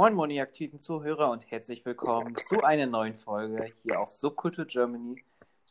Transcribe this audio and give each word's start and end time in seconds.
Moin, 0.00 0.14
moin, 0.14 0.30
ihr 0.30 0.42
aktiven 0.42 0.80
Zuhörer 0.80 1.30
und 1.30 1.50
herzlich 1.50 1.84
willkommen 1.84 2.34
zu 2.34 2.62
einer 2.62 2.86
neuen 2.86 3.14
Folge 3.14 3.70
hier 3.82 4.00
auf 4.00 4.14
Subkultur 4.14 4.64
Germany. 4.64 5.22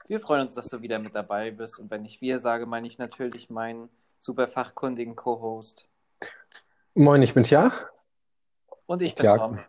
Wir 0.06 0.20
freuen 0.20 0.46
uns, 0.46 0.54
dass 0.54 0.70
du 0.70 0.84
wieder 0.84 1.00
mit 1.00 1.16
dabei 1.16 1.50
bist 1.50 1.80
und 1.80 1.90
wenn 1.90 2.06
ich 2.06 2.22
wir 2.22 2.38
sage, 2.38 2.68
meine 2.68 2.86
ich 2.86 3.00
natürlich 3.00 3.50
meinen 3.50 3.90
super 4.20 4.48
fachkundigen 4.48 5.16
Co-Host. 5.16 5.88
Moin, 6.94 7.24
ich 7.24 7.34
bin 7.34 7.44
Tjach. 7.44 7.88
Und 8.86 9.02
ich 9.02 9.16
bin. 9.16 9.36
Tom. 9.36 9.60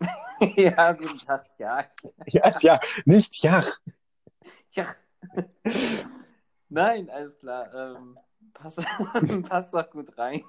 ja, 0.56 0.90
guten 0.94 1.18
Tag, 1.20 1.46
ja. 1.58 1.84
Ja, 2.26 2.50
Tjach, 2.50 2.80
nicht 3.04 3.30
Tjach. 3.34 3.78
Tja. 4.72 4.84
Nein, 6.68 7.08
alles 7.08 7.38
klar. 7.38 7.72
Ähm, 7.72 8.18
passt, 8.52 8.84
passt 9.48 9.72
doch 9.72 9.88
gut 9.90 10.18
rein 10.18 10.42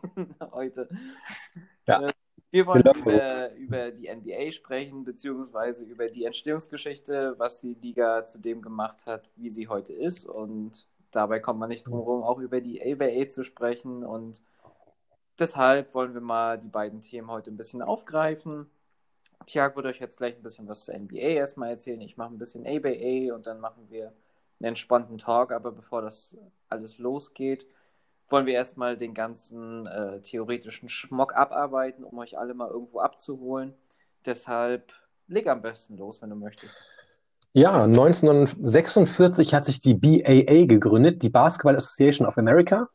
heute. 0.52 0.90
Ja. 1.86 2.10
Wir 2.54 2.68
wollen 2.68 2.84
Genau. 2.84 3.00
über, 3.00 3.52
über 3.56 3.90
die 3.92 4.08
NBA 4.14 4.52
sprechen, 4.52 5.04
beziehungsweise 5.04 5.84
über 5.84 6.08
die 6.08 6.24
Entstehungsgeschichte, 6.26 7.34
was 7.40 7.62
die 7.62 7.74
Liga 7.74 8.24
zu 8.26 8.38
dem 8.38 8.62
gemacht 8.62 9.08
hat, 9.08 9.28
wie 9.36 9.50
sie 9.50 9.68
heute 9.68 9.92
ist. 9.92 10.24
Und 10.28 10.88
dabei 11.10 11.40
kommt 11.40 11.60
man 11.60 11.70
nicht 11.70 11.88
drum 11.88 11.96
herum, 11.96 12.22
auch 12.22 12.38
über 12.38 12.62
die 12.62 12.80
ABA 12.80 13.28
zu 13.28 13.44
sprechen. 13.44 14.04
Und 14.06 14.44
deshalb 15.40 15.96
wollen 15.96 16.14
wir 16.14 16.22
mal 16.22 16.60
die 16.60 16.68
beiden 16.70 17.02
Themen 17.02 17.32
heute 17.32 17.50
ein 17.50 17.58
bisschen 17.58 17.82
aufgreifen. 17.82 18.70
Tiag 19.48 19.76
wird 19.76 19.88
euch 19.88 20.00
jetzt 20.00 20.18
gleich 20.18 20.36
ein 20.36 20.44
bisschen 20.44 20.68
was 20.68 20.86
zur 20.86 20.94
NBA 20.94 21.18
erstmal 21.18 21.72
erzählen. 21.72 22.02
Ich 22.02 22.18
mache 22.18 22.36
ein 22.36 22.38
bisschen 22.38 22.68
ABA 22.68 23.34
und 23.36 23.48
dann 23.48 23.60
machen 23.62 23.88
wir 23.90 24.14
einen 24.60 24.70
entspannten 24.70 25.18
Talk. 25.18 25.52
Aber 25.52 25.72
bevor 25.72 26.04
das 26.04 26.38
alles 26.70 27.00
losgeht, 27.00 27.66
wollen 28.34 28.48
wir 28.48 28.56
erstmal 28.56 28.98
den 28.98 29.14
ganzen 29.14 29.86
äh, 29.86 30.20
theoretischen 30.22 30.90
Schmock 30.90 31.36
abarbeiten, 31.36 32.04
um 32.04 32.18
euch 32.18 32.36
alle 32.38 32.56
mal 32.56 32.68
irgendwo 32.68 33.00
abzuholen. 33.00 33.76
Deshalb 34.26 34.92
leg 35.28 35.48
am 35.48 35.62
besten 35.62 35.98
los, 35.98 36.20
wenn 36.22 36.32
du 36.32 36.36
möchtest. 36.36 36.76
Ja, 37.54 37.84
1946 37.84 39.54
hat 39.54 39.66
sich 39.66 39.78
die 39.78 39.94
BAA 39.94 40.66
gegründet, 40.66 41.22
die 41.22 41.30
Basketball 41.30 41.76
Association 41.76 42.28
of 42.28 42.40
America. 42.40 42.90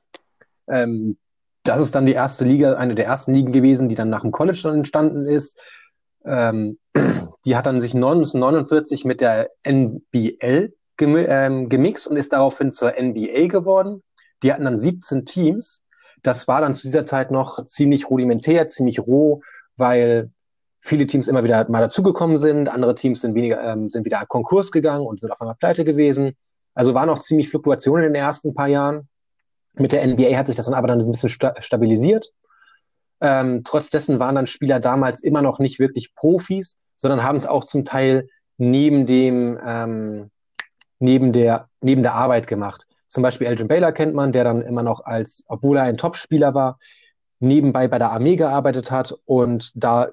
Ähm, 0.67 1.17
das 1.63 1.83
ist 1.83 1.95
dann 1.95 2.07
die 2.07 2.15
erste 2.15 2.45
Liga, 2.45 2.75
eine 2.75 2.97
der 2.97 3.07
ersten 3.07 3.33
Ligen 3.33 3.53
gewesen, 3.53 3.89
die 3.89 3.95
dann 3.95 4.11
nach 4.11 4.23
dem 4.23 4.33
College 4.33 4.59
dann 4.65 4.75
entstanden 4.75 5.27
ist. 5.27 5.63
Ähm, 6.25 6.79
die 7.45 7.55
hat 7.55 7.67
dann 7.67 7.79
sich 7.79 7.95
1949 7.95 9.05
mit 9.05 9.21
der 9.21 9.51
NBL 9.63 10.75
ähm, 10.99 11.69
gemixt 11.69 12.09
und 12.09 12.17
ist 12.17 12.33
daraufhin 12.33 12.73
zur 12.73 12.95
NBA 13.01 13.47
geworden. 13.47 14.03
Die 14.43 14.53
hatten 14.53 14.65
dann 14.65 14.77
17 14.77 15.25
Teams. 15.25 15.83
Das 16.23 16.49
war 16.49 16.61
dann 16.61 16.75
zu 16.75 16.87
dieser 16.87 17.05
Zeit 17.05 17.31
noch 17.31 17.65
ziemlich 17.65 18.11
rudimentär, 18.11 18.67
ziemlich 18.67 19.01
roh, 19.01 19.41
weil 19.77 20.31
viele 20.81 21.07
Teams 21.07 21.29
immer 21.29 21.45
wieder 21.45 21.69
mal 21.71 21.81
dazugekommen 21.81 22.37
sind, 22.37 22.69
andere 22.69 22.95
Teams 22.95 23.21
sind 23.21 23.35
weniger, 23.35 23.63
ähm, 23.63 23.91
sind 23.91 24.05
wieder 24.05 24.25
Konkurs 24.27 24.73
gegangen 24.73 25.07
und 25.07 25.21
sind 25.21 25.31
auf 25.31 25.41
einmal 25.41 25.57
pleite 25.57 25.85
gewesen. 25.85 26.37
Also 26.75 26.95
war 26.95 27.07
noch 27.07 27.19
ziemlich 27.19 27.49
Fluktuation 27.49 27.99
in 27.99 28.07
den 28.07 28.15
ersten 28.15 28.55
paar 28.55 28.69
Jahren. 28.69 29.09
Mit 29.75 29.93
der 29.93 30.07
NBA 30.07 30.37
hat 30.37 30.47
sich 30.47 30.57
das 30.57 30.67
dann 30.67 30.75
aber 30.75 30.89
dann 30.89 31.01
ein 31.01 31.11
bisschen 31.11 31.29
sta 31.29 31.61
stabilisiert. 31.61 32.31
Ähm, 33.21 33.63
trotz 33.65 33.91
dessen 33.91 34.21
waren 34.21 34.37
dann 34.37 34.47
Spieler 34.47 34.79
damals 34.79 35.23
immer 35.23 35.43
noch 35.43 35.59
nicht 35.59 35.79
wirklich 35.79 36.15
Profis, 36.15 36.77
sondern 36.97 37.25
haben 37.25 37.37
es 37.37 37.47
auch 37.47 37.65
zum 37.65 37.85
Teil 37.85 38.29
neben 38.59 39.07
dem, 39.07 39.59
ähm, 39.65 40.31
neben 41.01 41.33
der, 41.33 41.69
neben 41.81 42.03
der 42.03 42.15
Arbeit 42.15 42.47
gemacht. 42.47 42.87
Zum 43.09 43.23
Beispiel 43.23 43.47
Elgin 43.47 43.69
Baylor 43.69 43.93
kennt 43.93 44.15
man, 44.15 44.33
der 44.33 44.45
dann 44.45 44.63
immer 44.63 44.83
noch 44.83 45.01
als, 45.01 45.45
obwohl 45.49 45.79
er 45.79 45.85
ein 45.85 45.97
Top-Spieler 45.97 46.55
war, 46.55 46.79
nebenbei 47.41 47.89
bei 47.89 47.99
der 47.99 48.13
Armee 48.13 48.37
gearbeitet 48.37 48.91
hat 48.91 49.15
und 49.25 49.73
da 49.75 50.11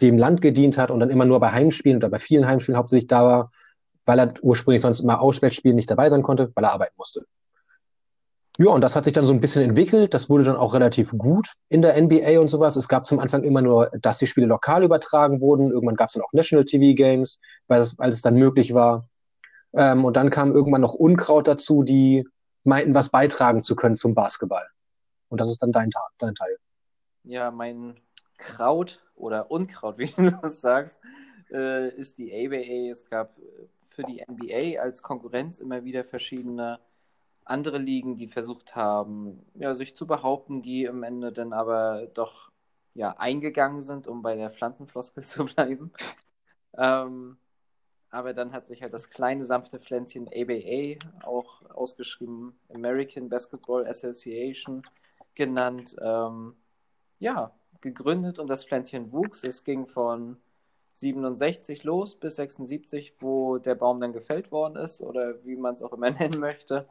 dem 0.00 0.18
Land 0.18 0.40
gedient 0.42 0.78
hat 0.78 0.90
und 0.90 1.00
dann 1.00 1.10
immer 1.10 1.24
nur 1.24 1.40
bei 1.40 1.50
Heimspielen 1.50 1.98
oder 1.98 2.08
bei 2.08 2.18
vielen 2.18 2.46
Heimspielen 2.46 2.78
hauptsächlich 2.78 3.08
da 3.08 3.24
war, 3.24 3.52
weil 4.06 4.18
er 4.18 4.34
ursprünglich 4.42 4.82
sonst 4.82 5.00
immer 5.00 5.20
Auswärtsspielen 5.20 5.76
nicht 5.76 5.90
dabei 5.90 6.08
sein 6.08 6.22
konnte, 6.22 6.50
weil 6.54 6.64
er 6.64 6.72
arbeiten 6.72 6.94
musste. 6.98 7.24
Ja, 8.60 8.70
und 8.70 8.80
das 8.80 8.96
hat 8.96 9.04
sich 9.04 9.12
dann 9.12 9.24
so 9.24 9.32
ein 9.32 9.40
bisschen 9.40 9.62
entwickelt. 9.62 10.14
Das 10.14 10.28
wurde 10.28 10.42
dann 10.42 10.56
auch 10.56 10.74
relativ 10.74 11.12
gut 11.16 11.52
in 11.68 11.80
der 11.80 12.00
NBA 12.00 12.40
und 12.40 12.48
sowas. 12.48 12.74
Es 12.74 12.88
gab 12.88 13.06
zum 13.06 13.20
Anfang 13.20 13.44
immer 13.44 13.62
nur, 13.62 13.90
dass 14.00 14.18
die 14.18 14.26
Spiele 14.26 14.48
lokal 14.48 14.82
übertragen 14.82 15.40
wurden. 15.40 15.70
Irgendwann 15.70 15.94
gab 15.94 16.08
es 16.08 16.14
dann 16.14 16.24
auch 16.24 16.32
National 16.32 16.64
TV 16.64 16.96
Games, 16.96 17.38
weil 17.68 17.80
es, 17.80 17.96
weil 17.98 18.08
es 18.08 18.20
dann 18.20 18.34
möglich 18.34 18.74
war. 18.74 19.08
Ähm, 19.74 20.04
und 20.04 20.16
dann 20.16 20.30
kam 20.30 20.52
irgendwann 20.52 20.80
noch 20.80 20.94
Unkraut 20.94 21.46
dazu, 21.46 21.84
die 21.84 22.26
meinten, 22.68 22.94
was 22.94 23.10
beitragen 23.10 23.62
zu 23.62 23.74
können 23.74 23.96
zum 23.96 24.14
Basketball. 24.14 24.66
Und 25.28 25.40
das 25.40 25.50
ist 25.50 25.62
dann 25.62 25.72
dein, 25.72 25.90
dein 26.18 26.34
Teil. 26.34 26.56
Ja, 27.24 27.50
mein 27.50 28.00
Kraut 28.36 29.00
oder 29.14 29.50
Unkraut, 29.50 29.98
wie 29.98 30.06
du 30.06 30.30
das 30.30 30.60
sagst, 30.60 30.98
äh, 31.50 31.88
ist 31.96 32.18
die 32.18 32.32
ABA. 32.32 32.90
Es 32.90 33.04
gab 33.08 33.38
äh, 33.38 33.42
für 33.84 34.02
die 34.04 34.22
NBA 34.30 34.80
als 34.80 35.02
Konkurrenz 35.02 35.58
immer 35.58 35.84
wieder 35.84 36.04
verschiedene 36.04 36.78
andere 37.44 37.78
Ligen, 37.78 38.16
die 38.16 38.28
versucht 38.28 38.76
haben, 38.76 39.44
ja, 39.54 39.74
sich 39.74 39.94
zu 39.94 40.06
behaupten, 40.06 40.62
die 40.62 40.88
am 40.88 41.02
Ende 41.02 41.32
dann 41.32 41.52
aber 41.52 42.06
doch 42.14 42.50
ja, 42.94 43.16
eingegangen 43.16 43.80
sind, 43.80 44.06
um 44.06 44.22
bei 44.22 44.36
der 44.36 44.50
Pflanzenfloskel 44.50 45.22
zu 45.24 45.46
bleiben. 45.46 45.92
Ähm, 46.76 47.38
aber 48.10 48.32
dann 48.32 48.52
hat 48.52 48.66
sich 48.66 48.82
halt 48.82 48.92
das 48.94 49.10
kleine, 49.10 49.44
sanfte 49.44 49.78
Pflänzchen 49.78 50.28
ABA, 50.28 50.98
auch 51.26 51.62
ausgeschrieben 51.70 52.58
American 52.72 53.28
Basketball 53.28 53.86
Association, 53.86 54.82
genannt, 55.34 55.96
ähm, 56.00 56.54
ja, 57.18 57.52
gegründet 57.80 58.38
und 58.38 58.48
das 58.48 58.64
Pflänzchen 58.64 59.12
wuchs. 59.12 59.44
Es 59.44 59.62
ging 59.62 59.86
von 59.86 60.36
67 60.94 61.84
los 61.84 62.14
bis 62.18 62.36
76, 62.36 63.14
wo 63.20 63.58
der 63.58 63.74
Baum 63.74 64.00
dann 64.00 64.12
gefällt 64.12 64.50
worden 64.50 64.76
ist 64.76 65.00
oder 65.00 65.44
wie 65.44 65.56
man 65.56 65.74
es 65.74 65.82
auch 65.82 65.92
immer 65.92 66.10
nennen 66.18 66.40
möchte. 66.40 66.88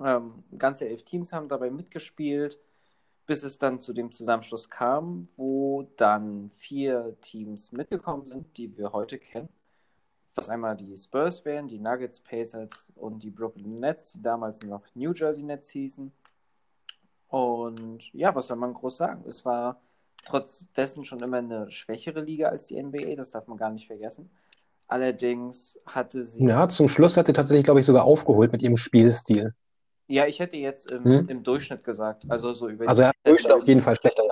Ähm, 0.00 0.42
ganze 0.58 0.88
elf 0.88 1.04
Teams 1.04 1.32
haben 1.32 1.48
dabei 1.48 1.70
mitgespielt, 1.70 2.58
bis 3.26 3.44
es 3.44 3.58
dann 3.58 3.78
zu 3.78 3.92
dem 3.92 4.10
Zusammenschluss 4.10 4.68
kam, 4.68 5.28
wo 5.36 5.88
dann 5.96 6.50
vier 6.50 7.16
Teams 7.20 7.72
mitgekommen 7.72 8.24
sind, 8.24 8.56
die 8.56 8.76
wir 8.76 8.92
heute 8.92 9.18
kennen. 9.18 9.48
Was 10.36 10.48
einmal 10.48 10.76
die 10.76 10.96
Spurs 10.96 11.44
wären, 11.44 11.68
die 11.68 11.78
Nuggets, 11.78 12.20
Pacers 12.20 12.68
und 12.96 13.22
die 13.22 13.30
Brooklyn 13.30 13.78
Nets, 13.78 14.12
die 14.12 14.22
damals 14.22 14.60
noch 14.62 14.82
New 14.94 15.12
Jersey 15.12 15.44
Nets 15.44 15.70
hießen. 15.70 16.12
Und 17.28 18.12
ja, 18.12 18.34
was 18.34 18.48
soll 18.48 18.56
man 18.56 18.74
groß 18.74 18.96
sagen? 18.96 19.24
Es 19.28 19.44
war 19.44 19.80
trotz 20.24 20.66
dessen 20.76 21.04
schon 21.04 21.20
immer 21.20 21.38
eine 21.38 21.70
schwächere 21.70 22.20
Liga 22.20 22.48
als 22.48 22.66
die 22.66 22.82
NBA, 22.82 23.14
das 23.16 23.30
darf 23.30 23.46
man 23.46 23.58
gar 23.58 23.70
nicht 23.70 23.86
vergessen. 23.86 24.30
Allerdings 24.86 25.78
hatte 25.86 26.24
sie. 26.24 26.44
Ja, 26.44 26.68
zum 26.68 26.88
Schluss 26.88 27.16
hat 27.16 27.26
sie 27.26 27.32
tatsächlich, 27.32 27.64
glaube 27.64 27.80
ich, 27.80 27.86
sogar 27.86 28.04
aufgeholt 28.04 28.52
mit 28.52 28.62
ihrem 28.62 28.76
Spielstil. 28.76 29.54
Ja, 30.06 30.26
ich 30.26 30.38
hätte 30.38 30.56
jetzt 30.56 30.90
im, 30.90 31.04
Hm? 31.04 31.28
im 31.28 31.42
Durchschnitt 31.42 31.82
gesagt. 31.82 32.24
Also 32.28 32.52
so 32.52 32.68
über 32.68 32.86
Also 32.88 33.02
er 33.02 33.08
im 33.24 33.30
Durchschnitt 33.32 33.52
auf 33.52 33.66
jeden 33.66 33.80
Fall 33.80 33.96
schlechter, 33.96 34.24
ja. 34.24 34.30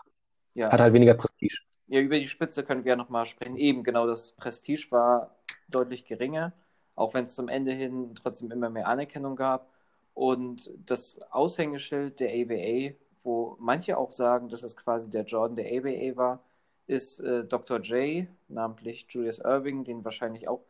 Ja. 0.54 0.70
Hat 0.70 0.80
halt 0.80 0.92
weniger 0.92 1.14
Prestige. 1.14 1.56
Ja, 1.86 2.00
über 2.00 2.18
die 2.18 2.28
Spitze 2.28 2.62
können 2.62 2.84
wir 2.84 2.90
ja 2.90 2.96
nochmal 2.96 3.24
sprechen. 3.24 3.56
Eben, 3.56 3.82
genau, 3.82 4.06
das 4.06 4.32
Prestige 4.32 4.86
war 4.90 5.34
deutlich 5.74 6.04
geringer, 6.04 6.52
auch 6.94 7.14
wenn 7.14 7.24
es 7.26 7.34
zum 7.34 7.48
Ende 7.48 7.72
hin 7.72 8.14
trotzdem 8.14 8.50
immer 8.50 8.70
mehr 8.70 8.88
Anerkennung 8.88 9.36
gab. 9.36 9.68
Und 10.14 10.70
das 10.86 11.20
Aushängeschild 11.30 12.20
der 12.20 12.30
ABA, 12.30 12.94
wo 13.22 13.56
manche 13.60 13.96
auch 13.96 14.12
sagen, 14.12 14.48
dass 14.48 14.62
es 14.62 14.76
quasi 14.76 15.10
der 15.10 15.24
Jordan 15.24 15.56
der 15.56 15.66
ABA 15.66 16.16
war, 16.16 16.44
ist 16.86 17.20
äh, 17.20 17.44
Dr. 17.44 17.80
J, 17.80 18.26
namentlich 18.48 19.06
Julius 19.08 19.38
Irving, 19.38 19.84
den 19.84 20.04
wahrscheinlich 20.04 20.48
auch 20.48 20.60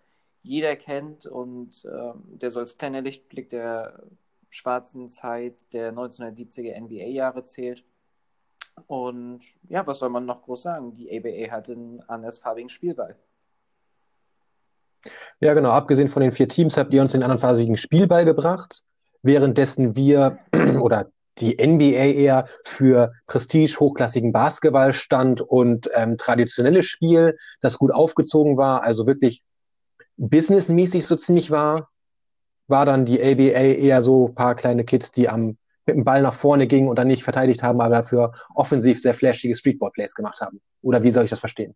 jeder 0.42 0.76
kennt 0.76 1.26
und 1.26 1.84
ähm, 1.84 2.22
der 2.26 2.50
so 2.50 2.60
als 2.60 2.76
kleiner 2.76 3.00
Lichtblick 3.00 3.48
der 3.48 4.02
schwarzen 4.50 5.08
Zeit 5.10 5.54
der 5.72 5.92
1970er 5.94 6.78
NBA-Jahre 6.80 7.44
zählt. 7.44 7.84
Und 8.86 9.40
ja, 9.68 9.86
was 9.86 9.98
soll 9.98 10.10
man 10.10 10.26
noch 10.26 10.42
groß 10.42 10.62
sagen? 10.62 10.94
Die 10.94 11.16
ABA 11.16 11.50
hatte 11.52 11.72
einen 11.72 12.00
andersfarbigen 12.02 12.68
Spielball. 12.68 13.16
Ja, 15.40 15.54
genau. 15.54 15.70
Abgesehen 15.70 16.08
von 16.08 16.22
den 16.22 16.32
vier 16.32 16.48
Teams 16.48 16.76
habt 16.76 16.92
ihr 16.92 17.00
uns 17.00 17.12
den 17.12 17.22
andersfarbigen 17.22 17.76
Spielball 17.76 18.24
gebracht, 18.24 18.82
währenddessen 19.22 19.96
wir 19.96 20.38
oder 20.80 21.10
die 21.38 21.56
NBA 21.56 22.12
eher 22.12 22.46
für 22.64 23.12
Prestige, 23.26 23.76
hochklassigen 23.80 24.32
Basketball 24.32 24.92
stand 24.92 25.40
und 25.40 25.88
ähm, 25.94 26.18
traditionelles 26.18 26.84
Spiel, 26.84 27.36
das 27.60 27.78
gut 27.78 27.92
aufgezogen 27.92 28.56
war, 28.56 28.82
also 28.82 29.06
wirklich 29.06 29.42
businessmäßig 30.18 31.06
so 31.06 31.16
ziemlich 31.16 31.50
war, 31.50 31.88
war 32.68 32.84
dann 32.84 33.06
die 33.06 33.20
ABA 33.20 33.60
eher 33.60 34.02
so 34.02 34.28
ein 34.28 34.34
paar 34.34 34.54
kleine 34.54 34.84
Kids, 34.84 35.10
die 35.10 35.28
am 35.28 35.56
mit 35.86 35.96
dem 35.96 36.04
Ball 36.04 36.22
nach 36.22 36.34
vorne 36.34 36.66
gingen 36.66 36.88
und 36.88 36.96
dann 36.96 37.08
nicht 37.08 37.24
verteidigt 37.24 37.62
haben, 37.62 37.80
aber 37.80 37.96
dafür 37.96 38.32
offensiv 38.54 39.00
sehr 39.00 39.14
flashige 39.14 39.54
Streetball-Plays 39.54 40.14
gemacht 40.14 40.40
haben. 40.40 40.60
Oder 40.80 41.02
wie 41.02 41.10
soll 41.10 41.24
ich 41.24 41.30
das 41.30 41.40
verstehen? 41.40 41.74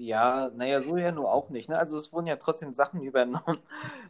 Ja, 0.00 0.50
naja, 0.54 0.80
so 0.80 0.96
ja 0.96 1.10
nur 1.10 1.32
auch 1.32 1.50
nicht. 1.50 1.68
Ne? 1.68 1.76
Also 1.76 1.96
es 1.96 2.12
wurden 2.12 2.26
ja 2.26 2.36
trotzdem 2.36 2.72
Sachen 2.72 3.02
übernommen 3.02 3.58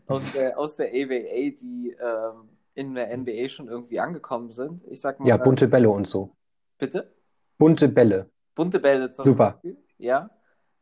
aus 0.06 0.32
der, 0.32 0.58
aus 0.58 0.76
der 0.76 0.88
ABA, 0.88 1.56
die 1.60 1.96
ähm, 1.98 2.48
in 2.74 2.94
der 2.94 3.16
NBA 3.16 3.48
schon 3.48 3.68
irgendwie 3.68 3.98
angekommen 3.98 4.52
sind. 4.52 4.84
Ich 4.88 5.00
sag 5.00 5.18
mal, 5.18 5.28
Ja, 5.28 5.38
bunte 5.38 5.66
Bälle 5.66 5.88
und 5.88 6.06
so. 6.06 6.36
bitte? 6.76 7.10
Bunte 7.56 7.88
Bälle. 7.88 8.30
Bunte 8.54 8.78
Bälle 8.80 9.10
zum 9.10 9.24
Super. 9.24 9.52
Beispiel. 9.52 9.78
ja. 9.98 10.30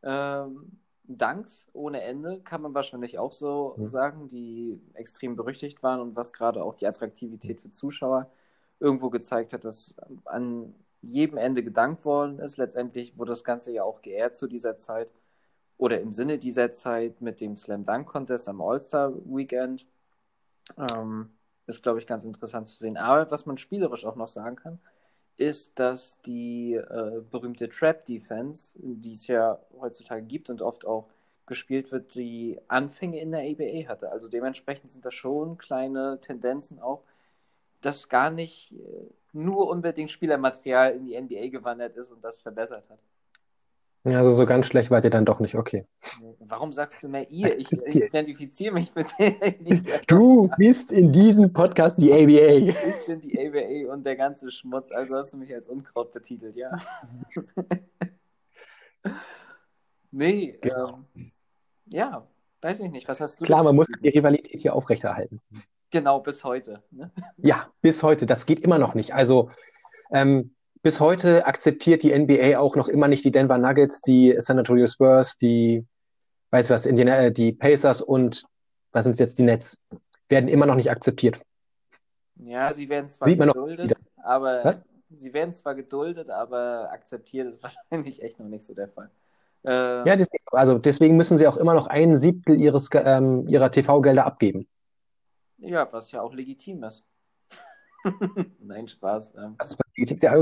Ähm, 0.02 0.80
Danks 1.08 1.68
ohne 1.72 2.02
Ende, 2.02 2.40
kann 2.40 2.62
man 2.62 2.74
wahrscheinlich 2.74 3.16
auch 3.16 3.30
so 3.30 3.74
mhm. 3.76 3.86
sagen, 3.86 4.26
die 4.26 4.80
extrem 4.94 5.36
berüchtigt 5.36 5.84
waren 5.84 6.00
und 6.00 6.16
was 6.16 6.32
gerade 6.32 6.64
auch 6.64 6.74
die 6.74 6.86
Attraktivität 6.86 7.60
für 7.60 7.70
Zuschauer 7.70 8.28
irgendwo 8.80 9.08
gezeigt 9.10 9.52
hat, 9.52 9.64
dass 9.64 9.94
an 10.24 10.74
jedem 11.06 11.38
Ende 11.38 11.62
gedankt 11.62 12.04
worden 12.04 12.38
ist. 12.38 12.56
Letztendlich 12.56 13.18
wurde 13.18 13.32
das 13.32 13.44
Ganze 13.44 13.72
ja 13.72 13.84
auch 13.84 14.02
geehrt 14.02 14.34
zu 14.34 14.46
dieser 14.46 14.76
Zeit 14.76 15.10
oder 15.78 16.00
im 16.00 16.12
Sinne 16.12 16.38
dieser 16.38 16.72
Zeit 16.72 17.20
mit 17.20 17.40
dem 17.40 17.56
Slam 17.56 17.84
Dunk 17.84 18.06
Contest 18.06 18.48
am 18.48 18.60
All-Star 18.60 19.12
Weekend. 19.24 19.86
Ähm, 20.76 21.30
ist, 21.66 21.82
glaube 21.82 21.98
ich, 21.98 22.06
ganz 22.06 22.24
interessant 22.24 22.68
zu 22.68 22.78
sehen. 22.78 22.96
Aber 22.96 23.30
was 23.30 23.46
man 23.46 23.58
spielerisch 23.58 24.04
auch 24.04 24.16
noch 24.16 24.28
sagen 24.28 24.56
kann, 24.56 24.78
ist, 25.36 25.78
dass 25.78 26.20
die 26.22 26.74
äh, 26.74 27.22
berühmte 27.30 27.68
Trap 27.68 28.04
Defense, 28.06 28.78
die 28.80 29.12
es 29.12 29.26
ja 29.26 29.58
heutzutage 29.78 30.22
gibt 30.22 30.48
und 30.48 30.62
oft 30.62 30.86
auch 30.86 31.08
gespielt 31.46 31.92
wird, 31.92 32.14
die 32.14 32.58
Anfänge 32.68 33.20
in 33.20 33.30
der 33.32 33.42
ABA 33.42 33.88
hatte. 33.88 34.10
Also 34.10 34.28
dementsprechend 34.28 34.90
sind 34.90 35.04
da 35.04 35.10
schon 35.10 35.58
kleine 35.58 36.18
Tendenzen 36.20 36.80
auch, 36.80 37.02
dass 37.80 38.08
gar 38.08 38.30
nicht 38.30 38.72
äh, 38.72 39.06
nur 39.36 39.68
unbedingt 39.68 40.10
Spielermaterial 40.10 40.94
in 40.96 41.06
die 41.06 41.20
NBA 41.20 41.48
gewandert 41.48 41.96
ist 41.96 42.10
und 42.10 42.24
das 42.24 42.38
verbessert 42.38 42.88
hat. 42.90 42.98
Ja, 44.04 44.18
also 44.18 44.30
so 44.30 44.46
ganz 44.46 44.66
schlecht 44.66 44.92
wart 44.92 45.04
ihr 45.04 45.10
dann 45.10 45.24
doch 45.24 45.40
nicht, 45.40 45.56
okay. 45.56 45.84
Warum 46.38 46.72
sagst 46.72 47.02
du 47.02 47.08
mehr 47.08 47.28
ihr? 47.28 47.58
Ich, 47.58 47.72
identifiziere 47.86 48.72
mich 48.72 48.94
mit 48.94 49.08
der. 49.18 49.32
Du 50.06 50.48
bist 50.56 50.92
in 50.92 51.12
diesem 51.12 51.52
Podcast 51.52 52.00
die 52.00 52.12
ABA. 52.12 52.70
Ich 52.70 53.06
bin 53.06 53.20
die 53.20 53.36
ABA 53.36 53.92
und 53.92 54.06
der 54.06 54.14
ganze 54.14 54.52
Schmutz, 54.52 54.92
also 54.92 55.16
hast 55.16 55.32
du 55.32 55.38
mich 55.38 55.52
als 55.52 55.66
Unkraut 55.66 56.12
betitelt, 56.12 56.54
ja. 56.54 56.70
nee, 60.12 60.56
genau. 60.60 61.00
ähm, 61.16 61.32
ja, 61.86 62.24
weiß 62.62 62.78
ich 62.80 62.90
nicht. 62.92 63.08
Was 63.08 63.20
hast 63.20 63.40
du 63.40 63.44
Klar, 63.44 63.64
man 63.64 63.74
muss 63.74 63.88
die 63.88 64.08
Rivalität 64.08 64.60
hier 64.60 64.76
aufrechterhalten. 64.76 65.40
Genau, 65.90 66.20
bis 66.20 66.44
heute. 66.44 66.82
Ne? 66.90 67.10
Ja, 67.38 67.70
bis 67.80 68.02
heute. 68.02 68.26
Das 68.26 68.46
geht 68.46 68.60
immer 68.60 68.78
noch 68.78 68.94
nicht. 68.94 69.14
Also, 69.14 69.50
ähm, 70.10 70.54
bis 70.82 71.00
heute 71.00 71.46
akzeptiert 71.46 72.02
die 72.02 72.16
NBA 72.16 72.58
auch 72.58 72.76
noch 72.76 72.88
immer 72.88 73.08
nicht 73.08 73.24
die 73.24 73.30
Denver 73.30 73.58
Nuggets, 73.58 74.02
die 74.02 74.36
San 74.38 74.58
Antonio 74.58 74.86
Spurs, 74.86 75.36
die, 75.36 75.84
weiß 76.50 76.70
was, 76.70 76.86
Indiana, 76.86 77.16
äh, 77.16 77.32
die 77.32 77.52
Pacers 77.52 78.02
und 78.02 78.44
was 78.92 79.04
sind 79.04 79.18
jetzt 79.18 79.38
die 79.38 79.42
Nets, 79.42 79.80
werden 80.28 80.48
immer 80.48 80.66
noch 80.66 80.76
nicht 80.76 80.90
akzeptiert. 80.90 81.40
Ja, 82.36 82.72
sie 82.72 82.88
werden 82.88 83.08
zwar 83.08 83.28
Sieht 83.28 83.40
geduldet, 83.40 83.94
aber 84.22 84.64
was? 84.64 84.82
sie 85.10 85.32
werden 85.32 85.54
zwar 85.54 85.74
geduldet, 85.74 86.30
aber 86.30 86.90
akzeptiert 86.92 87.46
ist 87.46 87.62
wahrscheinlich 87.64 88.22
echt 88.22 88.38
noch 88.38 88.46
nicht 88.46 88.64
so 88.64 88.74
der 88.74 88.88
Fall. 88.88 89.10
Äh, 89.64 90.08
ja, 90.08 90.16
deswegen, 90.16 90.44
also 90.52 90.78
deswegen 90.78 91.16
müssen 91.16 91.38
sie 91.38 91.48
auch 91.48 91.56
immer 91.56 91.74
noch 91.74 91.88
ein 91.88 92.14
Siebtel 92.14 92.60
ihres, 92.60 92.90
ähm, 92.94 93.48
ihrer 93.48 93.70
TV-Gelder 93.70 94.24
abgeben. 94.24 94.68
Ja, 95.58 95.90
was 95.92 96.12
ja 96.12 96.22
auch 96.22 96.34
legitim 96.34 96.82
ist. 96.82 97.04
Nein, 98.60 98.88
Spaß. 98.88 99.34
Ähm. 99.36 99.56
Ja, 100.20 100.36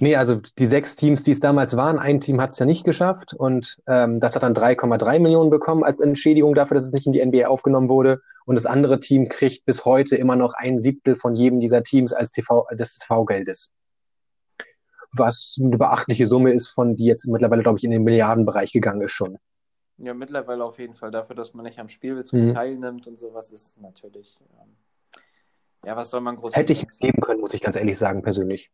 nee, 0.00 0.16
also 0.16 0.36
die 0.58 0.66
sechs 0.66 0.96
Teams, 0.96 1.22
die 1.22 1.32
es 1.32 1.40
damals 1.40 1.76
waren, 1.76 1.98
ein 1.98 2.20
Team 2.20 2.40
hat 2.40 2.52
es 2.52 2.58
ja 2.58 2.66
nicht 2.66 2.84
geschafft 2.84 3.34
und 3.34 3.78
ähm, 3.86 4.20
das 4.20 4.34
hat 4.34 4.42
dann 4.42 4.54
3,3 4.54 5.18
Millionen 5.18 5.50
bekommen 5.50 5.84
als 5.84 6.00
Entschädigung 6.00 6.54
dafür, 6.54 6.76
dass 6.76 6.84
es 6.84 6.92
nicht 6.92 7.06
in 7.06 7.12
die 7.12 7.24
NBA 7.24 7.46
aufgenommen 7.46 7.88
wurde. 7.88 8.20
Und 8.46 8.56
das 8.56 8.66
andere 8.66 9.00
Team 9.00 9.28
kriegt 9.28 9.64
bis 9.64 9.84
heute 9.84 10.16
immer 10.16 10.36
noch 10.36 10.54
ein 10.54 10.80
Siebtel 10.80 11.16
von 11.16 11.34
jedem 11.34 11.60
dieser 11.60 11.82
Teams 11.82 12.12
als 12.12 12.30
TV, 12.30 12.66
des 12.72 12.98
TV-Geldes. 12.98 13.70
Was 15.14 15.58
eine 15.60 15.76
beachtliche 15.76 16.26
Summe 16.26 16.52
ist, 16.52 16.68
von 16.68 16.96
die 16.96 17.04
jetzt 17.04 17.28
mittlerweile, 17.28 17.62
glaube 17.62 17.78
ich, 17.78 17.84
in 17.84 17.90
den 17.90 18.02
Milliardenbereich 18.02 18.72
gegangen 18.72 19.02
ist 19.02 19.12
schon. 19.12 19.38
Ja, 19.98 20.14
mittlerweile 20.14 20.64
auf 20.64 20.78
jeden 20.78 20.94
Fall. 20.94 21.10
Dafür, 21.10 21.36
dass 21.36 21.54
man 21.54 21.64
nicht 21.64 21.78
am 21.78 21.88
Spielbetrieb 21.88 22.40
mhm. 22.40 22.54
teilnimmt 22.54 23.06
und 23.06 23.18
sowas, 23.18 23.50
ist 23.50 23.80
natürlich. 23.80 24.38
Ähm 24.60 24.76
ja, 25.84 25.96
was 25.96 26.10
soll 26.10 26.20
man 26.20 26.36
groß 26.36 26.54
Hätte 26.54 26.72
ich 26.72 26.86
leben 27.00 27.20
können, 27.20 27.40
muss 27.40 27.54
ich 27.54 27.60
ganz 27.60 27.76
ehrlich 27.76 27.98
sagen, 27.98 28.22
persönlich. 28.22 28.70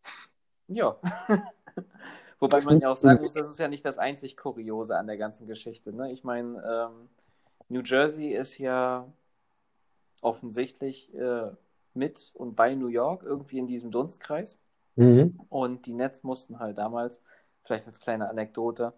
Ja. 0.68 0.96
Wobei 2.38 2.58
man 2.64 2.80
ja 2.80 2.90
auch 2.90 2.96
sagen 2.96 3.22
muss, 3.22 3.32
das 3.32 3.48
ist 3.48 3.58
ja 3.58 3.66
nicht 3.66 3.84
das 3.84 3.98
einzig 3.98 4.36
Kuriose 4.36 4.96
an 4.96 5.06
der 5.06 5.16
ganzen 5.16 5.46
Geschichte. 5.46 5.92
Ne? 5.92 6.12
Ich 6.12 6.22
meine, 6.22 6.62
ähm, 6.62 7.08
New 7.68 7.80
Jersey 7.80 8.32
ist 8.32 8.58
ja 8.58 9.06
offensichtlich 10.20 11.12
äh, 11.14 11.50
mit 11.94 12.30
und 12.34 12.54
bei 12.54 12.74
New 12.74 12.88
York 12.88 13.22
irgendwie 13.24 13.58
in 13.58 13.66
diesem 13.66 13.90
Dunstkreis. 13.90 14.58
Mhm. 14.96 15.40
Und 15.48 15.86
die 15.86 15.94
Nets 15.94 16.22
mussten 16.22 16.58
halt 16.58 16.78
damals, 16.78 17.22
vielleicht 17.62 17.86
als 17.86 18.00
kleine 18.00 18.28
Anekdote, 18.28 18.92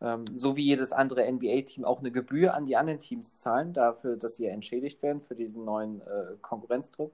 ähm, 0.00 0.24
so 0.34 0.56
wie 0.56 0.64
jedes 0.64 0.92
andere 0.92 1.30
NBA-Team 1.30 1.84
auch 1.84 2.00
eine 2.00 2.10
Gebühr 2.10 2.54
an 2.54 2.66
die 2.66 2.76
anderen 2.76 3.00
Teams 3.00 3.38
zahlen, 3.38 3.72
dafür, 3.72 4.16
dass 4.16 4.36
sie 4.36 4.46
entschädigt 4.46 5.02
werden 5.02 5.22
für 5.22 5.34
diesen 5.34 5.64
neuen 5.64 6.00
äh, 6.02 6.36
Konkurrenzdruck. 6.42 7.12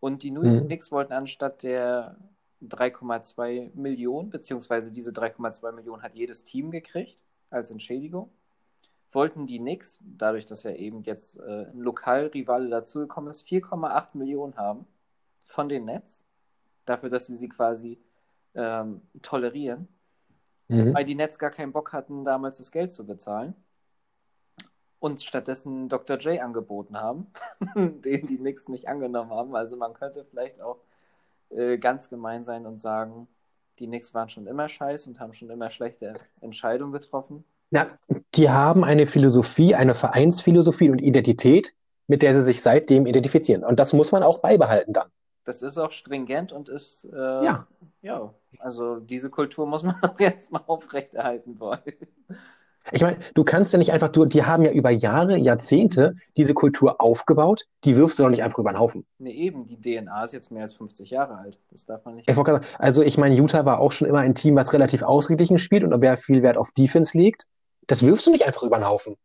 Und 0.00 0.22
die 0.22 0.30
New 0.30 0.42
York 0.42 0.62
mhm. 0.62 0.66
Knicks 0.66 0.92
wollten 0.92 1.12
anstatt 1.12 1.62
der 1.62 2.16
3,2 2.62 3.70
Millionen, 3.74 4.30
beziehungsweise 4.30 4.90
diese 4.90 5.12
3,2 5.12 5.72
Millionen 5.72 6.02
hat 6.02 6.14
jedes 6.14 6.44
Team 6.44 6.70
gekriegt 6.70 7.18
als 7.50 7.70
Entschädigung, 7.70 8.30
wollten 9.12 9.46
die 9.46 9.58
Knicks, 9.58 9.98
dadurch, 10.00 10.46
dass 10.46 10.64
ja 10.64 10.72
eben 10.72 11.02
jetzt 11.02 11.38
äh, 11.38 11.66
ein 11.66 11.78
Lokalrivale 11.78 12.68
dazugekommen 12.68 13.30
ist, 13.30 13.46
4,8 13.46 14.08
Millionen 14.14 14.56
haben 14.56 14.86
von 15.44 15.68
den 15.68 15.84
Nets, 15.84 16.24
dafür, 16.84 17.08
dass 17.08 17.26
sie 17.26 17.36
sie 17.36 17.48
quasi 17.48 17.98
ähm, 18.54 19.02
tolerieren, 19.22 19.88
mhm. 20.68 20.94
weil 20.94 21.04
die 21.04 21.14
Nets 21.14 21.38
gar 21.38 21.50
keinen 21.50 21.72
Bock 21.72 21.92
hatten, 21.92 22.24
damals 22.24 22.58
das 22.58 22.70
Geld 22.70 22.92
zu 22.92 23.06
bezahlen 23.06 23.54
und 24.98 25.22
stattdessen 25.22 25.88
Dr. 25.88 26.18
J 26.18 26.40
angeboten 26.40 26.96
haben, 27.00 27.28
den 27.76 28.26
die 28.26 28.38
Knicks 28.38 28.68
nicht 28.68 28.88
angenommen 28.88 29.30
haben. 29.30 29.54
Also 29.54 29.76
man 29.76 29.94
könnte 29.94 30.24
vielleicht 30.24 30.60
auch 30.60 30.78
äh, 31.50 31.78
ganz 31.78 32.08
gemein 32.08 32.44
sein 32.44 32.66
und 32.66 32.80
sagen, 32.80 33.28
die 33.78 33.86
Knicks 33.86 34.14
waren 34.14 34.28
schon 34.28 34.46
immer 34.46 34.68
scheiß 34.68 35.06
und 35.06 35.20
haben 35.20 35.32
schon 35.32 35.50
immer 35.50 35.70
schlechte 35.70 36.14
Entscheidungen 36.40 36.92
getroffen. 36.92 37.44
Ja, 37.70 37.98
die 38.34 38.48
haben 38.48 38.84
eine 38.84 39.06
Philosophie, 39.06 39.74
eine 39.74 39.94
Vereinsphilosophie 39.94 40.90
und 40.90 41.00
Identität, 41.00 41.74
mit 42.06 42.22
der 42.22 42.34
sie 42.34 42.42
sich 42.42 42.62
seitdem 42.62 43.06
identifizieren. 43.06 43.64
Und 43.64 43.80
das 43.80 43.92
muss 43.92 44.12
man 44.12 44.22
auch 44.22 44.38
beibehalten 44.38 44.92
dann. 44.92 45.08
Das 45.46 45.62
ist 45.62 45.78
auch 45.78 45.92
stringent 45.92 46.52
und 46.52 46.68
ist, 46.68 47.04
äh, 47.04 47.16
ja. 47.16 47.66
ja, 48.02 48.34
also 48.58 48.96
diese 48.96 49.30
Kultur 49.30 49.64
muss 49.66 49.84
man 49.84 49.94
auch 50.02 50.18
erstmal 50.18 50.62
aufrechterhalten 50.66 51.58
wollen. 51.60 51.80
Ich 52.92 53.02
meine, 53.02 53.18
du 53.34 53.44
kannst 53.44 53.72
ja 53.72 53.78
nicht 53.78 53.92
einfach, 53.92 54.08
du, 54.08 54.24
die 54.24 54.44
haben 54.44 54.64
ja 54.64 54.72
über 54.72 54.90
Jahre, 54.90 55.36
Jahrzehnte 55.36 56.14
diese 56.36 56.52
Kultur 56.52 57.00
aufgebaut, 57.00 57.66
die 57.84 57.96
wirfst 57.96 58.18
du 58.18 58.24
doch 58.24 58.30
nicht 58.30 58.42
einfach 58.42 58.58
über 58.58 58.72
den 58.72 58.78
Haufen. 58.78 59.06
Nee, 59.18 59.32
eben, 59.32 59.66
die 59.66 59.80
DNA 59.80 60.24
ist 60.24 60.32
jetzt 60.32 60.50
mehr 60.50 60.64
als 60.64 60.74
50 60.74 61.10
Jahre 61.10 61.38
alt. 61.38 61.58
Das 61.70 61.86
darf 61.86 62.04
man 62.04 62.16
nicht. 62.16 62.28
Ich 62.28 62.36
sagen, 62.36 62.64
also 62.78 63.02
ich 63.02 63.16
meine, 63.16 63.34
Utah 63.34 63.64
war 63.64 63.80
auch 63.80 63.92
schon 63.92 64.08
immer 64.08 64.20
ein 64.20 64.34
Team, 64.34 64.56
was 64.56 64.72
relativ 64.72 65.02
ausgeglichen 65.02 65.58
spielt 65.58 65.84
und 65.84 66.00
wer 66.00 66.16
viel 66.16 66.42
Wert 66.42 66.56
auf 66.56 66.72
Defense 66.72 67.16
legt. 67.16 67.46
Das 67.86 68.04
wirfst 68.04 68.26
du 68.26 68.32
nicht 68.32 68.46
einfach 68.46 68.64
über 68.64 68.78
den 68.78 68.88
Haufen. 68.88 69.16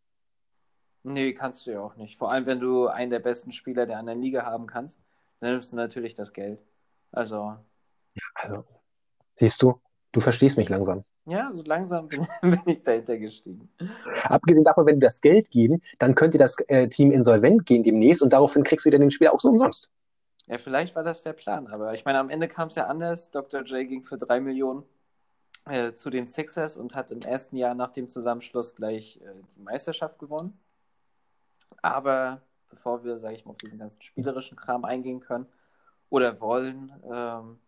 Nee, 1.03 1.33
kannst 1.33 1.65
du 1.65 1.71
ja 1.71 1.81
auch 1.81 1.95
nicht. 1.95 2.17
Vor 2.17 2.31
allem, 2.31 2.45
wenn 2.45 2.59
du 2.59 2.87
einen 2.87 3.09
der 3.09 3.19
besten 3.19 3.51
Spieler 3.51 3.87
der 3.87 3.97
anderen 3.97 4.21
Liga 4.21 4.45
haben 4.45 4.67
kannst, 4.67 4.99
dann 5.41 5.51
nimmst 5.51 5.73
du 5.73 5.75
natürlich 5.75 6.15
das 6.15 6.31
Geld. 6.31 6.61
Also. 7.11 7.57
Ja, 8.13 8.23
also, 8.35 8.63
siehst 9.35 9.61
du, 9.61 9.81
Du 10.13 10.19
verstehst 10.19 10.57
mich 10.57 10.67
langsam. 10.67 11.03
Ja, 11.25 11.51
so 11.51 11.63
langsam 11.63 12.07
bin, 12.09 12.27
bin 12.41 12.61
ich 12.65 12.83
dahinter 12.83 13.17
gestiegen. 13.17 13.69
Abgesehen 14.23 14.65
davon, 14.65 14.85
wenn 14.85 14.99
du 14.99 15.05
das 15.05 15.21
Geld 15.21 15.49
geben, 15.51 15.81
dann 15.99 16.15
könnte 16.15 16.37
das 16.37 16.57
äh, 16.67 16.87
Team 16.89 17.11
insolvent 17.11 17.65
gehen 17.65 17.83
demnächst 17.83 18.21
und 18.21 18.33
daraufhin 18.33 18.63
kriegst 18.63 18.85
du 18.85 18.89
dann 18.89 19.01
den 19.01 19.11
Spieler 19.11 19.33
auch 19.33 19.39
so 19.39 19.49
umsonst. 19.49 19.89
Ja, 20.47 20.57
vielleicht 20.57 20.95
war 20.95 21.03
das 21.03 21.23
der 21.23 21.33
Plan, 21.33 21.67
aber 21.67 21.93
ich 21.93 22.03
meine, 22.03 22.19
am 22.19 22.29
Ende 22.29 22.49
kam 22.49 22.67
es 22.67 22.75
ja 22.75 22.87
anders. 22.87 23.31
Dr. 23.31 23.61
J 23.61 23.87
ging 23.87 24.03
für 24.03 24.17
drei 24.17 24.41
Millionen 24.41 24.83
äh, 25.65 25.93
zu 25.93 26.09
den 26.09 26.27
Sixers 26.27 26.75
und 26.75 26.93
hat 26.93 27.11
im 27.11 27.21
ersten 27.21 27.55
Jahr 27.55 27.73
nach 27.73 27.91
dem 27.91 28.09
Zusammenschluss 28.09 28.75
gleich 28.75 29.21
äh, 29.23 29.29
die 29.55 29.61
Meisterschaft 29.61 30.19
gewonnen. 30.19 30.59
Aber 31.81 32.41
bevor 32.71 33.03
wir, 33.03 33.17
sage 33.17 33.35
ich 33.35 33.45
mal, 33.45 33.51
auf 33.51 33.57
diesen 33.57 33.77
ganzen 33.77 34.01
spielerischen 34.01 34.57
Kram 34.57 34.85
eingehen 34.85 35.19
können 35.19 35.45
oder 36.09 36.41
wollen, 36.41 36.91
ähm, 37.11 37.59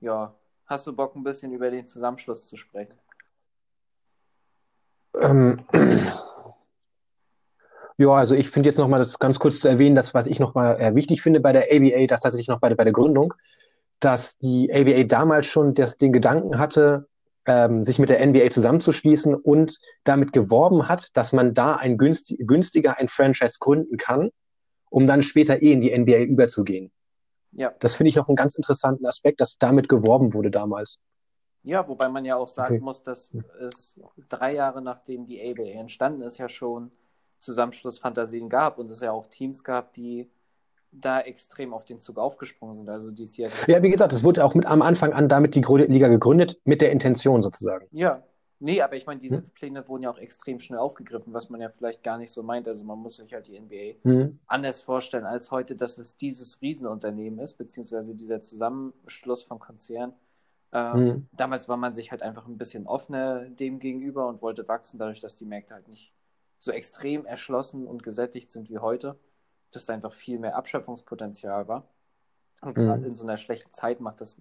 ja, 0.00 0.34
hast 0.66 0.86
du 0.86 0.94
Bock, 0.94 1.16
ein 1.16 1.24
bisschen 1.24 1.52
über 1.52 1.70
den 1.70 1.86
Zusammenschluss 1.86 2.46
zu 2.46 2.56
sprechen? 2.56 2.98
Ähm, 5.20 5.64
ja, 7.96 8.10
also 8.10 8.34
ich 8.34 8.50
finde 8.50 8.68
jetzt 8.68 8.78
nochmal 8.78 8.98
das 8.98 9.18
ganz 9.18 9.38
kurz 9.38 9.60
zu 9.60 9.68
erwähnen, 9.68 9.96
das, 9.96 10.12
was 10.12 10.26
ich 10.26 10.38
nochmal 10.38 10.78
äh, 10.78 10.94
wichtig 10.94 11.22
finde 11.22 11.40
bei 11.40 11.52
der 11.52 11.64
ABA, 11.72 12.06
das 12.06 12.20
tatsächlich 12.20 12.48
noch 12.48 12.60
bei, 12.60 12.74
bei 12.74 12.84
der 12.84 12.92
Gründung, 12.92 13.32
dass 14.00 14.36
die 14.38 14.70
ABA 14.72 15.04
damals 15.04 15.46
schon 15.46 15.72
das, 15.74 15.96
den 15.96 16.12
Gedanken 16.12 16.58
hatte, 16.58 17.08
ähm, 17.46 17.84
sich 17.84 17.98
mit 17.98 18.08
der 18.08 18.24
NBA 18.24 18.50
zusammenzuschließen 18.50 19.34
und 19.34 19.78
damit 20.04 20.32
geworben 20.32 20.88
hat, 20.88 21.16
dass 21.16 21.32
man 21.32 21.54
da 21.54 21.76
ein 21.76 21.98
günstig, 21.98 22.38
günstiger 22.46 22.98
ein 22.98 23.08
Franchise 23.08 23.56
gründen 23.60 23.96
kann, 23.96 24.30
um 24.90 25.06
dann 25.06 25.22
später 25.22 25.62
eh 25.62 25.72
in 25.72 25.80
die 25.80 25.96
NBA 25.96 26.20
überzugehen. 26.22 26.90
Ja. 27.52 27.72
Das 27.80 27.96
finde 27.96 28.08
ich 28.08 28.16
noch 28.16 28.28
einen 28.28 28.36
ganz 28.36 28.54
interessanten 28.54 29.06
Aspekt, 29.06 29.40
dass 29.40 29.56
damit 29.58 29.88
geworben 29.88 30.34
wurde 30.34 30.50
damals. 30.50 31.00
Ja, 31.62 31.88
wobei 31.88 32.08
man 32.08 32.24
ja 32.24 32.36
auch 32.36 32.48
sagen 32.48 32.76
Okay. 32.76 32.84
muss, 32.84 33.02
dass 33.02 33.32
es 33.60 34.00
drei 34.28 34.54
Jahre 34.54 34.82
nachdem 34.82 35.26
die 35.26 35.40
ABA 35.40 35.64
entstanden 35.80 36.20
ist, 36.22 36.38
ja 36.38 36.48
schon 36.48 36.92
Zusammenschlussfantasien 37.38 38.48
gab 38.48 38.78
und 38.78 38.90
es 38.90 39.00
ja 39.00 39.10
auch 39.12 39.26
Teams 39.26 39.64
gab, 39.64 39.92
die 39.92 40.30
da 40.92 41.20
extrem 41.20 41.74
auf 41.74 41.84
den 41.84 42.00
Zug 42.00 42.18
aufgesprungen 42.18 42.74
sind. 42.74 42.88
Also 42.88 43.10
die 43.10 43.26
Seattle. 43.26 43.72
Ja, 43.74 43.82
wie 43.82 43.90
gesagt, 43.90 44.12
es 44.12 44.24
wurde 44.24 44.44
auch 44.44 44.54
mit 44.54 44.66
am 44.66 44.82
Anfang 44.82 45.12
an 45.12 45.28
damit 45.28 45.54
die 45.54 45.62
Liga 45.62 46.08
gegründet, 46.08 46.56
mit 46.64 46.80
der 46.80 46.92
Intention 46.92 47.42
sozusagen. 47.42 47.86
Ja, 47.92 48.22
nee, 48.60 48.80
aber 48.80 48.96
ich 48.96 49.06
meine, 49.06 49.20
diese 49.20 49.38
Hm. 49.38 49.50
Pläne 49.50 49.88
wurden 49.88 50.02
ja 50.04 50.10
auch 50.10 50.18
extrem 50.18 50.58
schnell 50.60 50.78
aufgegriffen, 50.78 51.32
was 51.32 51.50
man 51.50 51.60
ja 51.60 51.68
vielleicht 51.68 52.02
gar 52.02 52.18
nicht 52.18 52.32
so 52.32 52.42
meint. 52.42 52.66
Also 52.68 52.84
man 52.84 52.98
muss 52.98 53.16
sich 53.16 53.32
halt 53.32 53.46
die 53.48 53.56
NBA 53.56 53.98
Mhm. 54.08 54.38
anders 54.46 54.80
vorstellen 54.80 55.24
als 55.26 55.50
heute, 55.50 55.76
dass 55.76 55.98
es 55.98 56.16
dieses 56.16 56.60
Riesenunternehmen 56.62 57.38
ist, 57.40 57.54
beziehungsweise 57.54 58.14
dieser 58.14 58.40
Zusammenschluss 58.40 59.42
von 59.42 59.58
Konzernen. 59.58 60.14
Ähm, 60.72 61.04
Mhm. 61.04 61.26
Damals 61.32 61.68
war 61.68 61.76
man 61.76 61.94
sich 61.94 62.10
halt 62.10 62.22
einfach 62.22 62.46
ein 62.46 62.58
bisschen 62.58 62.86
offener 62.86 63.44
dem 63.50 63.78
gegenüber 63.78 64.26
und 64.28 64.42
wollte 64.42 64.66
wachsen, 64.68 64.98
dadurch, 64.98 65.20
dass 65.20 65.36
die 65.36 65.44
Märkte 65.44 65.74
halt 65.74 65.88
nicht 65.88 66.12
so 66.58 66.72
extrem 66.72 67.26
erschlossen 67.26 67.86
und 67.86 68.02
gesättigt 68.02 68.50
sind 68.50 68.68
wie 68.70 68.78
heute, 68.78 69.16
dass 69.72 69.86
da 69.86 69.94
einfach 69.94 70.12
viel 70.14 70.38
mehr 70.38 70.56
Abschöpfungspotenzial 70.56 71.68
war. 71.68 71.88
Und 72.62 72.74
Mhm. 72.76 72.76
gerade 72.76 73.06
in 73.06 73.14
so 73.14 73.24
einer 73.24 73.36
schlechten 73.36 73.72
Zeit 73.72 74.00
macht 74.00 74.20
das 74.20 74.40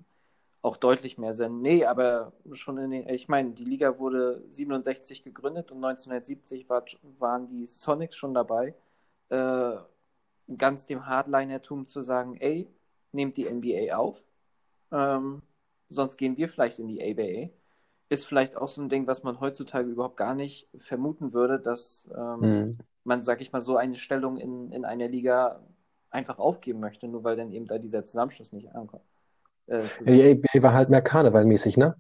auch 0.62 0.78
deutlich 0.78 1.18
mehr 1.18 1.34
Sinn. 1.34 1.62
Nee, 1.62 1.86
aber 1.86 2.34
schon 2.54 2.78
in 2.80 2.92
den, 2.92 3.10
ich 3.10 3.28
meine, 3.30 3.52
die 3.54 3.66
Liga 3.66 4.00
wurde 4.00 4.44
67 4.50 5.24
gegründet 5.24 5.72
und 5.72 5.80
1970 5.82 6.70
war, 6.70 6.86
waren 7.20 7.48
die 7.50 7.66
Sonics 7.68 8.16
schon 8.18 8.34
dabei, 8.34 8.76
äh, 9.30 9.78
ganz 10.58 10.86
dem 10.88 11.06
Hardlinertum 11.08 11.88
zu 11.88 12.02
sagen, 12.02 12.38
ey, 12.38 12.68
nehmt 13.12 13.38
die 13.38 13.48
NBA 13.48 13.98
auf, 13.98 14.24
ähm, 14.92 15.42
sonst 15.90 16.18
gehen 16.18 16.38
wir 16.38 16.50
vielleicht 16.50 16.80
in 16.80 16.88
die 16.88 17.02
ABA. 17.04 17.52
Ist 18.10 18.28
vielleicht 18.28 18.58
auch 18.58 18.70
so 18.70 18.82
ein 18.82 18.90
Ding, 18.90 19.08
was 19.08 19.24
man 19.24 19.40
heutzutage 19.42 19.90
überhaupt 19.90 20.18
gar 20.18 20.36
nicht 20.36 20.68
vermuten 20.78 21.34
würde, 21.34 21.60
dass 21.60 22.10
ähm, 22.16 22.42
Mhm. 22.42 22.78
Man, 23.06 23.22
sag 23.22 23.42
ich 23.42 23.52
mal, 23.52 23.62
so 23.62 23.78
eine 23.78 23.94
Stellung 23.94 24.38
in, 24.38 24.72
in 24.72 24.84
einer 24.84 25.08
Liga 25.08 25.62
einfach 26.10 26.40
aufgeben 26.40 26.80
möchte, 26.80 27.08
nur 27.08 27.24
weil 27.24 27.36
dann 27.36 27.52
eben 27.52 27.68
da 27.68 27.78
dieser 27.78 28.04
Zusammenschluss 28.04 28.52
nicht 28.52 28.74
ankommt. 28.74 29.04
Äh, 29.68 29.84
Die 30.06 30.32
ABA 30.32 30.64
war 30.64 30.74
halt 30.74 30.90
mehr 30.90 31.02
karnevalmäßig, 31.02 31.78
ne? 31.78 31.96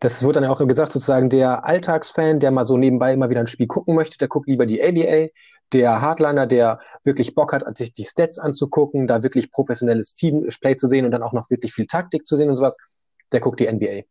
Das 0.00 0.22
wurde 0.22 0.34
dann 0.34 0.44
ja 0.44 0.50
auch 0.50 0.66
gesagt, 0.66 0.92
sozusagen 0.92 1.30
der 1.30 1.64
Alltagsfan, 1.64 2.38
der 2.40 2.50
mal 2.50 2.64
so 2.66 2.76
nebenbei 2.76 3.14
immer 3.14 3.30
wieder 3.30 3.40
ein 3.40 3.46
Spiel 3.46 3.66
gucken 3.66 3.94
möchte, 3.94 4.18
der 4.18 4.28
guckt 4.28 4.46
lieber 4.46 4.66
die 4.66 4.82
ABA. 4.82 5.32
Der 5.72 6.02
Hardliner, 6.02 6.46
der 6.46 6.80
wirklich 7.04 7.34
Bock 7.34 7.52
hat, 7.52 7.78
sich 7.78 7.92
die 7.92 8.04
Stats 8.04 8.38
anzugucken, 8.38 9.06
da 9.06 9.22
wirklich 9.22 9.52
professionelles 9.52 10.14
Teamplay 10.14 10.76
zu 10.76 10.88
sehen 10.88 11.04
und 11.04 11.12
dann 11.12 11.22
auch 11.22 11.32
noch 11.32 11.48
wirklich 11.48 11.72
viel 11.72 11.86
Taktik 11.86 12.26
zu 12.26 12.36
sehen 12.36 12.50
und 12.50 12.56
sowas, 12.56 12.76
der 13.32 13.40
guckt 13.40 13.60
die 13.60 13.72
NBA. 13.72 14.02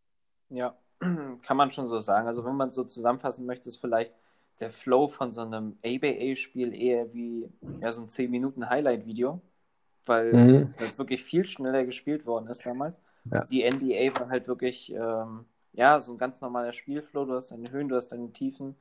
Ja, 0.49 0.75
kann 0.99 1.57
man 1.57 1.71
schon 1.71 1.87
so 1.87 1.99
sagen. 1.99 2.27
Also 2.27 2.45
wenn 2.45 2.55
man 2.55 2.69
es 2.69 2.75
so 2.75 2.85
zusammenfassen 2.85 3.45
möchte, 3.45 3.67
ist 3.67 3.77
vielleicht 3.77 4.13
der 4.59 4.71
Flow 4.71 5.07
von 5.07 5.31
so 5.31 5.41
einem 5.41 5.77
ABA-Spiel 5.85 6.73
eher 6.73 7.13
wie 7.13 7.49
ja, 7.81 7.91
so 7.91 8.01
ein 8.01 8.09
10-Minuten-Highlight-Video, 8.09 9.41
weil 10.05 10.33
Mhm. 10.33 10.73
das 10.77 10.97
wirklich 10.97 11.23
viel 11.23 11.43
schneller 11.45 11.85
gespielt 11.85 12.25
worden 12.25 12.47
ist 12.47 12.65
damals. 12.65 12.99
Ja. 13.31 13.45
Die 13.45 13.63
NBA 13.63 14.19
war 14.19 14.29
halt 14.29 14.47
wirklich, 14.47 14.91
ähm, 14.91 15.45
ja, 15.73 15.99
so 15.99 16.13
ein 16.13 16.17
ganz 16.17 16.41
normaler 16.41 16.73
Spielflow. 16.73 17.25
Du 17.25 17.33
hast 17.33 17.51
deine 17.51 17.71
Höhen, 17.71 17.89
du 17.89 17.95
hast 17.95 18.09
deine 18.09 18.31
Tiefen. 18.33 18.75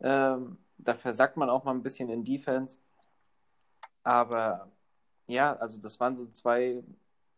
Ähm, 0.00 0.58
da 0.78 0.94
versackt 0.94 1.36
man 1.36 1.50
auch 1.50 1.64
mal 1.64 1.72
ein 1.74 1.82
bisschen 1.82 2.10
in 2.10 2.24
Defense. 2.24 2.78
Aber 4.02 4.68
ja, 5.26 5.56
also 5.56 5.80
das 5.80 6.00
waren 6.00 6.16
so 6.16 6.26
zwei 6.26 6.82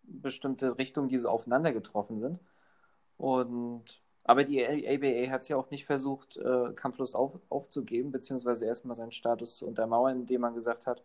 bestimmte 0.02 0.78
Richtungen, 0.78 1.08
die 1.08 1.18
so 1.18 1.28
aufeinander 1.28 1.72
getroffen 1.72 2.18
sind. 2.18 2.40
Und 3.18 4.02
aber 4.26 4.44
die 4.44 4.64
ABA 4.64 5.30
hat 5.30 5.42
es 5.42 5.48
ja 5.48 5.56
auch 5.56 5.70
nicht 5.70 5.84
versucht, 5.86 6.36
äh, 6.36 6.72
kampflos 6.74 7.14
auf, 7.14 7.32
aufzugeben, 7.48 8.10
beziehungsweise 8.12 8.66
erstmal 8.66 8.96
seinen 8.96 9.12
Status 9.12 9.56
zu 9.56 9.66
untermauern, 9.66 10.20
indem 10.20 10.42
man 10.42 10.54
gesagt 10.54 10.86
hat, 10.86 11.02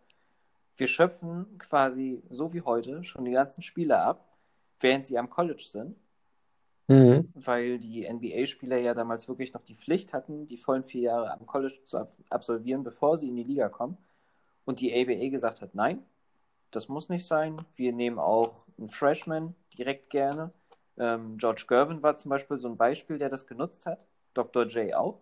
wir 0.78 0.88
schöpfen 0.88 1.58
quasi 1.60 2.24
so 2.30 2.54
wie 2.54 2.62
heute 2.62 3.04
schon 3.04 3.25
die 3.25 3.32
ganzen 3.32 3.62
Spieler 3.62 4.04
ab, 4.04 4.28
während 4.80 5.06
sie 5.06 5.18
am 5.18 5.30
College 5.30 5.63
sind, 5.63 5.96
Mhm. 6.88 7.30
weil 7.36 7.80
die 7.80 8.06
NBA-Spieler 8.06 8.78
ja 8.78 8.94
damals 8.94 9.28
wirklich 9.30 9.54
noch 9.54 9.63
die 9.63 9.75
Pflicht 9.75 10.12
hatten, 10.13 10.46
die 10.46 10.58
vollen 10.58 10.84
vier 10.84 11.01
Jahre 11.04 11.32
am 11.32 11.46
College 11.46 11.80
zu 11.86 11.98
ab 12.00 12.12
absolvieren, 12.30 12.84
bevor 12.84 13.18
sie 13.18 13.30
in 13.30 13.36
die 13.38 13.44
Liga 13.44 13.70
kommen. 13.70 13.98
Und 14.66 14.82
die 14.82 14.94
ABA 14.94 15.30
gesagt 15.30 15.62
hat, 15.62 15.74
nein, 15.74 16.04
das 16.72 16.90
muss 16.90 17.08
nicht 17.10 17.25
sein. 17.25 17.58
Wir 17.75 17.94
nehmen 17.94 18.20
auch 18.20 18.66
einen 18.78 18.90
Freshman 18.90 19.56
direkt 19.78 20.10
gerne. 20.10 20.51
Ähm, 21.01 21.38
George 21.39 21.65
Gervin 21.67 22.03
war 22.03 22.15
zum 22.17 22.29
Beispiel 22.29 22.58
so 22.58 22.67
ein 22.67 22.77
Beispiel, 22.77 23.17
der 23.17 23.29
das 23.29 23.48
genutzt 23.48 23.88
hat. 23.88 24.00
Dr. 24.36 24.67
J 24.67 24.93
auch. 24.93 25.20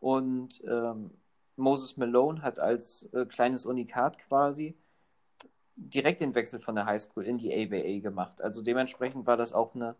Und 0.00 0.60
ähm, 0.66 1.12
Moses 1.56 1.96
Malone 1.96 2.42
hat 2.42 2.58
als 2.58 3.08
äh, 3.12 3.24
kleines 3.26 3.64
Unikat 3.64 4.18
quasi 4.18 4.74
direkt 5.76 6.20
den 6.20 6.34
Wechsel 6.34 6.58
von 6.58 6.74
der 6.74 6.86
Highschool 6.86 7.24
in 7.24 7.38
die 7.38 7.54
ABA 7.54 8.00
gemacht. 8.00 8.42
Also 8.42 8.62
dementsprechend 8.62 9.26
war 9.26 9.36
das 9.36 9.52
auch 9.52 9.76
eine 9.76 9.94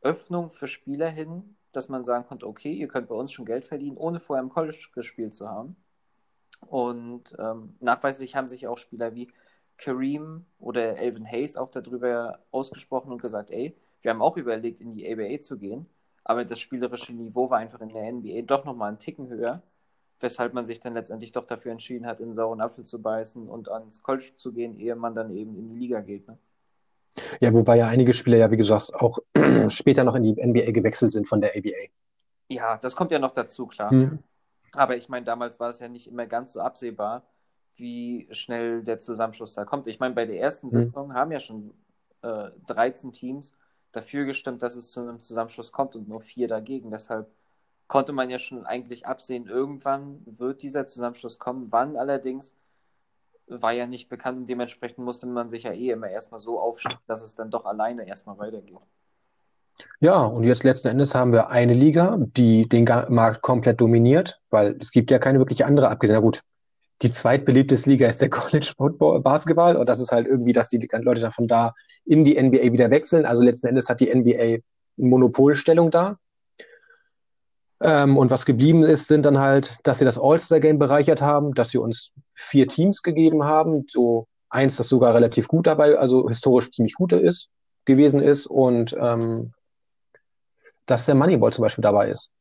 Öffnung 0.00 0.48
für 0.48 0.68
Spieler 0.68 1.10
hin, 1.10 1.56
dass 1.72 1.88
man 1.88 2.04
sagen 2.04 2.26
konnte, 2.26 2.46
okay, 2.46 2.72
ihr 2.72 2.86
könnt 2.86 3.08
bei 3.08 3.16
uns 3.16 3.32
schon 3.32 3.46
Geld 3.46 3.64
verdienen, 3.64 3.96
ohne 3.96 4.20
vorher 4.20 4.42
im 4.42 4.48
College 4.48 4.88
gespielt 4.94 5.34
zu 5.34 5.48
haben. 5.48 5.76
Und 6.60 7.36
ähm, 7.38 7.76
nachweislich 7.80 8.36
haben 8.36 8.48
sich 8.48 8.68
auch 8.68 8.78
Spieler 8.78 9.14
wie 9.14 9.28
Kareem 9.76 10.46
oder 10.60 10.96
Elvin 10.98 11.26
Hayes 11.26 11.56
auch 11.56 11.70
darüber 11.70 12.38
ausgesprochen 12.52 13.12
und 13.12 13.20
gesagt, 13.22 13.50
ey, 13.50 13.76
wir 14.02 14.10
haben 14.10 14.22
auch 14.22 14.36
überlegt, 14.36 14.80
in 14.80 14.92
die 14.92 15.10
ABA 15.10 15.40
zu 15.40 15.58
gehen, 15.58 15.86
aber 16.24 16.44
das 16.44 16.60
spielerische 16.60 17.12
Niveau 17.12 17.50
war 17.50 17.58
einfach 17.58 17.80
in 17.80 17.88
der 17.88 18.12
NBA 18.12 18.42
doch 18.42 18.64
nochmal 18.64 18.88
einen 18.88 18.98
Ticken 18.98 19.28
höher, 19.28 19.62
weshalb 20.20 20.52
man 20.54 20.64
sich 20.64 20.80
dann 20.80 20.94
letztendlich 20.94 21.32
doch 21.32 21.46
dafür 21.46 21.72
entschieden 21.72 22.06
hat, 22.06 22.20
in 22.20 22.32
sauren 22.32 22.60
Apfel 22.60 22.84
zu 22.84 23.00
beißen 23.00 23.48
und 23.48 23.68
ans 23.68 24.02
College 24.02 24.32
zu 24.36 24.52
gehen, 24.52 24.76
ehe 24.78 24.96
man 24.96 25.14
dann 25.14 25.30
eben 25.30 25.56
in 25.56 25.68
die 25.68 25.76
Liga 25.76 26.00
geht. 26.00 26.26
Ne? 26.28 26.38
Ja, 27.40 27.52
wobei 27.52 27.76
ja 27.76 27.86
einige 27.88 28.12
Spieler 28.12 28.36
ja, 28.38 28.50
wie 28.50 28.56
gesagt, 28.56 28.94
auch 28.94 29.18
später 29.68 30.04
noch 30.04 30.14
in 30.14 30.22
die 30.22 30.34
NBA 30.34 30.72
gewechselt 30.72 31.12
sind 31.12 31.28
von 31.28 31.40
der 31.40 31.56
ABA. 31.56 31.88
Ja, 32.48 32.76
das 32.78 32.96
kommt 32.96 33.10
ja 33.10 33.18
noch 33.18 33.32
dazu, 33.32 33.66
klar. 33.66 33.92
Mhm. 33.92 34.18
Aber 34.72 34.96
ich 34.96 35.08
meine, 35.08 35.24
damals 35.24 35.58
war 35.60 35.70
es 35.70 35.78
ja 35.80 35.88
nicht 35.88 36.06
immer 36.08 36.26
ganz 36.26 36.52
so 36.52 36.60
absehbar, 36.60 37.26
wie 37.76 38.28
schnell 38.32 38.82
der 38.82 39.00
Zusammenschluss 39.00 39.54
da 39.54 39.64
kommt. 39.64 39.86
Ich 39.88 40.00
meine, 40.00 40.14
bei 40.14 40.26
der 40.26 40.40
ersten 40.40 40.66
Mhm. 40.66 40.72
Sitzung 40.72 41.14
haben 41.14 41.32
ja 41.32 41.40
schon 41.40 41.72
äh, 42.22 42.50
13 42.66 43.12
Teams 43.12 43.54
dafür 43.92 44.24
gestimmt, 44.24 44.62
dass 44.62 44.76
es 44.76 44.92
zu 44.92 45.00
einem 45.00 45.20
Zusammenschluss 45.20 45.72
kommt 45.72 45.96
und 45.96 46.08
nur 46.08 46.20
vier 46.20 46.48
dagegen. 46.48 46.90
Deshalb 46.90 47.28
konnte 47.86 48.12
man 48.12 48.30
ja 48.30 48.38
schon 48.38 48.66
eigentlich 48.66 49.06
absehen, 49.06 49.46
irgendwann 49.46 50.22
wird 50.26 50.62
dieser 50.62 50.86
Zusammenschluss 50.86 51.38
kommen. 51.38 51.68
Wann 51.70 51.96
allerdings 51.96 52.54
war 53.46 53.72
ja 53.72 53.86
nicht 53.86 54.08
bekannt 54.08 54.38
und 54.38 54.48
dementsprechend 54.48 54.98
musste 54.98 55.26
man 55.26 55.48
sich 55.48 55.62
ja 55.62 55.72
eh 55.72 55.90
immer 55.90 56.08
erstmal 56.08 56.40
so 56.40 56.60
aufstellen, 56.60 56.98
dass 57.06 57.22
es 57.22 57.34
dann 57.34 57.50
doch 57.50 57.64
alleine 57.64 58.06
erstmal 58.06 58.38
weitergeht. 58.38 58.78
Ja, 60.00 60.24
und 60.24 60.44
jetzt 60.44 60.64
letzten 60.64 60.88
Endes 60.88 61.14
haben 61.14 61.32
wir 61.32 61.50
eine 61.50 61.72
Liga, 61.72 62.18
die 62.18 62.68
den 62.68 62.84
Markt 62.84 63.42
komplett 63.42 63.80
dominiert, 63.80 64.40
weil 64.50 64.76
es 64.80 64.90
gibt 64.90 65.10
ja 65.10 65.18
keine 65.18 65.38
wirkliche 65.38 65.66
andere, 65.66 65.88
abgesehen, 65.88 66.16
na 66.16 66.20
gut, 66.20 66.42
die 67.02 67.10
zweitbeliebteste 67.10 67.90
Liga 67.90 68.08
ist 68.08 68.20
der 68.20 68.30
College 68.30 68.72
Football 68.76 69.20
Basketball 69.20 69.76
und 69.76 69.88
das 69.88 70.00
ist 70.00 70.12
halt 70.12 70.26
irgendwie, 70.26 70.52
dass 70.52 70.68
die 70.68 70.88
Leute 70.92 71.20
davon 71.20 71.48
da 71.48 71.74
in 72.04 72.24
die 72.24 72.40
NBA 72.40 72.72
wieder 72.72 72.90
wechseln. 72.90 73.26
Also 73.26 73.42
letzten 73.42 73.68
Endes 73.68 73.88
hat 73.88 74.00
die 74.00 74.14
NBA 74.14 74.62
Monopolstellung 74.96 75.90
da. 75.90 76.18
Ähm, 77.80 78.16
und 78.16 78.30
was 78.30 78.44
geblieben 78.44 78.82
ist, 78.82 79.06
sind 79.06 79.24
dann 79.24 79.38
halt, 79.38 79.76
dass 79.84 80.00
sie 80.00 80.04
das 80.04 80.18
All-Star-Game 80.18 80.78
bereichert 80.78 81.22
haben, 81.22 81.54
dass 81.54 81.70
sie 81.70 81.78
uns 81.78 82.10
vier 82.34 82.66
Teams 82.66 83.02
gegeben 83.02 83.44
haben, 83.44 83.86
so 83.88 84.26
eins, 84.50 84.76
das 84.76 84.88
sogar 84.88 85.14
relativ 85.14 85.46
gut 85.46 85.68
dabei, 85.68 85.96
also 85.96 86.26
historisch 86.28 86.72
ziemlich 86.72 86.94
gut 86.94 87.12
ist, 87.12 87.50
gewesen 87.84 88.20
ist 88.20 88.46
und 88.46 88.96
ähm, 88.98 89.52
dass 90.86 91.06
der 91.06 91.14
Moneyball 91.14 91.52
zum 91.52 91.62
Beispiel 91.62 91.82
dabei 91.82 92.08
ist, 92.08 92.32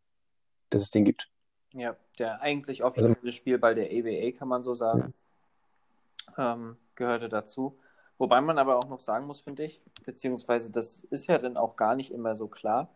dass 0.71 0.81
es 0.81 0.89
den 0.89 1.05
gibt. 1.05 1.27
Ja, 1.77 1.95
der 2.19 2.41
eigentlich 2.41 2.83
offizielle 2.83 3.31
Spielball 3.31 3.75
der 3.75 3.91
ABA, 3.91 4.37
kann 4.37 4.47
man 4.47 4.63
so 4.63 4.73
sagen, 4.73 5.13
ähm, 6.37 6.77
gehörte 6.95 7.29
dazu. 7.29 7.77
Wobei 8.17 8.41
man 8.41 8.57
aber 8.57 8.77
auch 8.77 8.89
noch 8.89 8.99
sagen 8.99 9.27
muss, 9.27 9.41
finde 9.41 9.65
ich, 9.65 9.81
beziehungsweise 10.05 10.71
das 10.71 11.01
ist 11.11 11.27
ja 11.27 11.37
dann 11.37 11.55
auch 11.55 11.75
gar 11.75 11.95
nicht 11.95 12.11
immer 12.11 12.33
so 12.33 12.47
klar, 12.47 12.89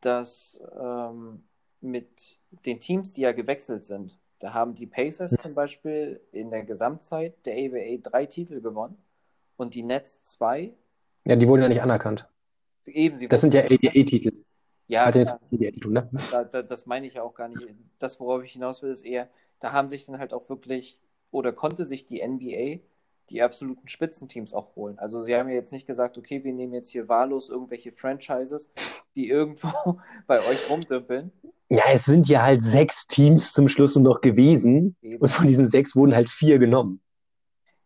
dass 0.00 0.60
ähm, 0.80 1.42
mit 1.80 2.38
den 2.64 2.80
Teams, 2.80 3.12
die 3.12 3.22
ja 3.22 3.32
gewechselt 3.32 3.84
sind, 3.84 4.18
da 4.38 4.54
haben 4.54 4.74
die 4.74 4.86
Pacers 4.86 5.32
zum 5.32 5.54
Beispiel 5.54 6.20
in 6.32 6.50
der 6.50 6.64
Gesamtzeit 6.64 7.34
der 7.46 7.54
ABA 7.54 8.00
drei 8.02 8.26
Titel 8.26 8.60
gewonnen 8.60 8.96
und 9.56 9.74
die 9.74 9.82
Nets 9.82 10.22
zwei. 10.22 10.72
Ja, 11.24 11.36
die 11.36 11.48
wurden 11.48 11.62
ja 11.62 11.68
nicht 11.68 11.82
anerkannt. 11.82 12.28
Eben, 12.86 13.16
sie 13.16 13.28
Das 13.28 13.40
sind 13.40 13.54
ja 13.54 13.62
ABA-Titel. 13.62 14.43
Ja, 14.86 15.06
Hat 15.06 15.16
jetzt 15.16 15.30
klar. 15.30 15.40
ABA-Titel, 15.52 15.90
ne? 15.90 16.10
da, 16.30 16.44
da, 16.44 16.62
das 16.62 16.86
meine 16.86 17.06
ich 17.06 17.14
ja 17.14 17.22
auch 17.22 17.34
gar 17.34 17.48
nicht. 17.48 17.66
Das, 17.98 18.20
worauf 18.20 18.42
ich 18.44 18.52
hinaus 18.52 18.82
will, 18.82 18.90
ist 18.90 19.04
eher, 19.04 19.28
da 19.60 19.72
haben 19.72 19.88
sich 19.88 20.06
dann 20.06 20.18
halt 20.18 20.32
auch 20.32 20.48
wirklich, 20.48 20.98
oder 21.30 21.52
konnte 21.52 21.84
sich 21.84 22.06
die 22.06 22.26
NBA 22.26 22.80
die 23.30 23.42
absoluten 23.42 23.88
Spitzenteams 23.88 24.52
auch 24.52 24.76
holen. 24.76 24.98
Also 24.98 25.20
sie 25.22 25.34
haben 25.34 25.48
ja 25.48 25.54
jetzt 25.54 25.72
nicht 25.72 25.86
gesagt, 25.86 26.18
okay, 26.18 26.44
wir 26.44 26.52
nehmen 26.52 26.74
jetzt 26.74 26.90
hier 26.90 27.08
wahllos 27.08 27.48
irgendwelche 27.48 27.92
Franchises, 27.92 28.70
die 29.16 29.28
irgendwo 29.28 29.68
bei 30.26 30.40
euch 30.40 30.68
rumdümpeln. 30.68 31.32
Ja, 31.70 31.84
es 31.92 32.04
sind 32.04 32.28
ja 32.28 32.42
halt 32.42 32.62
sechs 32.62 33.06
Teams 33.06 33.52
zum 33.52 33.68
Schluss 33.68 33.96
noch 33.96 34.20
gewesen 34.20 34.96
Eben. 35.00 35.16
und 35.16 35.30
von 35.30 35.46
diesen 35.46 35.66
sechs 35.66 35.96
wurden 35.96 36.14
halt 36.14 36.28
vier 36.28 36.58
genommen. 36.58 37.00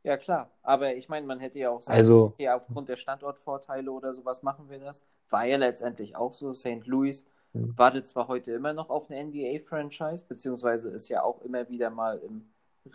Ja, 0.09 0.17
klar. 0.17 0.50
Aber 0.62 0.95
ich 0.95 1.11
meine, 1.11 1.27
man 1.27 1.38
hätte 1.38 1.59
ja 1.59 1.69
auch 1.69 1.83
sagen, 1.83 1.99
Also, 1.99 2.33
okay, 2.33 2.49
aufgrund 2.49 2.88
der 2.88 2.97
Standortvorteile 2.97 3.93
oder 3.93 4.15
sowas 4.15 4.43
machen 4.43 4.71
wir 4.71 4.79
das. 4.79 5.05
War 5.29 5.45
ja 5.45 5.59
letztendlich 5.59 6.17
auch 6.17 6.33
so. 6.33 6.55
St. 6.55 6.87
Louis 6.87 7.27
Mhm. 7.53 7.77
wartet 7.77 8.09
zwar 8.09 8.29
heute 8.29 8.53
immer 8.53 8.73
noch 8.73 8.88
auf 8.88 9.11
eine 9.11 9.21
NBA-Franchise, 9.21 10.25
beziehungsweise 10.27 10.91
ist 10.91 11.09
ja 11.09 11.23
auch 11.23 11.43
immer 11.43 11.69
wieder 11.69 11.91
mal 11.91 12.19
im 12.19 12.49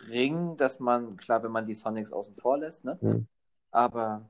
Ring, 0.09 0.57
dass 0.57 0.79
man, 0.79 1.17
klar, 1.17 1.43
wenn 1.43 1.51
man 1.51 1.65
die 1.65 1.73
Sonics 1.75 2.11
außen 2.11 2.35
vor 2.35 2.57
lässt, 2.57 2.83
ne? 2.83 2.97
Mhm. 3.01 3.27
Aber 3.69 4.27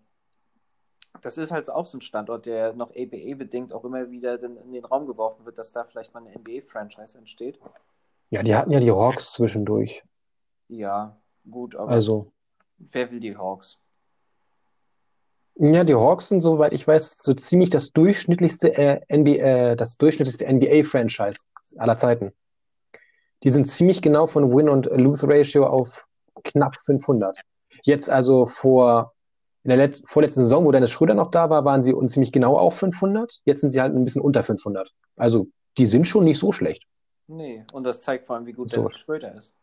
das 1.22 1.38
ist 1.38 1.52
halt 1.52 1.70
auch 1.70 1.86
so 1.86 1.98
ein 1.98 2.02
Standort, 2.02 2.46
der 2.46 2.74
noch 2.74 2.92
ABA-bedingt 2.92 3.72
auch 3.72 3.86
immer 3.86 4.12
wieder 4.12 4.42
in, 4.44 4.58
in 4.58 4.74
den 4.74 4.84
Raum 4.84 5.06
geworfen 5.08 5.46
wird, 5.46 5.58
dass 5.58 5.72
da 5.72 5.86
vielleicht 5.86 6.14
mal 6.14 6.26
eine 6.26 6.36
NBA-Franchise 6.38 7.18
entsteht. 7.18 7.60
ja, 8.30 8.44
die 8.44 8.56
hatten 8.56 8.72
ja 8.72 8.80
die 8.82 8.92
Hawks 8.92 9.32
zwischendurch. 9.32 10.04
Ja, 10.68 11.16
gut, 11.50 11.76
aber 11.76 11.92
Also, 11.92 12.34
wer 12.78 13.12
will 13.12 13.20
die 13.20 13.38
Hawks? 13.38 13.78
ja, 15.56 15.84
die 15.84 15.96
Hawks 15.96 16.30
sind, 16.30 16.42
soweit 16.42 16.74
ich 16.74 16.88
weiß, 16.88 17.20
so 17.20 17.34
ziemlich 17.34 17.70
das 17.70 17.92
durchschnittlichste 17.92 18.76
äh, 18.78 19.02
NBA, 19.16 19.32
äh, 19.32 19.76
das 19.76 19.98
durchschnittlichste 19.98 20.52
NBA-Franchise 20.52 21.42
aller 21.78 21.96
Zeiten. 21.96 22.32
Die 23.44 23.50
sind 23.50 23.66
ziemlich 23.66 24.02
genau 24.02 24.26
von 24.26 24.56
Win- 24.56 24.70
und 24.70 24.86
Lose-Ratio 24.86 25.68
auf 25.68 26.06
knapp 26.44 26.76
500. 26.78 27.42
Jetzt 27.84 28.10
also 28.10 28.46
vor, 28.46 29.14
in 29.64 29.70
der 29.70 29.78
letz 29.78 30.04
vorletzten 30.08 30.42
Saison, 30.42 30.66
wo 30.66 30.72
Dennis 30.72 30.92
Schröder 30.92 31.14
noch 31.14 31.30
da 31.30 31.50
war, 31.50 31.66
waren 31.66 31.82
sie 31.82 31.94
uns 31.94 32.14
ziemlich 32.14 32.32
genau 32.32 32.58
auf 32.58 32.78
500. 32.78 33.42
Jetzt 33.46 33.62
sind 33.62 33.72
sie 33.72 33.82
halt 33.82 33.94
ein 33.94 34.06
bisschen 34.06 34.22
unter 34.22 34.44
500. 34.44 34.92
Also, 35.18 35.48
die 35.78 35.86
sind 35.86 36.08
schon 36.08 36.24
nicht 36.24 36.40
so 36.40 36.52
schlecht. 36.52 36.86
Nee, 37.28 37.66
und 37.74 37.84
das 37.84 38.02
zeigt 38.02 38.28
vor 38.28 38.38
allem, 38.38 38.46
wie 38.46 38.54
gut 38.54 38.72
So. 38.72 38.78
Dennis 38.78 38.98
Schröder 38.98 39.36
ist. 39.36 39.54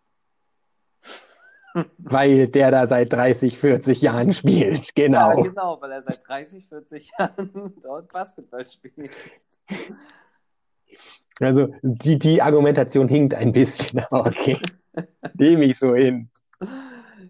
Weil 1.98 2.48
der 2.48 2.70
da 2.70 2.86
seit 2.86 3.12
30, 3.12 3.58
40 3.58 4.02
Jahren 4.02 4.32
spielt. 4.32 4.86
Ja, 4.86 4.92
Genau. 4.94 5.42
genau, 5.42 5.80
weil 5.80 5.92
er 5.92 6.02
seit 6.02 6.26
30, 6.26 6.66
40 6.66 7.10
Jahren 7.18 7.74
dort 7.82 8.12
Basketball 8.12 8.66
spielt. 8.66 9.10
Also, 11.40 11.68
die, 11.82 12.18
die 12.18 12.42
Argumentation 12.42 13.08
hinkt 13.08 13.34
ein 13.34 13.52
bisschen, 13.52 14.00
aber 14.10 14.26
okay. 14.26 14.58
Nehme 15.34 15.64
ich 15.64 15.78
so 15.78 15.94
hin. 15.94 16.28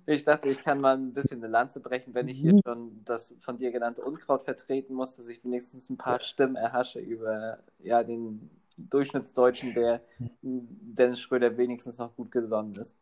Ich 0.07 0.25
dachte, 0.25 0.49
ich 0.49 0.65
kann 0.65 0.81
mal 0.81 0.97
ein 0.97 1.13
bisschen 1.13 1.39
eine 1.39 1.49
Lanze 1.53 1.79
brechen, 1.81 2.15
wenn 2.15 2.27
ich 2.27 2.39
hier 2.39 2.55
Mhm. 2.55 2.61
schon 2.67 3.05
das 3.05 3.35
von 3.41 3.59
dir 3.59 3.71
genannte 3.71 4.03
Unkraut 4.03 4.43
vertreten 4.43 4.95
muss, 4.95 5.15
dass 5.15 5.29
ich 5.29 5.45
wenigstens 5.45 5.89
ein 5.91 5.97
paar 5.99 6.19
Stimmen 6.21 6.57
erhasche 6.57 6.99
über 6.99 7.59
ja, 7.79 8.03
den 8.03 8.51
Durchschnittsdeutschen, 8.79 9.75
der 9.75 10.01
Dennis 10.43 11.21
Schröder 11.21 11.57
wenigstens 11.57 11.99
noch 11.99 12.17
gut 12.17 12.31
gesonnen 12.33 12.75
ist. 12.77 12.97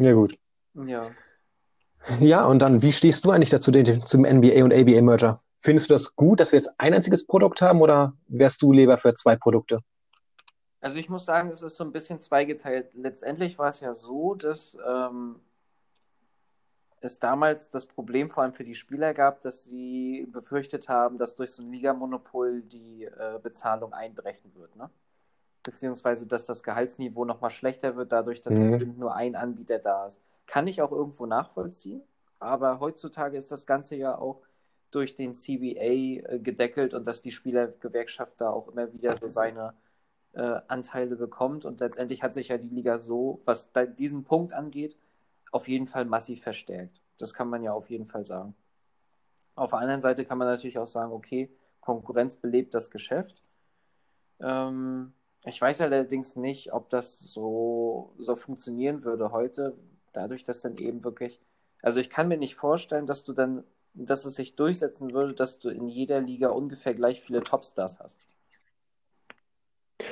Ja, 0.00 0.12
gut. 0.12 0.34
Ja. 0.74 1.10
Ja, 2.18 2.46
und 2.46 2.60
dann, 2.60 2.80
wie 2.82 2.92
stehst 2.92 3.24
du 3.24 3.30
eigentlich 3.30 3.50
dazu, 3.50 3.70
den, 3.70 4.04
zum 4.06 4.22
NBA 4.22 4.64
und 4.64 4.72
ABA-Merger? 4.72 5.42
Findest 5.58 5.90
du 5.90 5.94
das 5.94 6.16
gut, 6.16 6.40
dass 6.40 6.52
wir 6.52 6.58
jetzt 6.58 6.74
ein 6.78 6.94
einziges 6.94 7.26
Produkt 7.26 7.60
haben 7.60 7.82
oder 7.82 8.14
wärst 8.28 8.62
du 8.62 8.72
lieber 8.72 8.96
für 8.96 9.12
zwei 9.12 9.36
Produkte? 9.36 9.78
Also 10.80 10.98
ich 10.98 11.10
muss 11.10 11.26
sagen, 11.26 11.50
es 11.50 11.60
ist 11.60 11.76
so 11.76 11.84
ein 11.84 11.92
bisschen 11.92 12.20
zweigeteilt. 12.20 12.94
Letztendlich 12.94 13.58
war 13.58 13.68
es 13.68 13.80
ja 13.80 13.94
so, 13.94 14.34
dass 14.34 14.74
ähm, 14.88 15.36
es 17.02 17.18
damals 17.18 17.68
das 17.68 17.84
Problem 17.84 18.30
vor 18.30 18.44
allem 18.44 18.54
für 18.54 18.64
die 18.64 18.74
Spieler 18.74 19.12
gab, 19.12 19.42
dass 19.42 19.64
sie 19.64 20.26
befürchtet 20.32 20.88
haben, 20.88 21.18
dass 21.18 21.36
durch 21.36 21.50
so 21.50 21.62
ein 21.62 21.70
Ligamonopol 21.70 22.62
die 22.62 23.04
äh, 23.04 23.38
Bezahlung 23.42 23.92
einbrechen 23.92 24.54
wird, 24.54 24.74
ne? 24.76 24.88
Beziehungsweise, 25.62 26.26
dass 26.26 26.46
das 26.46 26.62
Gehaltsniveau 26.62 27.24
nochmal 27.24 27.50
schlechter 27.50 27.96
wird, 27.96 28.12
dadurch, 28.12 28.40
dass 28.40 28.54
Mhm. 28.58 28.94
nur 28.98 29.14
ein 29.14 29.36
Anbieter 29.36 29.78
da 29.78 30.06
ist. 30.06 30.20
Kann 30.46 30.66
ich 30.66 30.80
auch 30.82 30.92
irgendwo 30.92 31.26
nachvollziehen, 31.26 32.02
aber 32.38 32.80
heutzutage 32.80 33.36
ist 33.36 33.50
das 33.52 33.66
Ganze 33.66 33.96
ja 33.96 34.16
auch 34.16 34.40
durch 34.90 35.14
den 35.14 35.34
CBA 35.34 36.32
äh, 36.32 36.38
gedeckelt 36.40 36.94
und 36.94 37.06
dass 37.06 37.22
die 37.22 37.30
Spielergewerkschaft 37.30 38.40
da 38.40 38.50
auch 38.50 38.68
immer 38.68 38.92
wieder 38.92 39.14
so 39.16 39.28
seine 39.28 39.74
äh, 40.32 40.60
Anteile 40.68 41.16
bekommt. 41.16 41.64
Und 41.64 41.80
letztendlich 41.80 42.22
hat 42.22 42.34
sich 42.34 42.48
ja 42.48 42.58
die 42.58 42.68
Liga 42.68 42.98
so, 42.98 43.40
was 43.44 43.70
diesen 43.98 44.24
Punkt 44.24 44.52
angeht, 44.52 44.96
auf 45.52 45.68
jeden 45.68 45.86
Fall 45.86 46.04
massiv 46.06 46.42
verstärkt. 46.42 47.00
Das 47.18 47.34
kann 47.34 47.48
man 47.48 47.62
ja 47.62 47.72
auf 47.72 47.90
jeden 47.90 48.06
Fall 48.06 48.26
sagen. 48.26 48.54
Auf 49.54 49.70
der 49.70 49.80
anderen 49.80 50.00
Seite 50.00 50.24
kann 50.24 50.38
man 50.38 50.48
natürlich 50.48 50.78
auch 50.78 50.86
sagen, 50.86 51.12
okay, 51.12 51.50
Konkurrenz 51.80 52.36
belebt 52.36 52.74
das 52.74 52.90
Geschäft. 52.90 53.42
Ähm, 54.40 55.12
ich 55.44 55.60
weiß 55.60 55.80
allerdings 55.80 56.36
nicht, 56.36 56.72
ob 56.72 56.90
das 56.90 57.18
so, 57.18 58.12
so 58.18 58.36
funktionieren 58.36 59.04
würde 59.04 59.32
heute, 59.32 59.74
dadurch, 60.12 60.44
dass 60.44 60.60
dann 60.60 60.76
eben 60.76 61.04
wirklich, 61.04 61.40
also 61.82 62.00
ich 62.00 62.10
kann 62.10 62.28
mir 62.28 62.36
nicht 62.36 62.54
vorstellen, 62.56 63.06
dass 63.06 63.24
du 63.24 63.32
dann, 63.32 63.64
dass 63.94 64.24
es 64.24 64.34
sich 64.36 64.54
durchsetzen 64.54 65.12
würde, 65.12 65.34
dass 65.34 65.58
du 65.58 65.70
in 65.70 65.88
jeder 65.88 66.20
Liga 66.20 66.50
ungefähr 66.50 66.94
gleich 66.94 67.20
viele 67.20 67.42
Topstars 67.42 67.98
hast. 68.00 68.18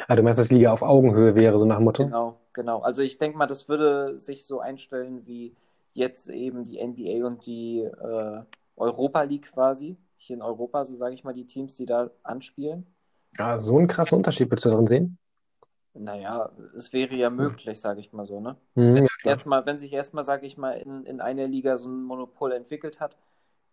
Ah, 0.06 0.16
du 0.16 0.22
meinst, 0.22 0.38
dass 0.38 0.50
Liga 0.50 0.72
auf 0.72 0.82
Augenhöhe 0.82 1.34
wäre, 1.34 1.58
so 1.58 1.66
nach 1.66 1.76
dem 1.76 1.84
Motto? 1.84 2.04
Genau, 2.04 2.40
genau. 2.52 2.80
Also 2.80 3.02
ich 3.02 3.18
denke 3.18 3.36
mal, 3.36 3.46
das 3.46 3.68
würde 3.68 4.16
sich 4.16 4.46
so 4.46 4.60
einstellen 4.60 5.26
wie 5.26 5.54
jetzt 5.94 6.28
eben 6.28 6.64
die 6.64 6.78
NBA 6.78 7.26
und 7.26 7.46
die 7.46 7.80
äh, 7.80 8.42
Europa 8.76 9.22
League 9.22 9.52
quasi. 9.52 9.96
Hier 10.16 10.36
in 10.36 10.42
Europa, 10.42 10.84
so 10.84 10.94
sage 10.94 11.14
ich 11.14 11.24
mal, 11.24 11.32
die 11.34 11.46
Teams, 11.46 11.74
die 11.76 11.86
da 11.86 12.10
anspielen. 12.22 12.86
Ja, 13.36 13.58
so 13.58 13.76
einen 13.78 13.88
krassen 13.88 14.14
Unterschied 14.16 14.48
würdest 14.48 14.66
du 14.66 14.70
darin 14.70 14.84
sehen? 14.86 15.18
Naja, 15.94 16.50
es 16.76 16.92
wäre 16.92 17.14
ja 17.16 17.30
möglich, 17.30 17.80
sage 17.80 18.00
ich 18.00 18.12
mal 18.12 18.24
so, 18.24 18.40
ne? 18.40 18.56
Mhm, 18.76 18.96
Wenn, 18.96 19.06
ja, 19.06 19.08
erstmal, 19.22 19.66
wenn 19.66 19.78
sich 19.78 19.92
erstmal, 19.92 20.22
sage 20.24 20.46
ich 20.46 20.56
mal, 20.56 20.72
in, 20.78 21.04
in 21.04 21.20
einer 21.20 21.46
Liga 21.48 21.76
so 21.76 21.88
ein 21.88 22.02
Monopol 22.04 22.52
entwickelt 22.52 23.00
hat, 23.00 23.16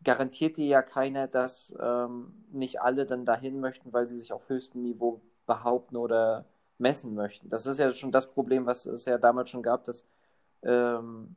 garantiert 0.04 0.58
dir 0.58 0.66
ja 0.68 0.82
keiner, 0.82 1.28
dass 1.28 1.76
ähm, 1.80 2.34
nicht 2.52 2.82
alle 2.82 3.06
dann 3.06 3.26
dahin 3.26 3.60
möchten, 3.60 3.94
weil 3.94 4.08
sie 4.08 4.18
sich 4.18 4.34
auf 4.34 4.50
höchstem 4.50 4.84
Niveau 4.84 5.22
behaupten 5.46 5.98
oder 5.98 6.46
messen 6.80 7.16
möchten. 7.16 7.50
Das 7.50 7.66
ist 7.68 7.80
ja 7.80 7.92
schon 7.92 8.12
das 8.12 8.32
Problem, 8.34 8.66
was 8.66 8.86
es 8.86 9.06
ja 9.06 9.18
damals 9.18 9.50
schon 9.52 9.64
gab, 9.64 9.84
dass 9.86 10.06
ähm, 10.64 11.36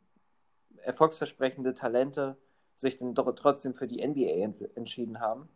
erfolgsversprechende 0.82 1.74
Talente 1.74 2.36
sich 2.74 2.98
dann 2.98 3.14
doch 3.14 3.32
trotzdem 3.34 3.74
für 3.74 3.88
die 3.88 4.00
NBA 4.00 4.44
ent 4.44 4.76
entschieden 4.76 5.20
haben. 5.20 5.48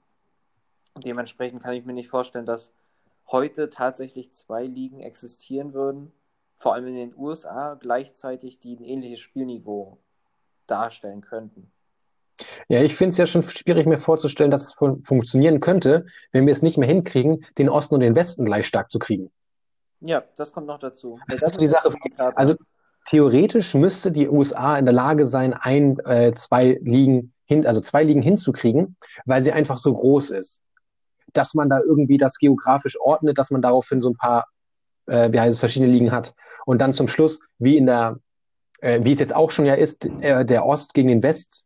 Dementsprechend 0.98 1.62
kann 1.62 1.74
ich 1.74 1.84
mir 1.84 1.92
nicht 1.92 2.08
vorstellen, 2.08 2.46
dass 2.46 2.72
heute 3.30 3.70
tatsächlich 3.70 4.32
zwei 4.32 4.64
Ligen 4.64 5.00
existieren 5.00 5.72
würden, 5.72 6.12
vor 6.56 6.74
allem 6.74 6.86
in 6.88 6.94
den 6.94 7.14
USA, 7.16 7.74
gleichzeitig, 7.74 8.60
die 8.60 8.76
ein 8.76 8.84
ähnliches 8.84 9.20
Spielniveau 9.20 9.98
darstellen 10.66 11.22
könnten. 11.22 11.72
Ja, 12.68 12.82
ich 12.82 12.94
finde 12.94 13.10
es 13.10 13.18
ja 13.18 13.26
schon 13.26 13.42
schwierig, 13.42 13.86
mir 13.86 13.98
vorzustellen, 13.98 14.50
dass 14.50 14.64
es 14.64 14.74
fun 14.74 15.02
funktionieren 15.04 15.60
könnte, 15.60 16.06
wenn 16.32 16.46
wir 16.46 16.52
es 16.52 16.62
nicht 16.62 16.78
mehr 16.78 16.88
hinkriegen, 16.88 17.44
den 17.58 17.68
Osten 17.68 17.94
und 17.94 18.00
den 18.00 18.14
Westen 18.14 18.44
gleich 18.44 18.66
stark 18.66 18.90
zu 18.90 18.98
kriegen. 18.98 19.30
Ja, 20.00 20.22
das 20.36 20.52
kommt 20.52 20.66
noch 20.66 20.78
dazu. 20.78 21.18
Weil 21.28 21.38
Das 21.38 21.52
ist 21.52 21.60
die 21.60 21.66
Sache. 21.68 21.90
Also 22.34 22.56
theoretisch 23.06 23.74
müsste 23.74 24.10
die 24.10 24.28
USA 24.28 24.76
in 24.76 24.84
der 24.84 24.94
Lage 24.94 25.24
sein, 25.24 25.54
ein, 25.54 25.98
äh, 26.00 26.32
zwei 26.34 26.78
Ligen 26.82 27.32
hin, 27.44 27.66
also 27.66 27.80
zwei 27.80 28.02
Ligen 28.02 28.22
hinzukriegen, 28.22 28.96
weil 29.26 29.42
sie 29.42 29.52
einfach 29.52 29.78
so 29.78 29.94
groß 29.94 30.30
ist. 30.30 30.62
Dass 31.32 31.54
man 31.54 31.68
da 31.68 31.80
irgendwie 31.80 32.16
das 32.16 32.38
geografisch 32.38 32.98
ordnet, 33.00 33.38
dass 33.38 33.50
man 33.50 33.62
daraufhin 33.62 34.00
so 34.00 34.10
ein 34.10 34.16
paar, 34.16 34.46
äh, 35.06 35.32
wie 35.32 35.40
heißt 35.40 35.54
es, 35.54 35.60
verschiedene 35.60 35.90
Ligen 35.90 36.12
hat. 36.12 36.34
Und 36.66 36.80
dann 36.80 36.92
zum 36.92 37.08
Schluss, 37.08 37.40
wie 37.58 37.76
in 37.76 37.86
der, 37.86 38.18
äh, 38.80 39.00
wie 39.02 39.12
es 39.12 39.20
jetzt 39.20 39.34
auch 39.34 39.50
schon 39.50 39.66
ja 39.66 39.74
ist, 39.74 40.06
äh, 40.20 40.44
der 40.44 40.66
Ost 40.66 40.94
gegen 40.94 41.08
den 41.08 41.22
West 41.22 41.64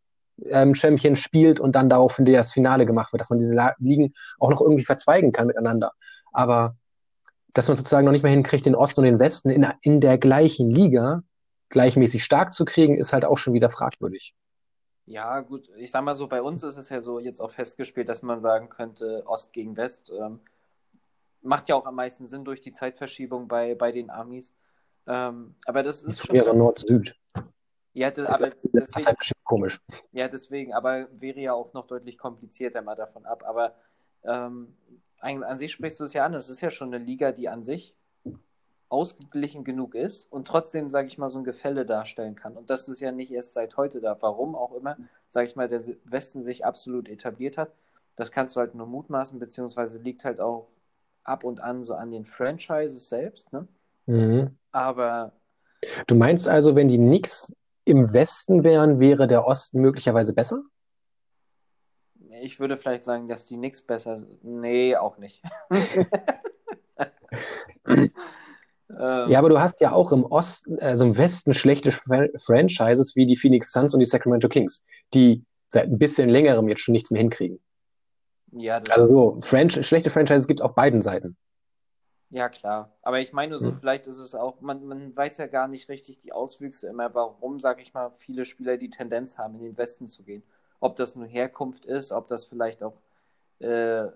ähm, 0.51 0.75
Champion 0.75 1.17
spielt 1.17 1.61
und 1.61 1.75
dann 1.77 1.89
daraufhin 1.89 2.25
das 2.25 2.53
Finale 2.53 2.87
gemacht 2.87 3.13
wird, 3.13 3.21
dass 3.21 3.31
man 3.31 3.39
diese 3.39 3.57
Ligen 3.79 4.13
auch 4.39 4.51
noch 4.51 4.61
irgendwie 4.61 4.85
verzweigen 4.85 5.33
kann 5.33 5.47
miteinander. 5.47 5.93
Aber 6.33 6.77
dass 7.53 7.69
man 7.69 7.77
sozusagen 7.77 8.05
noch 8.05 8.13
nicht 8.13 8.23
mehr 8.23 8.33
hinkriegt, 8.33 8.67
den 8.67 8.75
Osten 8.75 9.01
und 9.01 9.07
den 9.07 9.19
Westen 9.19 9.49
in, 9.49 9.67
in 9.81 10.01
der 10.01 10.19
gleichen 10.19 10.71
Liga 10.71 11.23
gleichmäßig 11.69 12.23
stark 12.23 12.53
zu 12.53 12.65
kriegen, 12.65 12.97
ist 12.97 13.13
halt 13.13 13.25
auch 13.25 13.39
schon 13.39 13.55
wieder 13.55 13.71
fragwürdig. 13.71 14.35
Ja, 15.07 15.41
gut, 15.41 15.69
ich 15.77 15.93
sag 15.93 16.03
mal 16.03 16.17
so, 16.17 16.27
bei 16.27 16.43
uns 16.43 16.65
ist 16.65 16.77
es 16.77 16.89
ja 16.89 17.01
so 17.01 17.21
jetzt 17.21 17.41
auch 17.41 17.53
festgespielt, 17.53 18.09
dass 18.09 18.23
man 18.23 18.41
sagen 18.41 18.69
könnte, 18.69 19.23
Ost 19.27 19.53
gegen 19.53 19.77
West. 19.77 20.11
Ähm, 20.11 20.41
macht 21.43 21.69
ja 21.69 21.77
auch 21.77 21.87
am 21.87 21.95
meisten 21.95 22.27
Sinn 22.27 22.45
durch 22.45 22.61
die 22.61 22.73
Zeitverschiebung 22.73 23.47
bei, 23.47 23.77
bei 23.77 23.93
den 23.93 24.11
Amis. 24.11 24.53
Ähm, 25.07 25.55
aber 25.65 25.85
das 25.85 26.03
ist 26.03 26.27
schon. 26.27 26.35
Ja, 26.35 26.43
so 26.43 26.53
Nord-Süd. 26.53 27.15
Ja, 27.93 28.11
das, 28.11 28.27
aber 28.27 28.51
Das 28.51 28.65
ist 28.65 28.75
deswegen, 28.75 29.07
halt 29.07 29.33
komisch. 29.45 29.81
ja, 30.13 30.29
deswegen, 30.29 30.75
aber 30.75 31.07
wäre 31.13 31.41
ja 31.41 31.55
auch 31.55 31.73
noch 31.73 31.87
deutlich 31.87 32.19
komplizierter 32.19 32.83
mal 32.83 32.97
davon 32.97 33.25
ab. 33.25 33.45
Aber 33.47 33.75
ähm, 34.25 34.77
an, 35.21 35.45
an 35.45 35.57
sich 35.57 35.73
sprichst 35.73 36.01
du 36.01 36.05
es 36.05 36.13
ja 36.13 36.25
an, 36.27 36.35
es 36.35 36.51
ist 36.51 36.61
ja 36.61 36.71
schon 36.71 36.93
eine 36.93 37.03
Liga, 37.03 37.33
die 37.33 37.49
an 37.49 37.63
sich 37.63 37.95
ausgeglichen 38.89 39.65
genug 39.65 39.95
ist 39.95 40.31
und 40.33 40.47
trotzdem, 40.47 40.91
sage 40.91 41.09
ich 41.09 41.19
mal, 41.19 41.31
so 41.31 41.39
ein 41.39 41.45
Gefälle 41.45 41.85
darstellen 41.85 42.37
kann. 42.37 42.57
Und 42.57 42.71
das 42.71 42.89
ist 42.89 43.01
ja 43.01 43.13
nicht 43.13 43.33
erst 43.33 43.55
seit 43.55 43.77
heute 43.77 44.01
da. 44.01 44.17
Warum 44.21 44.55
auch 44.55 44.75
immer, 44.75 44.97
sage 45.29 45.49
ich 45.49 45.57
mal, 45.57 45.69
der 45.69 45.83
Westen 46.05 46.43
sich 46.43 46.65
absolut 46.65 47.09
etabliert 47.09 47.59
hat. 47.59 47.73
Das 48.15 48.31
kannst 48.31 48.57
du 48.57 48.61
halt 48.61 48.75
nur 48.75 48.87
mutmaßen, 48.87 49.39
beziehungsweise 49.39 49.99
liegt 49.99 50.25
halt 50.25 50.41
auch 50.41 50.69
ab 51.25 51.45
und 51.45 51.61
an 51.61 51.83
so 51.83 51.95
an 51.95 52.13
den 52.13 52.25
Franchises 52.25 53.09
selbst. 53.09 53.53
Ne? 53.53 53.67
Mhm. 54.07 54.57
Aber 54.71 55.33
Du 56.07 56.15
meinst 56.15 56.49
also, 56.49 56.75
wenn 56.77 56.89
die 56.89 56.99
Knicks 56.99 57.53
im 57.85 58.13
Westen 58.13 58.65
wären, 58.65 59.01
wäre 59.01 59.27
der 59.27 59.47
Osten 59.47 59.81
möglicherweise 59.81 60.35
besser? 60.35 60.63
ich 62.43 62.61
würde 62.61 62.77
vielleicht 62.77 63.05
sagen, 63.05 63.29
dass 63.29 63.47
die 63.47 63.57
Knicks 63.57 63.83
besser 63.83 64.19
sind. 64.19 64.45
Nee, 64.45 64.95
auch 64.95 65.17
nicht. 65.19 65.43
Ähm, 68.99 69.29
ja, 69.29 69.39
aber 69.39 69.49
du 69.49 69.61
hast 69.61 69.81
ja 69.81 69.93
auch 69.93 70.13
im 70.13 70.25
Osten, 70.25 70.79
also 70.79 71.05
im 71.05 71.17
Westen 71.17 71.53
schlechte 71.55 71.91
Fran 71.91 72.29
Franchises 72.39 73.15
wie 73.15 73.27
die 73.27 73.37
Phoenix 73.37 73.73
Suns 73.73 73.95
und 73.95 74.01
die 74.01 74.07
Sacramento 74.07 74.49
Kings, 74.49 74.85
die 75.13 75.45
seit 75.69 75.85
ein 75.87 75.99
bisschen 75.99 76.29
längerem 76.29 76.69
jetzt 76.69 76.81
schon 76.81 76.93
nichts 76.93 77.11
mehr 77.11 77.21
hinkriegen. 77.21 77.59
Ja, 78.53 78.81
also 78.91 79.05
so, 79.07 79.41
Franch 79.43 79.85
schlechte 79.85 80.11
Franchises 80.11 80.47
gibt 80.47 80.61
es 80.61 80.65
auf 80.65 80.75
beiden 80.75 81.03
Seiten. 81.03 81.37
Ja, 82.31 82.49
klar. 82.49 82.93
Aber 83.03 83.21
ich 83.21 83.33
meine 83.33 83.59
so, 83.59 83.69
hm. 83.69 83.77
vielleicht 83.77 84.07
ist 84.07 84.19
es 84.19 84.35
auch, 84.35 84.61
man, 84.61 84.85
man 84.85 85.17
weiß 85.17 85.37
ja 85.37 85.47
gar 85.47 85.69
nicht 85.69 85.89
richtig 85.89 86.19
die 86.19 86.33
Auswüchse 86.33 86.89
immer, 86.89 87.15
warum, 87.15 87.61
sag 87.61 87.81
ich 87.81 87.95
mal, 87.95 88.11
viele 88.17 88.45
Spieler 88.45 88.77
die 88.77 88.91
Tendenz 88.91 89.39
haben, 89.39 89.55
in 89.57 89.63
den 89.63 89.79
Westen 89.79 90.09
zu 90.09 90.25
gehen. 90.25 90.43
Ob 90.81 90.97
das 90.97 91.17
nur 91.17 91.27
Herkunft 91.27 91.87
ist, 91.87 92.13
ob 92.13 92.29
das 92.29 92.45
vielleicht 92.47 92.83
auch 92.83 92.95
äh, 93.61 94.07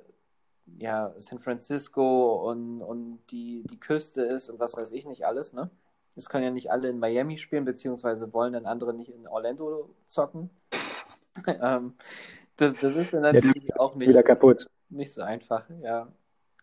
ja, 0.78 1.14
San 1.18 1.38
Francisco 1.38 2.50
und, 2.50 2.82
und 2.82 3.20
die, 3.30 3.64
die 3.70 3.78
Küste 3.78 4.22
ist 4.22 4.48
und 4.48 4.58
was 4.58 4.76
weiß 4.76 4.90
ich 4.92 5.06
nicht 5.06 5.24
alles, 5.24 5.52
ne? 5.52 5.70
Es 6.16 6.28
können 6.28 6.44
ja 6.44 6.50
nicht 6.50 6.70
alle 6.70 6.88
in 6.88 6.98
Miami 6.98 7.38
spielen, 7.38 7.64
beziehungsweise 7.64 8.32
wollen 8.32 8.52
dann 8.52 8.66
andere 8.66 8.92
nicht 8.92 9.10
in 9.10 9.26
Orlando 9.28 9.88
zocken. 10.06 10.50
ähm, 11.46 11.94
das, 12.56 12.74
das 12.74 12.94
ist 12.94 13.14
dann 13.14 13.22
natürlich 13.22 13.68
ja, 13.68 13.76
auch 13.78 13.94
nicht, 13.94 14.08
wieder 14.08 14.22
kaputt. 14.22 14.68
nicht 14.88 15.12
so 15.12 15.22
einfach, 15.22 15.64
ja. 15.82 16.08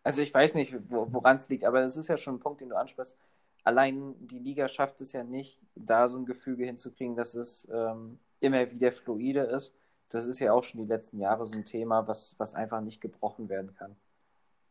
Also 0.04 0.22
ich 0.22 0.34
weiß 0.34 0.54
nicht, 0.54 0.74
woran 0.90 1.36
es 1.38 1.50
liegt, 1.50 1.66
aber 1.66 1.82
das 1.82 1.98
ist 1.98 2.08
ja 2.08 2.18
schon 2.18 2.36
ein 2.36 2.40
Punkt, 2.40 2.62
den 2.62 2.70
du 2.70 2.78
ansprichst. 2.78 3.18
Allein 3.64 4.16
die 4.20 4.40
Liga 4.40 4.70
schafft 4.70 5.02
es 5.02 5.12
ja 5.12 5.24
nicht, 5.24 5.60
da 5.76 6.08
so 6.08 6.18
ein 6.18 6.26
Gefüge 6.26 6.66
hinzukriegen, 6.66 7.16
dass 7.16 7.36
es 7.36 7.68
ähm, 7.70 8.20
immer 8.40 8.72
wieder 8.72 8.92
fluide 8.92 9.42
ist. 9.42 9.74
Das 10.10 10.26
ist 10.26 10.40
ja 10.40 10.54
auch 10.54 10.64
schon 10.64 10.82
die 10.82 10.88
letzten 10.88 11.20
Jahre 11.20 11.46
so 11.46 11.56
ein 11.56 11.66
Thema, 11.66 12.08
was, 12.08 12.36
was 12.38 12.54
einfach 12.56 12.82
nicht 12.82 13.02
gebrochen 13.02 13.50
werden 13.50 13.74
kann. 13.76 13.96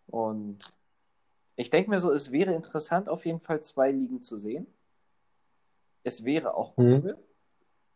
Und 0.07 0.59
ich 1.57 1.71
denke 1.71 1.91
mir 1.91 2.01
so, 2.01 2.13
es 2.13 2.33
wäre 2.33 2.55
interessant, 2.55 3.09
auf 3.09 3.27
jeden 3.27 3.41
Fall 3.41 3.61
zwei 3.61 3.91
Ligen 3.91 4.21
zu 4.21 4.39
sehen. 4.39 4.67
Es 6.03 6.25
wäre 6.25 6.55
auch 6.55 6.77
mhm. 6.77 6.85
cool. 6.85 7.01
Mhm. 7.03 7.15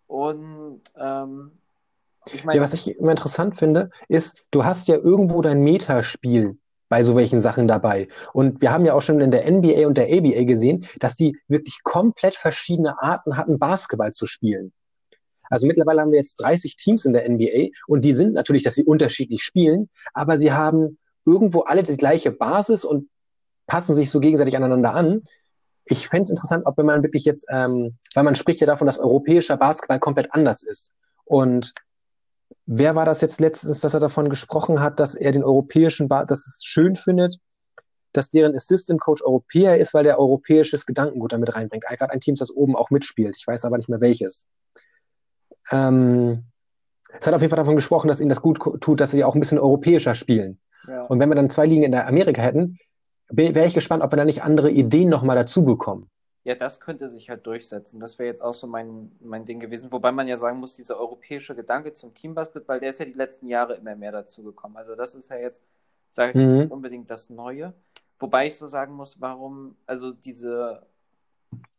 Und 0.07 0.83
ähm, 0.97 1.53
ich 2.33 2.45
meine. 2.45 2.57
Ja, 2.57 2.63
was 2.63 2.75
ich 2.75 2.99
immer 2.99 3.13
interessant 3.13 3.57
finde, 3.57 3.91
ist, 4.09 4.47
du 4.51 4.65
hast 4.65 4.89
ja 4.89 4.97
irgendwo 4.97 5.41
dein 5.43 5.63
Metaspiel 5.63 6.59
bei 6.89 7.05
so 7.05 7.15
welchen 7.15 7.39
Sachen 7.39 7.69
dabei. 7.69 8.09
Und 8.33 8.61
wir 8.61 8.73
haben 8.73 8.85
ja 8.85 8.95
auch 8.95 9.03
schon 9.03 9.21
in 9.21 9.31
der 9.31 9.49
NBA 9.49 9.87
und 9.87 9.97
der 9.97 10.07
ABA 10.07 10.43
gesehen, 10.43 10.87
dass 10.99 11.15
die 11.15 11.39
wirklich 11.47 11.85
komplett 11.85 12.35
verschiedene 12.35 13.01
Arten 13.01 13.37
hatten, 13.37 13.61
Basketball 13.61 14.13
zu 14.13 14.27
spielen. 14.27 14.73
Also 15.51 15.67
mittlerweile 15.67 16.01
haben 16.01 16.13
wir 16.13 16.19
jetzt 16.19 16.37
30 16.37 16.77
Teams 16.77 17.05
in 17.05 17.13
der 17.13 17.29
NBA 17.29 17.71
und 17.87 18.05
die 18.05 18.15
sind 18.15 18.33
natürlich, 18.33 18.63
dass 18.63 18.75
sie 18.75 18.85
unterschiedlich 18.85 19.43
spielen, 19.43 19.91
aber 20.15 20.39
sie 20.39 20.53
haben 20.53 20.99
irgendwo 21.27 21.61
alle 21.63 21.83
die 21.83 21.97
gleiche 21.97 22.31
Basis 22.31 22.85
und 22.85 23.09
passen 23.67 23.95
sich 23.95 24.11
so 24.11 24.21
gegenseitig 24.21 24.57
aneinander 24.57 24.95
an. 24.95 25.23
Ich 25.85 26.09
fände 26.09 26.23
es 26.23 26.31
interessant, 26.31 26.67
ob 26.67 26.79
wenn 26.79 26.87
man 26.87 27.03
wirklich 27.03 27.25
jetzt, 27.25 27.47
ähm, 27.51 27.97
weil 28.15 28.25
man 28.25 28.37
spricht 28.37 28.61
ja 28.61 28.67
davon, 28.67 28.87
dass 28.87 28.99
europäischer 28.99 29.57
Basketball 29.57 29.99
komplett 29.99 30.33
anders 30.33 30.63
ist. 30.63 30.93
Und 31.25 31.73
wer 32.67 32.95
war 32.95 33.05
das 33.05 33.21
jetzt 33.21 33.41
letztens, 33.41 33.81
dass 33.81 33.95
er 33.95 34.01
davon 34.01 34.31
gesprochen 34.31 34.81
hat, 34.81 35.01
dass 35.01 35.15
er 35.15 35.33
den 35.33 35.45
europäischen, 35.45 36.09
ba 36.09 36.25
dass 36.25 36.47
es 36.47 36.63
schön 36.65 36.97
findet, 36.97 37.39
dass 38.13 38.31
deren 38.31 38.55
Assistant 38.55 39.01
Coach 39.01 39.23
Europäer 39.23 39.79
ist, 39.79 39.95
weil 39.95 40.05
der 40.05 40.19
europäisches 40.19 40.87
Gedankengut 40.87 41.33
damit 41.33 41.55
reinbringt. 41.55 41.85
Gerade 41.85 42.13
ein 42.13 42.21
Team, 42.21 42.35
das 42.35 42.51
oben 42.51 42.77
auch 42.77 42.91
mitspielt. 42.91 43.37
Ich 43.37 43.47
weiß 43.47 43.65
aber 43.65 43.77
nicht 43.77 43.89
mehr 43.89 44.01
welches. 44.01 44.47
Ähm, 45.71 46.45
es 47.19 47.27
hat 47.27 47.35
auf 47.35 47.41
jeden 47.41 47.51
Fall 47.51 47.59
davon 47.59 47.77
gesprochen, 47.77 48.09
dass 48.09 48.21
ihnen 48.21 48.29
das 48.29 48.43
gut 48.43 48.61
tut, 48.81 49.01
dass 49.01 49.11
sie 49.11 49.25
auch 49.25 49.35
ein 49.35 49.41
bisschen 49.41 49.59
europäischer 49.59 50.15
spielen. 50.15 50.61
Ja. 50.87 51.05
Und 51.05 51.19
wenn 51.19 51.29
wir 51.29 51.35
dann 51.35 51.51
zwei 51.51 51.67
Ligen 51.67 51.83
in 51.83 51.93
der 51.93 52.07
Amerika 52.07 52.43
hätten, 52.43 52.79
wäre 53.29 53.67
ich 53.67 53.75
gespannt, 53.75 54.03
ob 54.03 54.13
wir 54.13 54.17
da 54.17 54.25
nicht 54.25 54.43
andere 54.43 54.71
Ideen 54.71 55.09
nochmal 55.09 55.37
dazu 55.37 55.65
bekommen. 55.65 56.09
Ja, 56.43 56.55
das 56.55 56.81
könnte 56.81 57.09
sich 57.09 57.29
halt 57.29 57.47
durchsetzen. 57.47 58.01
Das 58.01 58.19
wäre 58.19 58.29
jetzt 58.29 58.43
auch 58.43 58.55
so 58.55 58.67
mein, 58.67 59.13
mein 59.21 59.45
Ding 59.45 59.61
gewesen. 59.61 59.93
Wobei 59.93 60.11
man 60.11 60.27
ja 60.27 60.37
sagen 60.37 60.59
muss, 60.59 60.75
dieser 60.75 60.99
europäische 60.99 61.55
Gedanke 61.55 61.93
zum 61.93 62.15
Teambasketball, 62.15 62.81
der 62.81 62.91
ist 62.91 62.99
ja 62.99 63.05
die 63.05 63.13
letzten 63.13 63.47
Jahre 63.47 63.75
immer 63.75 63.95
mehr 63.95 64.11
dazu 64.11 64.43
gekommen. 64.43 64.77
Also 64.77 64.95
das 64.95 65.15
ist 65.15 65.29
ja 65.29 65.37
jetzt, 65.37 65.63
sage 66.11 66.31
ich 66.31 66.37
mhm. 66.37 66.59
nicht 66.59 66.71
unbedingt 66.71 67.11
das 67.11 67.29
Neue. 67.29 67.75
Wobei 68.19 68.47
ich 68.47 68.57
so 68.57 68.69
sagen 68.69 68.95
muss, 68.95 69.21
warum, 69.21 69.77
also 69.87 70.13
diese, 70.13 70.87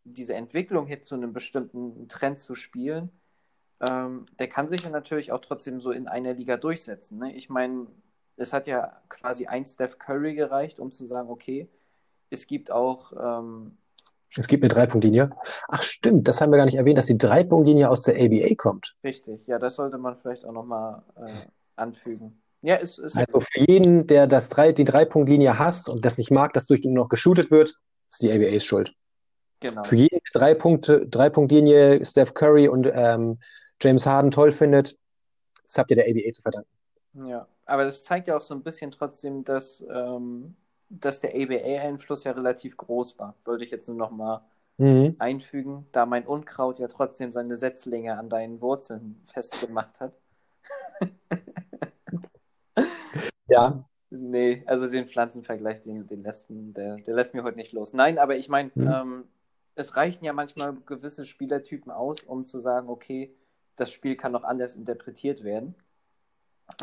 diese 0.04 0.36
Entwicklung 0.36 0.86
hier 0.86 1.01
zu 1.01 1.15
einem 1.15 1.34
bestimmten 1.34 2.08
Trend 2.08 2.38
zu 2.38 2.54
spielen, 2.54 3.10
ähm, 3.89 4.26
der 4.39 4.48
kann 4.48 4.67
sich 4.67 4.84
ja 4.84 4.89
natürlich 4.89 5.32
auch 5.32 5.41
trotzdem 5.41 5.82
so 5.82 5.91
in 5.91 6.08
einer 6.08 6.34
Liga 6.34 6.58
durchsetzen. 6.58 7.17
Ne? 7.20 7.36
Ich 7.36 7.50
meine, 7.50 7.88
es 8.38 8.54
hat 8.54 8.67
ja 8.67 8.94
quasi 9.10 9.48
ein 9.48 9.65
Steph 9.65 9.98
Curry 9.98 10.36
gereicht, 10.36 10.80
um 10.80 10.91
zu 10.91 11.06
sagen, 11.06 11.30
okay, 11.30 11.70
es 12.30 12.48
gibt 12.48 12.72
auch 12.72 13.13
ähm, 13.13 13.78
es 14.38 14.48
gibt 14.48 14.63
eine 14.63 14.70
Dreipunktlinie. 14.70 15.32
Ach 15.67 15.84
stimmt, 15.84 16.28
das 16.28 16.39
haben 16.39 16.52
wir 16.52 16.58
gar 16.58 16.65
nicht 16.65 16.78
erwähnt, 16.78 16.98
dass 16.98 17.08
die 17.08 17.17
Dreipunktlinie 17.17 17.89
aus 17.89 18.04
der 18.04 18.15
ABA 18.15 18.56
kommt. 18.56 18.96
Richtig, 19.04 19.46
ja, 19.46 19.60
das 19.60 19.76
sollte 19.76 19.98
man 19.98 20.15
vielleicht 20.15 20.46
auch 20.46 20.54
nochmal 20.54 21.04
äh, 21.17 21.32
anfügen. 21.76 22.41
Ja, 22.62 22.76
ist, 22.76 23.00
ist 23.00 23.17
also 23.17 23.39
für 23.39 23.60
jeden, 23.67 24.08
der 24.08 24.28
das 24.28 24.48
drei, 24.50 24.72
die 24.72 24.84
Dreipunktlinie 24.84 25.58
hasst 25.58 25.89
und 25.89 26.06
das 26.06 26.17
nicht 26.17 26.32
mag, 26.32 26.54
dass 26.54 26.67
durch 26.67 26.82
ihn 26.82 26.94
noch 26.94 27.10
geshootet 27.10 27.52
wird, 27.52 27.76
ist 28.08 28.22
die 28.22 28.32
ABA 28.32 28.60
schuld. 28.60 28.94
Genau. 29.60 29.84
Für 29.84 29.96
jeden, 29.96 30.20
der 30.20 30.39
drei 30.39 30.54
Punkte, 30.54 31.08
Dreipunktlinie 31.08 32.06
Steph 32.06 32.34
Curry 32.34 32.67
und 32.67 32.89
ähm, 32.94 33.39
James 33.82 34.06
Harden 34.06 34.32
toll 34.32 34.52
findet, 34.52 34.98
das 35.63 35.78
habt 35.78 35.89
ihr 35.91 35.96
der 35.96 36.06
ABA 36.06 36.34
zu 36.34 36.41
verdanken. 36.41 36.70
Ja, 37.13 37.48
aber 37.65 37.86
das 37.86 38.04
zeigt 38.04 38.28
ja 38.28 38.38
auch 38.38 38.41
so 38.41 38.54
ein 38.54 38.63
bisschen 38.63 38.91
trotzdem, 38.91 39.44
dass 39.44 39.84
ähm, 39.89 40.56
dass 40.91 41.22
der 41.22 41.34
ABA-Einfluss 41.34 42.26
ja 42.26 42.34
relativ 42.34 42.76
groß 42.78 43.17
war. 43.17 43.36
Würde 43.46 43.63
ich 43.63 43.72
jetzt 43.72 43.88
nur 43.88 43.98
noch 43.98 44.12
mal 44.12 44.41
mhm. 44.78 45.15
einfügen, 45.20 45.88
da 45.91 46.06
mein 46.06 46.28
Unkraut 46.28 46.80
ja 46.80 46.88
trotzdem 46.88 47.32
seine 47.32 47.56
Setzlinge 47.56 48.17
an 48.17 48.30
deinen 48.30 48.62
Wurzeln 48.62 49.22
festgemacht 49.26 50.02
hat. 50.02 50.13
ja. 53.48 53.86
Nee, 54.13 54.63
also 54.65 54.88
den 54.88 55.08
Pflanzenvergleich, 55.08 55.84
den, 55.84 56.06
den 56.06 56.22
lässt, 56.24 56.48
der, 56.50 56.98
der 56.98 57.15
lässt 57.15 57.34
mir 57.34 57.44
heute 57.44 57.56
nicht 57.56 57.72
los. 57.72 57.94
Nein, 57.94 58.20
aber 58.20 58.36
ich 58.36 58.50
meine, 58.50 58.72
mhm. 58.76 58.88
ähm, 58.88 59.24
es 59.76 59.96
reichen 59.96 60.26
ja 60.26 60.34
manchmal 60.34 60.76
gewisse 60.86 61.26
Spielertypen 61.26 61.94
aus, 61.94 62.24
um 62.24 62.46
zu 62.46 62.60
sagen, 62.60 62.89
okay, 62.89 63.34
das 63.82 63.91
Spiel 63.91 64.15
kann 64.15 64.32
noch 64.32 64.44
anders 64.44 64.76
interpretiert 64.76 65.44
werden. 65.44 65.74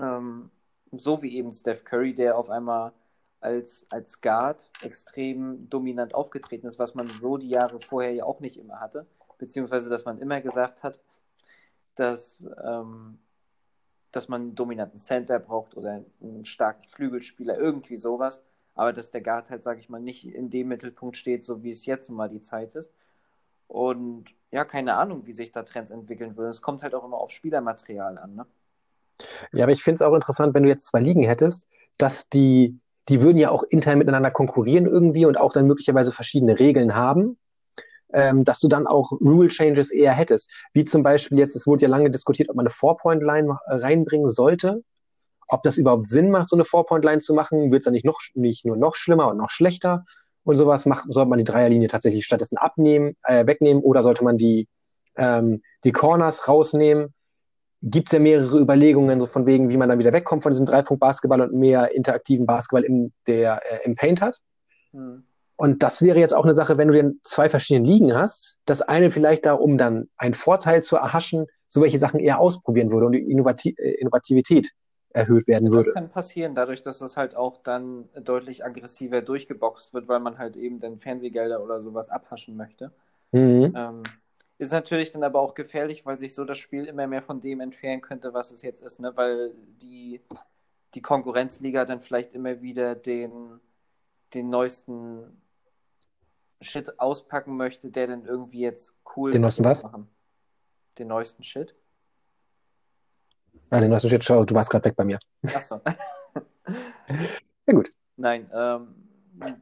Ähm, 0.02 0.50
so 0.90 1.22
wie 1.22 1.36
eben 1.36 1.52
Steph 1.52 1.84
Curry, 1.84 2.12
der 2.12 2.36
auf 2.36 2.50
einmal 2.50 2.92
als, 3.40 3.86
als 3.90 4.20
Guard 4.20 4.68
extrem 4.82 5.70
dominant 5.70 6.12
aufgetreten 6.12 6.66
ist, 6.66 6.80
was 6.80 6.96
man 6.96 7.06
so 7.06 7.36
die 7.36 7.50
Jahre 7.50 7.78
vorher 7.80 8.12
ja 8.12 8.24
auch 8.24 8.40
nicht 8.40 8.56
immer 8.56 8.80
hatte. 8.80 9.06
Beziehungsweise, 9.38 9.88
dass 9.88 10.06
man 10.06 10.18
immer 10.18 10.40
gesagt 10.40 10.82
hat, 10.82 10.98
dass, 11.94 12.44
ähm, 12.64 13.20
dass 14.10 14.26
man 14.26 14.40
einen 14.40 14.54
dominanten 14.56 14.98
Center 14.98 15.38
braucht 15.38 15.76
oder 15.76 16.04
einen 16.20 16.44
starken 16.46 16.88
Flügelspieler, 16.88 17.56
irgendwie 17.56 17.96
sowas. 17.96 18.42
Aber 18.74 18.92
dass 18.92 19.12
der 19.12 19.20
Guard 19.20 19.50
halt, 19.50 19.62
sage 19.62 19.78
ich 19.78 19.88
mal, 19.88 20.00
nicht 20.00 20.24
in 20.24 20.50
dem 20.50 20.66
Mittelpunkt 20.66 21.16
steht, 21.16 21.44
so 21.44 21.62
wie 21.62 21.70
es 21.70 21.86
jetzt 21.86 22.08
nun 22.08 22.16
mal 22.16 22.28
die 22.28 22.40
Zeit 22.40 22.74
ist. 22.74 22.92
Und 23.68 24.34
ja, 24.50 24.64
keine 24.64 24.94
Ahnung, 24.94 25.26
wie 25.26 25.32
sich 25.32 25.52
da 25.52 25.62
Trends 25.62 25.90
entwickeln 25.90 26.36
würden. 26.36 26.50
Es 26.50 26.62
kommt 26.62 26.82
halt 26.82 26.94
auch 26.94 27.04
immer 27.04 27.18
auf 27.18 27.30
Spielermaterial 27.30 28.18
an, 28.18 28.34
ne? 28.34 28.46
Ja, 29.52 29.64
aber 29.64 29.72
ich 29.72 29.82
finde 29.82 29.96
es 29.96 30.02
auch 30.02 30.14
interessant, 30.14 30.54
wenn 30.54 30.62
du 30.62 30.68
jetzt 30.68 30.86
zwei 30.86 31.00
Ligen 31.00 31.24
hättest, 31.24 31.68
dass 31.96 32.28
die 32.28 32.78
die 33.08 33.22
würden 33.22 33.38
ja 33.38 33.50
auch 33.50 33.62
intern 33.62 33.98
miteinander 33.98 34.30
konkurrieren 34.30 34.86
irgendwie 34.86 35.26
und 35.26 35.38
auch 35.38 35.52
dann 35.52 35.66
möglicherweise 35.66 36.12
verschiedene 36.12 36.58
Regeln 36.58 36.94
haben, 36.94 37.38
ähm, 38.12 38.44
dass 38.44 38.60
du 38.60 38.68
dann 38.68 38.86
auch 38.86 39.12
Rule 39.12 39.48
Changes 39.48 39.90
eher 39.90 40.12
hättest. 40.12 40.50
Wie 40.72 40.84
zum 40.84 41.02
Beispiel 41.02 41.38
jetzt, 41.38 41.56
es 41.56 41.66
wurde 41.66 41.82
ja 41.82 41.88
lange 41.88 42.10
diskutiert, 42.10 42.50
ob 42.50 42.56
man 42.56 42.66
eine 42.66 42.70
Four-Point-Line 42.70 43.56
reinbringen 43.66 44.28
sollte. 44.28 44.82
Ob 45.48 45.62
das 45.62 45.78
überhaupt 45.78 46.06
Sinn 46.06 46.30
macht, 46.30 46.50
so 46.50 46.56
eine 46.56 46.66
Four-Point-Line 46.66 47.20
zu 47.20 47.32
machen, 47.32 47.70
wird 47.70 47.80
es 47.80 47.84
dann 47.84 47.94
nicht, 47.94 48.04
noch, 48.04 48.20
nicht 48.34 48.66
nur 48.66 48.76
noch 48.76 48.94
schlimmer 48.94 49.28
und 49.28 49.38
noch 49.38 49.50
schlechter 49.50 50.04
und 50.48 50.56
sowas. 50.56 50.86
Macht, 50.86 51.06
sollte 51.08 51.28
man 51.28 51.38
die 51.38 51.44
Dreierlinie 51.44 51.88
tatsächlich 51.88 52.24
stattdessen 52.24 52.58
abnehmen, 52.58 53.16
äh, 53.24 53.46
wegnehmen 53.46 53.82
oder 53.82 54.02
sollte 54.02 54.24
man 54.24 54.36
die, 54.36 54.66
ähm, 55.16 55.62
die 55.84 55.92
Corners 55.92 56.48
rausnehmen? 56.48 57.14
gibt 57.82 58.08
es 58.08 58.12
ja 58.12 58.18
mehrere 58.18 58.58
Überlegungen, 58.58 59.20
so 59.20 59.26
von 59.26 59.46
wegen, 59.46 59.68
wie 59.68 59.76
man 59.76 59.88
dann 59.88 59.98
wieder 59.98 60.12
wegkommt 60.12 60.42
von 60.42 60.52
diesem 60.52 60.66
Dreipunkt-Basketball 60.66 61.40
und 61.40 61.52
mehr 61.52 61.94
interaktiven 61.94 62.46
Basketball 62.46 62.84
im, 62.84 63.12
der, 63.26 63.60
äh, 63.70 63.84
im 63.84 63.94
Paint 63.94 64.20
hat. 64.20 64.40
Hm. 64.90 65.24
Und 65.56 65.82
das 65.82 66.02
wäre 66.02 66.18
jetzt 66.18 66.34
auch 66.34 66.44
eine 66.44 66.54
Sache, 66.54 66.78
wenn 66.78 66.88
du 66.88 66.94
dann 66.94 67.18
zwei 67.22 67.50
verschiedene 67.50 67.86
Ligen 67.86 68.14
hast, 68.14 68.58
das 68.64 68.82
eine 68.82 69.10
vielleicht 69.10 69.44
da, 69.44 69.54
um 69.54 69.76
dann 69.76 70.08
einen 70.16 70.34
Vorteil 70.34 70.82
zu 70.82 70.96
erhaschen, 70.96 71.46
so 71.66 71.80
welche 71.80 71.98
Sachen 71.98 72.20
eher 72.20 72.38
ausprobieren 72.38 72.92
würde 72.92 73.06
und 73.06 73.12
die 73.12 73.30
Innovati 73.30 73.74
äh, 73.78 73.90
Innovativität 74.00 74.70
erhöht 75.18 75.48
werden 75.48 75.70
würde. 75.70 75.84
Das 75.84 75.94
kann 75.94 76.10
passieren, 76.10 76.54
dadurch, 76.54 76.82
dass 76.82 76.98
das 76.98 77.16
halt 77.16 77.34
auch 77.36 77.58
dann 77.58 78.08
deutlich 78.14 78.64
aggressiver 78.64 79.22
durchgeboxt 79.22 79.92
wird, 79.94 80.08
weil 80.08 80.20
man 80.20 80.38
halt 80.38 80.56
eben 80.56 80.78
dann 80.80 80.98
Fernsehgelder 80.98 81.62
oder 81.62 81.80
sowas 81.80 82.08
abhaschen 82.08 82.56
möchte. 82.56 82.92
Mhm. 83.32 83.72
Ähm, 83.76 84.02
ist 84.58 84.72
natürlich 84.72 85.12
dann 85.12 85.22
aber 85.22 85.40
auch 85.40 85.54
gefährlich, 85.54 86.04
weil 86.04 86.18
sich 86.18 86.34
so 86.34 86.44
das 86.44 86.58
Spiel 86.58 86.84
immer 86.84 87.06
mehr 87.06 87.22
von 87.22 87.40
dem 87.40 87.60
entfernen 87.60 88.00
könnte, 88.02 88.34
was 88.34 88.50
es 88.50 88.62
jetzt 88.62 88.82
ist, 88.82 88.98
ne? 88.98 89.12
Weil 89.14 89.52
die, 89.80 90.20
die 90.94 91.02
Konkurrenzliga 91.02 91.84
dann 91.84 92.00
vielleicht 92.00 92.34
immer 92.34 92.60
wieder 92.60 92.96
den, 92.96 93.60
den 94.34 94.50
neuesten 94.50 95.40
Shit 96.60 96.98
auspacken 96.98 97.56
möchte, 97.56 97.90
der 97.90 98.08
dann 98.08 98.24
irgendwie 98.24 98.60
jetzt 98.60 98.94
cool 99.16 99.30
Den 99.30 99.42
neuesten 99.42 99.64
was? 99.64 99.84
Machen. 99.84 100.08
Den 100.98 101.08
neuesten 101.08 101.44
Shit. 101.44 101.76
Ah, 103.70 103.80
den 103.80 103.90
neuesten 103.90 104.08
Shit, 104.08 104.24
schau, 104.24 104.44
du 104.44 104.54
warst 104.54 104.70
gerade 104.70 104.86
weg 104.86 104.96
bei 104.96 105.04
mir. 105.04 105.18
Achso. 105.54 105.80
ja, 107.66 107.74
gut. 107.74 107.90
Nein, 108.16 108.50
ähm, 108.52 108.94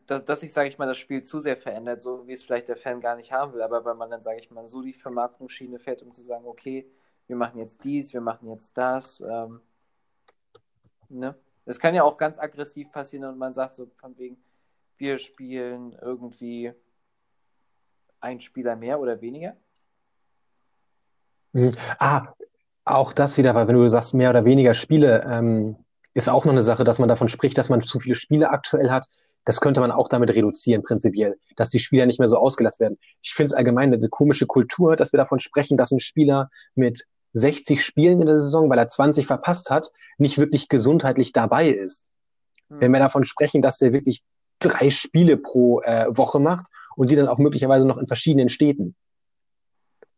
dass, 0.06 0.24
dass 0.24 0.40
sich, 0.40 0.52
sage 0.52 0.68
ich 0.68 0.78
mal, 0.78 0.86
das 0.86 0.98
Spiel 0.98 1.22
zu 1.22 1.40
sehr 1.40 1.56
verändert, 1.56 2.02
so 2.02 2.26
wie 2.26 2.32
es 2.32 2.42
vielleicht 2.42 2.68
der 2.68 2.76
Fan 2.76 3.00
gar 3.00 3.16
nicht 3.16 3.32
haben 3.32 3.52
will, 3.52 3.62
aber 3.62 3.84
weil 3.84 3.94
man 3.94 4.10
dann, 4.10 4.22
sage 4.22 4.38
ich 4.38 4.50
mal, 4.50 4.64
so 4.64 4.80
die 4.80 4.92
Vermarktungsschiene 4.92 5.78
fährt, 5.78 6.02
um 6.02 6.12
zu 6.12 6.22
sagen, 6.22 6.46
okay, 6.46 6.90
wir 7.26 7.36
machen 7.36 7.58
jetzt 7.58 7.84
dies, 7.84 8.12
wir 8.12 8.20
machen 8.20 8.48
jetzt 8.48 8.76
das. 8.78 9.20
Ähm, 9.20 9.60
ne? 11.08 11.34
Das 11.64 11.80
kann 11.80 11.94
ja 11.94 12.04
auch 12.04 12.16
ganz 12.16 12.38
aggressiv 12.38 12.90
passieren 12.92 13.24
und 13.24 13.38
man 13.38 13.52
sagt 13.52 13.74
so 13.74 13.90
von 13.96 14.16
wegen, 14.16 14.36
wir 14.98 15.18
spielen 15.18 15.96
irgendwie 16.00 16.72
ein 18.20 18.40
Spieler 18.40 18.76
mehr 18.76 19.00
oder 19.00 19.20
weniger. 19.20 19.56
Mhm. 21.52 21.72
Ah, 21.98 22.32
auch 22.86 23.12
das 23.12 23.36
wieder, 23.36 23.54
weil 23.54 23.68
wenn 23.68 23.74
du 23.74 23.88
sagst 23.88 24.14
mehr 24.14 24.30
oder 24.30 24.44
weniger 24.44 24.72
Spiele, 24.72 25.24
ähm, 25.28 25.76
ist 26.14 26.30
auch 26.30 26.46
noch 26.46 26.52
eine 26.52 26.62
Sache, 26.62 26.84
dass 26.84 26.98
man 26.98 27.08
davon 27.08 27.28
spricht, 27.28 27.58
dass 27.58 27.68
man 27.68 27.82
zu 27.82 28.00
viele 28.00 28.14
Spiele 28.14 28.50
aktuell 28.50 28.90
hat, 28.90 29.06
das 29.44 29.60
könnte 29.60 29.80
man 29.80 29.92
auch 29.92 30.08
damit 30.08 30.30
reduzieren, 30.30 30.82
prinzipiell, 30.82 31.38
dass 31.56 31.70
die 31.70 31.78
Spieler 31.78 32.06
nicht 32.06 32.18
mehr 32.18 32.28
so 32.28 32.38
ausgelassen 32.38 32.80
werden. 32.80 32.98
Ich 33.22 33.34
finde 33.34 33.46
es 33.46 33.52
allgemein 33.52 33.92
eine 33.92 34.08
komische 34.08 34.46
Kultur, 34.46 34.96
dass 34.96 35.12
wir 35.12 35.18
davon 35.18 35.40
sprechen, 35.40 35.76
dass 35.76 35.90
ein 35.90 36.00
Spieler 36.00 36.48
mit 36.74 37.06
60 37.34 37.84
Spielen 37.84 38.20
in 38.20 38.26
der 38.26 38.38
Saison, 38.38 38.70
weil 38.70 38.78
er 38.78 38.88
20 38.88 39.26
verpasst 39.26 39.70
hat, 39.70 39.92
nicht 40.16 40.38
wirklich 40.38 40.68
gesundheitlich 40.68 41.32
dabei 41.32 41.68
ist. 41.68 42.06
Mhm. 42.68 42.80
Wenn 42.80 42.92
wir 42.92 42.98
davon 42.98 43.24
sprechen, 43.24 43.62
dass 43.62 43.78
der 43.78 43.92
wirklich 43.92 44.22
drei 44.58 44.90
Spiele 44.90 45.36
pro 45.36 45.80
äh, 45.82 46.06
Woche 46.08 46.40
macht 46.40 46.66
und 46.96 47.10
die 47.10 47.14
dann 47.14 47.28
auch 47.28 47.38
möglicherweise 47.38 47.86
noch 47.86 47.98
in 47.98 48.06
verschiedenen 48.06 48.48
Städten. 48.48 48.96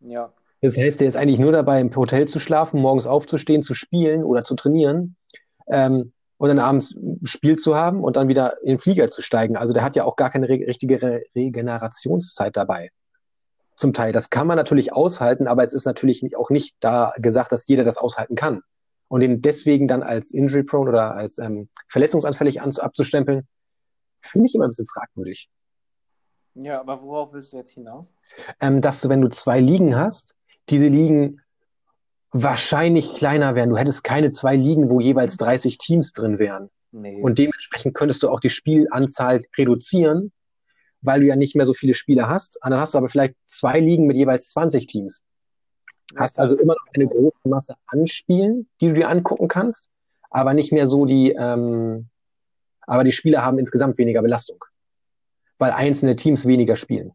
Ja. 0.00 0.32
Das 0.60 0.76
heißt, 0.76 1.00
der 1.00 1.08
ist 1.08 1.16
eigentlich 1.16 1.38
nur 1.38 1.52
dabei, 1.52 1.80
im 1.80 1.94
Hotel 1.94 2.26
zu 2.26 2.40
schlafen, 2.40 2.80
morgens 2.80 3.06
aufzustehen, 3.06 3.62
zu 3.62 3.74
spielen 3.74 4.24
oder 4.24 4.42
zu 4.42 4.54
trainieren. 4.54 5.16
Ähm, 5.68 6.12
und 6.38 6.48
dann 6.48 6.60
abends 6.60 6.96
Spiel 7.24 7.56
zu 7.56 7.74
haben 7.74 8.02
und 8.02 8.16
dann 8.16 8.28
wieder 8.28 8.62
in 8.62 8.68
den 8.68 8.78
Flieger 8.78 9.08
zu 9.08 9.22
steigen. 9.22 9.56
Also 9.56 9.74
der 9.74 9.82
hat 9.82 9.96
ja 9.96 10.04
auch 10.04 10.16
gar 10.16 10.30
keine 10.30 10.48
re 10.48 10.66
richtige 10.66 11.02
Re 11.02 11.22
Regenerationszeit 11.34 12.56
dabei. 12.56 12.90
Zum 13.76 13.92
Teil. 13.92 14.12
Das 14.12 14.30
kann 14.30 14.46
man 14.46 14.56
natürlich 14.56 14.92
aushalten, 14.92 15.46
aber 15.46 15.62
es 15.62 15.72
ist 15.72 15.84
natürlich 15.84 16.36
auch 16.36 16.50
nicht 16.50 16.76
da 16.80 17.12
gesagt, 17.18 17.52
dass 17.52 17.66
jeder 17.66 17.84
das 17.84 17.96
aushalten 17.96 18.34
kann. 18.34 18.62
Und 19.08 19.20
den 19.20 19.40
deswegen 19.42 19.88
dann 19.88 20.02
als 20.02 20.32
injury 20.32 20.64
prone 20.64 20.88
oder 20.88 21.14
als 21.14 21.38
ähm, 21.38 21.68
verletzungsanfällig 21.88 22.60
abzustempeln, 22.60 23.46
finde 24.20 24.46
ich 24.46 24.54
immer 24.54 24.66
ein 24.66 24.70
bisschen 24.70 24.86
fragwürdig. 24.86 25.48
Ja, 26.54 26.80
aber 26.80 27.02
worauf 27.02 27.32
willst 27.32 27.52
du 27.52 27.56
jetzt 27.56 27.72
hinaus? 27.72 28.12
Ähm, 28.60 28.80
dass 28.80 29.00
du, 29.00 29.08
wenn 29.08 29.20
du 29.20 29.28
zwei 29.28 29.60
Ligen 29.60 29.96
hast, 29.96 30.34
diese 30.70 30.88
Ligen 30.88 31.40
wahrscheinlich 32.30 33.14
kleiner 33.14 33.54
wären. 33.54 33.70
Du 33.70 33.76
hättest 33.76 34.04
keine 34.04 34.30
zwei 34.30 34.56
Ligen, 34.56 34.90
wo 34.90 35.00
jeweils 35.00 35.36
30 35.36 35.78
Teams 35.78 36.12
drin 36.12 36.38
wären. 36.38 36.70
Nee. 36.90 37.20
Und 37.20 37.38
dementsprechend 37.38 37.94
könntest 37.94 38.22
du 38.22 38.30
auch 38.30 38.40
die 38.40 38.50
Spielanzahl 38.50 39.44
reduzieren, 39.56 40.32
weil 41.00 41.20
du 41.20 41.26
ja 41.26 41.36
nicht 41.36 41.54
mehr 41.54 41.66
so 41.66 41.74
viele 41.74 41.94
Spiele 41.94 42.28
hast. 42.28 42.58
Und 42.62 42.70
dann 42.70 42.80
hast 42.80 42.94
du 42.94 42.98
aber 42.98 43.08
vielleicht 43.08 43.34
zwei 43.46 43.80
Ligen 43.80 44.06
mit 44.06 44.16
jeweils 44.16 44.50
20 44.50 44.86
Teams. 44.86 45.22
Hast 46.16 46.38
also 46.38 46.58
immer 46.58 46.74
noch 46.74 46.94
eine 46.94 47.06
große 47.06 47.48
Masse 47.48 47.74
an 47.86 48.06
Spielen, 48.06 48.68
die 48.80 48.88
du 48.88 48.94
dir 48.94 49.08
angucken 49.08 49.48
kannst, 49.48 49.90
aber 50.30 50.54
nicht 50.54 50.72
mehr 50.72 50.86
so 50.86 51.04
die, 51.04 51.32
ähm, 51.32 52.08
aber 52.82 53.04
die 53.04 53.12
Spieler 53.12 53.44
haben 53.44 53.58
insgesamt 53.58 53.98
weniger 53.98 54.22
Belastung, 54.22 54.64
weil 55.58 55.72
einzelne 55.72 56.16
Teams 56.16 56.46
weniger 56.46 56.76
spielen. 56.76 57.12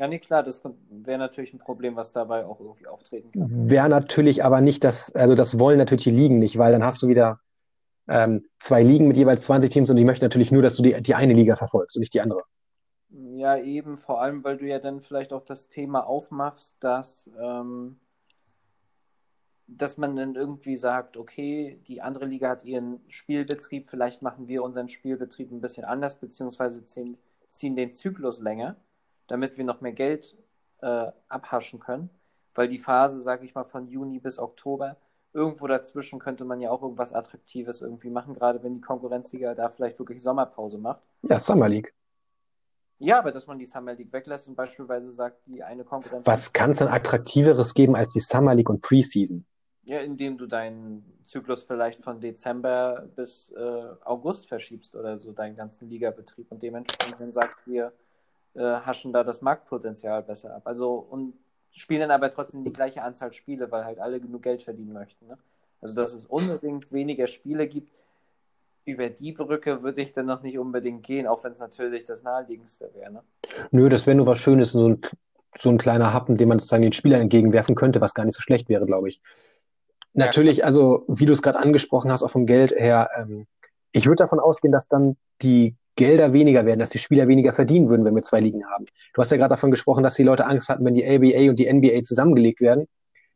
Ja, 0.00 0.08
nee, 0.08 0.18
klar, 0.18 0.42
das 0.42 0.62
wäre 0.88 1.18
natürlich 1.18 1.52
ein 1.52 1.58
Problem, 1.58 1.94
was 1.94 2.12
dabei 2.12 2.46
auch 2.46 2.58
irgendwie 2.58 2.86
auftreten 2.86 3.32
kann. 3.32 3.68
Wäre 3.70 3.90
natürlich 3.90 4.42
aber 4.42 4.62
nicht 4.62 4.82
das, 4.82 5.14
also 5.14 5.34
das 5.34 5.58
wollen 5.58 5.76
natürlich 5.76 6.04
die 6.04 6.10
Ligen 6.10 6.38
nicht, 6.38 6.56
weil 6.56 6.72
dann 6.72 6.82
hast 6.82 7.02
du 7.02 7.08
wieder 7.08 7.38
ähm, 8.08 8.46
zwei 8.58 8.82
Ligen 8.82 9.08
mit 9.08 9.18
jeweils 9.18 9.44
20 9.44 9.70
Teams 9.70 9.90
und 9.90 9.96
die 9.96 10.06
möchten 10.06 10.24
natürlich 10.24 10.52
nur, 10.52 10.62
dass 10.62 10.76
du 10.76 10.82
die, 10.82 11.02
die 11.02 11.14
eine 11.14 11.34
Liga 11.34 11.54
verfolgst 11.54 11.98
und 11.98 12.00
nicht 12.00 12.14
die 12.14 12.22
andere. 12.22 12.44
Ja, 13.10 13.58
eben, 13.58 13.98
vor 13.98 14.22
allem, 14.22 14.42
weil 14.42 14.56
du 14.56 14.66
ja 14.66 14.78
dann 14.78 15.02
vielleicht 15.02 15.34
auch 15.34 15.44
das 15.44 15.68
Thema 15.68 16.06
aufmachst, 16.06 16.76
dass, 16.80 17.28
ähm, 17.38 18.00
dass 19.66 19.98
man 19.98 20.16
dann 20.16 20.34
irgendwie 20.34 20.78
sagt, 20.78 21.18
okay, 21.18 21.78
die 21.88 22.00
andere 22.00 22.24
Liga 22.24 22.48
hat 22.48 22.64
ihren 22.64 23.02
Spielbetrieb, 23.08 23.90
vielleicht 23.90 24.22
machen 24.22 24.48
wir 24.48 24.62
unseren 24.62 24.88
Spielbetrieb 24.88 25.52
ein 25.52 25.60
bisschen 25.60 25.84
anders, 25.84 26.18
beziehungsweise 26.18 26.86
ziehen, 26.86 27.18
ziehen 27.50 27.76
den 27.76 27.92
Zyklus 27.92 28.40
länger 28.40 28.76
damit 29.30 29.56
wir 29.56 29.64
noch 29.64 29.80
mehr 29.80 29.92
Geld 29.92 30.36
äh, 30.82 31.06
abhaschen 31.28 31.78
können. 31.78 32.10
Weil 32.54 32.68
die 32.68 32.78
Phase, 32.78 33.20
sage 33.20 33.44
ich 33.44 33.54
mal, 33.54 33.64
von 33.64 33.86
Juni 33.86 34.18
bis 34.18 34.38
Oktober, 34.38 34.96
irgendwo 35.32 35.68
dazwischen 35.68 36.18
könnte 36.18 36.44
man 36.44 36.60
ja 36.60 36.70
auch 36.70 36.82
irgendwas 36.82 37.12
Attraktives 37.12 37.80
irgendwie 37.80 38.10
machen, 38.10 38.34
gerade 38.34 38.62
wenn 38.64 38.74
die 38.74 38.80
Konkurrenzliga 38.80 39.54
da 39.54 39.68
vielleicht 39.68 39.98
wirklich 40.00 40.20
Sommerpause 40.20 40.78
macht. 40.78 41.00
Ja, 41.22 41.38
Summer 41.38 41.68
League. 41.68 41.94
Ja, 42.98 43.18
aber 43.18 43.30
dass 43.30 43.46
man 43.46 43.58
die 43.58 43.66
Summer 43.66 43.94
League 43.94 44.12
weglässt 44.12 44.48
und 44.48 44.56
beispielsweise 44.56 45.12
sagt, 45.12 45.46
die 45.46 45.62
eine 45.62 45.84
Konkurrenz. 45.84 46.26
Was 46.26 46.52
kann 46.52 46.70
es 46.70 46.78
denn 46.78 46.88
attraktiveres 46.88 47.72
geben 47.72 47.94
als 47.94 48.12
die 48.12 48.20
Summer 48.20 48.54
League 48.54 48.68
und 48.68 48.82
Preseason? 48.82 49.46
Ja, 49.84 50.00
indem 50.00 50.36
du 50.36 50.46
deinen 50.46 51.22
Zyklus 51.24 51.62
vielleicht 51.62 52.02
von 52.02 52.20
Dezember 52.20 53.08
bis 53.16 53.50
äh, 53.52 53.84
August 54.04 54.48
verschiebst 54.48 54.96
oder 54.96 55.16
so, 55.16 55.32
deinen 55.32 55.56
ganzen 55.56 55.88
Ligabetrieb 55.88 56.50
und 56.50 56.62
dementsprechend 56.62 57.20
dann 57.20 57.32
sagst, 57.32 57.58
wir 57.66 57.92
äh, 58.54 58.60
haschen 58.60 59.12
da 59.12 59.24
das 59.24 59.42
Marktpotenzial 59.42 60.22
besser 60.22 60.56
ab. 60.56 60.62
Also 60.64 60.94
und 60.94 61.34
spielen 61.70 62.00
dann 62.00 62.10
aber 62.10 62.30
trotzdem 62.30 62.64
die 62.64 62.72
gleiche 62.72 63.02
Anzahl 63.02 63.32
Spiele, 63.32 63.70
weil 63.70 63.84
halt 63.84 63.98
alle 63.98 64.20
genug 64.20 64.42
Geld 64.42 64.62
verdienen 64.62 64.92
möchten. 64.92 65.26
Ne? 65.26 65.38
Also 65.80 65.94
dass 65.94 66.14
es 66.14 66.24
unbedingt 66.24 66.92
weniger 66.92 67.26
Spiele 67.26 67.66
gibt, 67.66 68.02
über 68.84 69.08
die 69.08 69.32
Brücke 69.32 69.82
würde 69.82 70.02
ich 70.02 70.12
dann 70.12 70.26
noch 70.26 70.42
nicht 70.42 70.58
unbedingt 70.58 71.04
gehen, 71.04 71.26
auch 71.26 71.44
wenn 71.44 71.52
es 71.52 71.60
natürlich 71.60 72.04
das 72.04 72.22
naheliegendste 72.22 72.90
wäre. 72.94 73.12
Ne? 73.12 73.22
Nö, 73.70 73.88
das 73.88 74.06
wäre 74.06 74.16
nur 74.16 74.26
was 74.26 74.38
Schönes, 74.38 74.72
so 74.72 74.88
ein, 74.88 75.00
so 75.58 75.68
ein 75.68 75.78
kleiner 75.78 76.12
Happen, 76.12 76.36
den 76.36 76.48
man 76.48 76.58
sozusagen 76.58 76.82
den 76.82 76.92
Spielern 76.92 77.20
entgegenwerfen 77.20 77.74
könnte, 77.74 78.00
was 78.00 78.14
gar 78.14 78.24
nicht 78.24 78.34
so 78.34 78.42
schlecht 78.42 78.68
wäre, 78.68 78.86
glaube 78.86 79.08
ich. 79.08 79.20
Natürlich, 80.12 80.58
ja, 80.58 80.64
also 80.64 81.04
wie 81.06 81.26
du 81.26 81.32
es 81.32 81.42
gerade 81.42 81.58
angesprochen 81.58 82.10
hast, 82.10 82.22
auch 82.22 82.30
vom 82.30 82.46
Geld 82.46 82.72
her, 82.72 83.10
ähm, 83.16 83.46
ich 83.92 84.06
würde 84.06 84.22
davon 84.22 84.40
ausgehen, 84.40 84.72
dass 84.72 84.88
dann 84.88 85.16
die 85.42 85.76
Gelder 85.96 86.32
weniger 86.32 86.64
werden, 86.64 86.80
dass 86.80 86.90
die 86.90 86.98
Spieler 86.98 87.28
weniger 87.28 87.52
verdienen 87.52 87.88
würden, 87.88 88.04
wenn 88.04 88.14
wir 88.14 88.22
zwei 88.22 88.40
Ligen 88.40 88.64
haben. 88.66 88.86
Du 89.12 89.20
hast 89.20 89.30
ja 89.30 89.36
gerade 89.36 89.50
davon 89.50 89.70
gesprochen, 89.70 90.02
dass 90.02 90.14
die 90.14 90.22
Leute 90.22 90.46
Angst 90.46 90.68
hatten, 90.68 90.84
wenn 90.84 90.94
die 90.94 91.04
ABA 91.04 91.50
und 91.50 91.56
die 91.56 91.70
NBA 91.70 92.02
zusammengelegt 92.02 92.60
werden, 92.60 92.86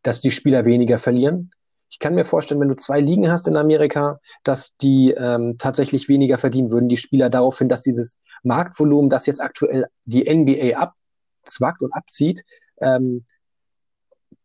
dass 0.03 0.21
die 0.21 0.31
Spieler 0.31 0.65
weniger 0.65 0.99
verlieren. 0.99 1.51
Ich 1.91 1.99
kann 1.99 2.15
mir 2.15 2.25
vorstellen, 2.25 2.61
wenn 2.61 2.69
du 2.69 2.77
zwei 2.77 3.01
Ligen 3.01 3.31
hast 3.31 3.47
in 3.49 3.57
Amerika, 3.57 4.19
dass 4.43 4.75
die 4.81 5.13
ähm, 5.13 5.57
tatsächlich 5.59 6.09
weniger 6.09 6.39
verdienen 6.39 6.71
würden, 6.71 6.89
die 6.89 6.97
Spieler 6.97 7.31
daraufhin, 7.31 7.69
dass 7.69 7.83
dieses 7.83 8.19
Marktvolumen, 8.43 9.11
das 9.11 9.27
jetzt 9.27 9.41
aktuell 9.41 9.87
die 10.05 10.23
NBA 10.23 10.77
abzwackt 10.77 11.83
und 11.83 11.93
abzieht, 11.93 12.45
ähm, 12.81 13.25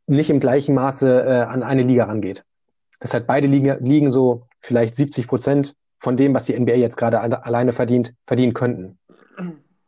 nicht 0.08 0.30
im 0.30 0.40
gleichen 0.40 0.76
Maße 0.76 1.22
äh, 1.22 1.42
an 1.44 1.64
eine 1.64 1.84
Liga 1.84 2.06
rangeht. 2.06 2.44
Das 3.00 3.14
heißt, 3.14 3.26
beide 3.26 3.48
Liga, 3.48 3.78
liegen 3.80 4.12
so 4.12 4.48
vielleicht 4.60 4.96
70 4.96 5.28
Prozent 5.28 5.76
von 6.00 6.18
dem, 6.18 6.34
was 6.34 6.46
die 6.46 6.58
NBA 6.58 6.76
jetzt 6.76 6.98
gerade 6.98 7.20
alleine 7.20 7.74
verdient, 7.74 8.16
verdienen 8.26 8.54
könnten. 8.54 8.98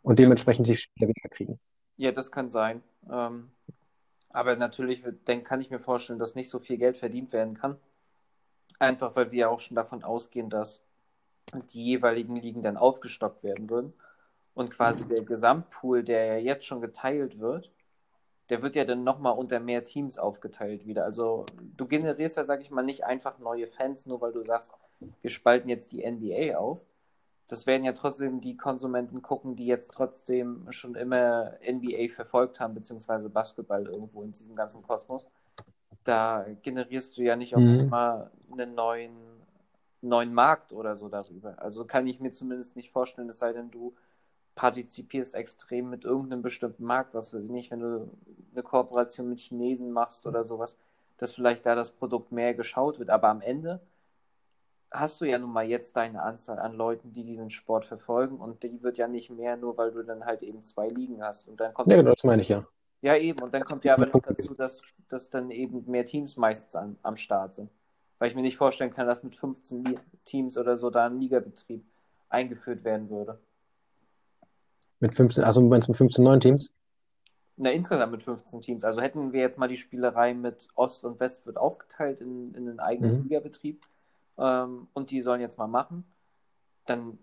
Und 0.04 0.20
dementsprechend 0.20 0.68
die 0.68 0.78
Spieler 0.78 1.08
weniger 1.08 1.30
kriegen. 1.30 1.60
Ja, 1.98 2.12
das 2.12 2.32
kann 2.32 2.50
sein. 2.50 2.82
Ähm, 3.10 3.52
aber 4.30 4.56
natürlich 4.56 5.04
dann 5.26 5.44
kann 5.44 5.62
ich 5.62 5.70
mir 5.70 5.80
vorstellen, 5.80 6.20
dass 6.20 6.36
nicht 6.36 6.50
so 6.50 6.60
viel 6.60 6.78
Geld 6.78 6.98
verdient 6.98 7.34
werden 7.34 7.54
kann. 7.54 7.78
Einfach 8.80 9.16
weil 9.16 9.32
wir 9.32 9.50
auch 9.52 9.60
schon 9.60 9.76
davon 9.76 10.04
ausgehen, 10.04 10.50
dass 10.50 10.82
die 11.74 11.84
jeweiligen 11.84 12.36
Ligen 12.36 12.62
dann 12.62 12.78
aufgestockt 12.78 13.44
werden 13.44 13.70
würden. 13.70 13.94
Und 14.54 14.72
quasi 14.72 15.08
der 15.08 15.24
Gesamtpool, 15.24 16.04
der 16.04 16.26
ja 16.26 16.38
jetzt 16.38 16.66
schon 16.66 16.82
geteilt 16.82 17.40
wird, 17.40 17.72
der 18.50 18.62
wird 18.62 18.76
ja 18.76 18.84
dann 18.84 19.04
nochmal 19.04 19.38
unter 19.38 19.60
mehr 19.60 19.84
Teams 19.84 20.18
aufgeteilt 20.18 20.86
wieder. 20.86 21.06
Also 21.06 21.46
du 21.78 21.86
generierst 21.88 22.36
ja, 22.36 22.44
sag 22.44 22.62
ich 22.62 22.72
mal, 22.72 22.82
nicht 22.82 23.06
einfach 23.06 23.40
neue 23.40 23.68
Fans, 23.68 24.06
nur 24.06 24.20
weil 24.20 24.34
du 24.34 24.44
sagst, 24.44 24.74
wir 25.22 25.30
spalten 25.30 25.70
jetzt 25.70 25.92
die 25.92 26.04
NBA 26.04 26.58
auf. 26.58 26.84
das 27.50 27.68
werden 27.68 27.84
ja 27.86 27.94
trotzdem 27.94 28.42
die 28.42 28.58
Konsumenten 28.58 29.22
gucken, 29.22 29.56
die 29.58 29.68
jetzt 29.68 29.94
trotzdem 29.94 30.68
schon 30.72 30.96
immer 30.96 31.54
NBA 31.68 32.10
verfolgt 32.14 32.60
haben, 32.62 32.74
beziehungsweise 32.76 33.30
Basketball 33.30 33.86
irgendwo 33.88 34.24
in 34.24 34.34
diesem 34.34 34.56
ganzen 34.56 34.84
Kosmos. 34.84 35.26
Da 36.04 36.46
generierst 36.64 37.18
du 37.18 37.24
ja 37.24 37.36
nicht 37.36 37.56
auf 37.56 37.64
Mhm. 37.64 37.80
einmal 37.80 38.32
einen 38.52 38.76
neuen, 38.76 39.14
neuen 40.02 40.34
Markt 40.34 40.74
oder 40.74 40.96
so 40.96 41.10
darüber. 41.10 41.62
Also 41.62 41.86
kann 41.86 42.08
ich 42.08 42.20
mir 42.20 42.32
zumindest 42.32 42.76
nicht 42.76 42.92
vorstellen, 42.92 43.30
es 43.30 43.40
sei 43.40 43.54
denn, 43.54 43.72
du 43.72 43.94
partizipierst 44.56 45.36
extrem 45.36 45.90
mit 45.90 46.06
irgendeinem 46.06 46.42
bestimmten 46.42 46.86
Markt, 46.86 47.14
was 47.14 47.34
weiß 47.34 47.46
ich 47.46 47.52
nicht, 47.52 47.72
wenn 47.72 47.80
du 47.82 48.10
eine 48.54 48.64
Kooperation 48.64 49.30
mit 49.30 49.40
Chinesen 49.40 49.92
machst 49.92 50.28
oder 50.28 50.44
sowas, 50.44 50.78
dass 51.18 51.34
vielleicht 51.34 51.66
da 51.66 51.76
das 51.76 51.92
Produkt 51.92 52.32
mehr 52.32 52.54
geschaut 52.56 53.00
wird. 53.00 53.10
Aber 53.10 53.30
am 53.30 53.42
Ende 53.42 53.82
hast 54.92 55.22
du 55.22 55.26
ja 55.26 55.40
nun 55.40 55.52
mal 55.52 55.66
jetzt 55.66 55.96
deine 55.96 56.22
Anzahl 56.22 56.60
an 56.60 56.74
Leuten, 56.74 57.14
die 57.14 57.24
diesen 57.24 57.50
Sport 57.50 57.86
verfolgen 57.86 58.38
und 58.38 58.64
die 58.64 58.84
wird 58.84 58.98
ja 58.98 59.08
nicht 59.08 59.30
mehr, 59.30 59.56
nur 59.58 59.78
weil 59.78 59.92
du 59.92 60.04
dann 60.04 60.26
halt 60.26 60.44
eben 60.44 60.62
zwei 60.64 60.88
Ligen 60.90 61.24
hast. 61.24 61.48
Und 61.48 61.60
dann 61.60 61.74
kommt 61.74 61.90
Ja, 61.90 61.96
genau, 61.98 62.12
das 62.12 62.24
meine 62.24 62.42
ich 62.42 62.50
ja. 62.50 62.68
ja 63.02 63.16
eben, 63.16 63.42
und 63.42 63.54
dann 63.54 63.64
kommt 63.64 63.86
ja 63.86 63.94
aber 63.94 64.08
noch 64.08 64.22
dazu, 64.22 64.54
dass, 64.54 64.82
dass 65.08 65.30
dann 65.30 65.50
eben 65.50 65.90
mehr 65.90 66.06
Teams 66.06 66.36
meistens 66.38 66.76
an, 66.76 66.98
am 67.04 67.16
Start 67.16 67.54
sind. 67.54 67.70
Weil 68.20 68.28
ich 68.30 68.36
mir 68.36 68.42
nicht 68.42 68.58
vorstellen 68.58 68.94
kann, 68.94 69.08
dass 69.08 69.24
mit 69.24 69.36
15 69.36 69.84
Li 69.86 69.98
Teams 70.26 70.58
oder 70.58 70.76
so 70.76 70.90
da 70.90 71.06
ein 71.08 71.20
Ligabetrieb 71.20 71.84
eingeführt 72.30 72.84
werden 72.84 73.10
würde. 73.10 73.40
Mit 75.00 75.16
15, 75.16 75.44
also 75.44 75.62
meinst 75.62 75.88
du 75.88 75.94
mit 75.94 75.98
15 75.98 76.24
neuen 76.24 76.40
Teams? 76.40 76.76
Na, 77.58 77.72
insgesamt 77.72 78.12
mit 78.12 78.24
15 78.24 78.62
Teams. 78.62 78.84
Also 78.84 79.02
hätten 79.02 79.34
wir 79.34 79.42
jetzt 79.42 79.58
mal 79.58 79.68
die 79.68 79.78
Spielerei 79.78 80.34
mit 80.34 80.68
Ost 80.76 81.04
und 81.04 81.20
West 81.20 81.46
wird 81.46 81.58
aufgeteilt 81.58 82.22
in, 82.22 82.54
in 82.54 82.68
einen 82.70 82.80
eigenen 82.80 83.18
Mhm. 83.18 83.24
Ligabetrieb 83.24 83.82
ähm, 84.42 84.88
und 84.94 85.12
die 85.12 85.22
sollen 85.22 85.40
jetzt 85.40 85.58
mal 85.58 85.68
machen, 85.68 86.04
dann 86.86 87.18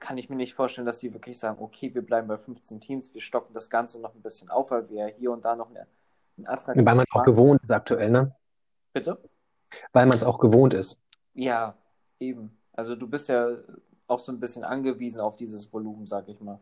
kann 0.00 0.16
ich 0.16 0.30
mir 0.30 0.36
nicht 0.36 0.54
vorstellen, 0.54 0.86
dass 0.86 0.98
die 0.98 1.12
wirklich 1.12 1.38
sagen, 1.38 1.58
okay, 1.60 1.94
wir 1.94 2.02
bleiben 2.02 2.26
bei 2.28 2.38
15 2.38 2.80
Teams, 2.80 3.12
wir 3.14 3.20
stocken 3.20 3.52
das 3.52 3.68
Ganze 3.68 4.00
noch 4.00 4.14
ein 4.14 4.22
bisschen 4.22 4.48
auf, 4.48 4.70
weil 4.70 4.88
wir 4.88 5.06
hier 5.06 5.30
und 5.30 5.44
da 5.44 5.54
noch 5.54 5.70
eine, 5.70 5.86
einen 6.38 6.46
attraktiven 6.46 6.86
Weil 6.86 6.94
man 6.94 7.04
es 7.08 7.14
auch 7.14 7.24
gewohnt 7.24 7.60
ist 7.62 7.70
aktuell, 7.70 8.10
ne? 8.10 8.34
Bitte? 8.92 9.18
Weil 9.92 10.06
man 10.06 10.16
es 10.16 10.24
auch 10.24 10.38
gewohnt 10.38 10.72
ist. 10.72 11.02
Ja, 11.34 11.76
eben. 12.18 12.56
Also 12.72 12.96
du 12.96 13.08
bist 13.08 13.28
ja 13.28 13.48
auch 14.06 14.20
so 14.20 14.32
ein 14.32 14.40
bisschen 14.40 14.64
angewiesen 14.64 15.20
auf 15.20 15.36
dieses 15.36 15.70
Volumen, 15.72 16.06
sag 16.06 16.28
ich 16.28 16.40
mal. 16.40 16.60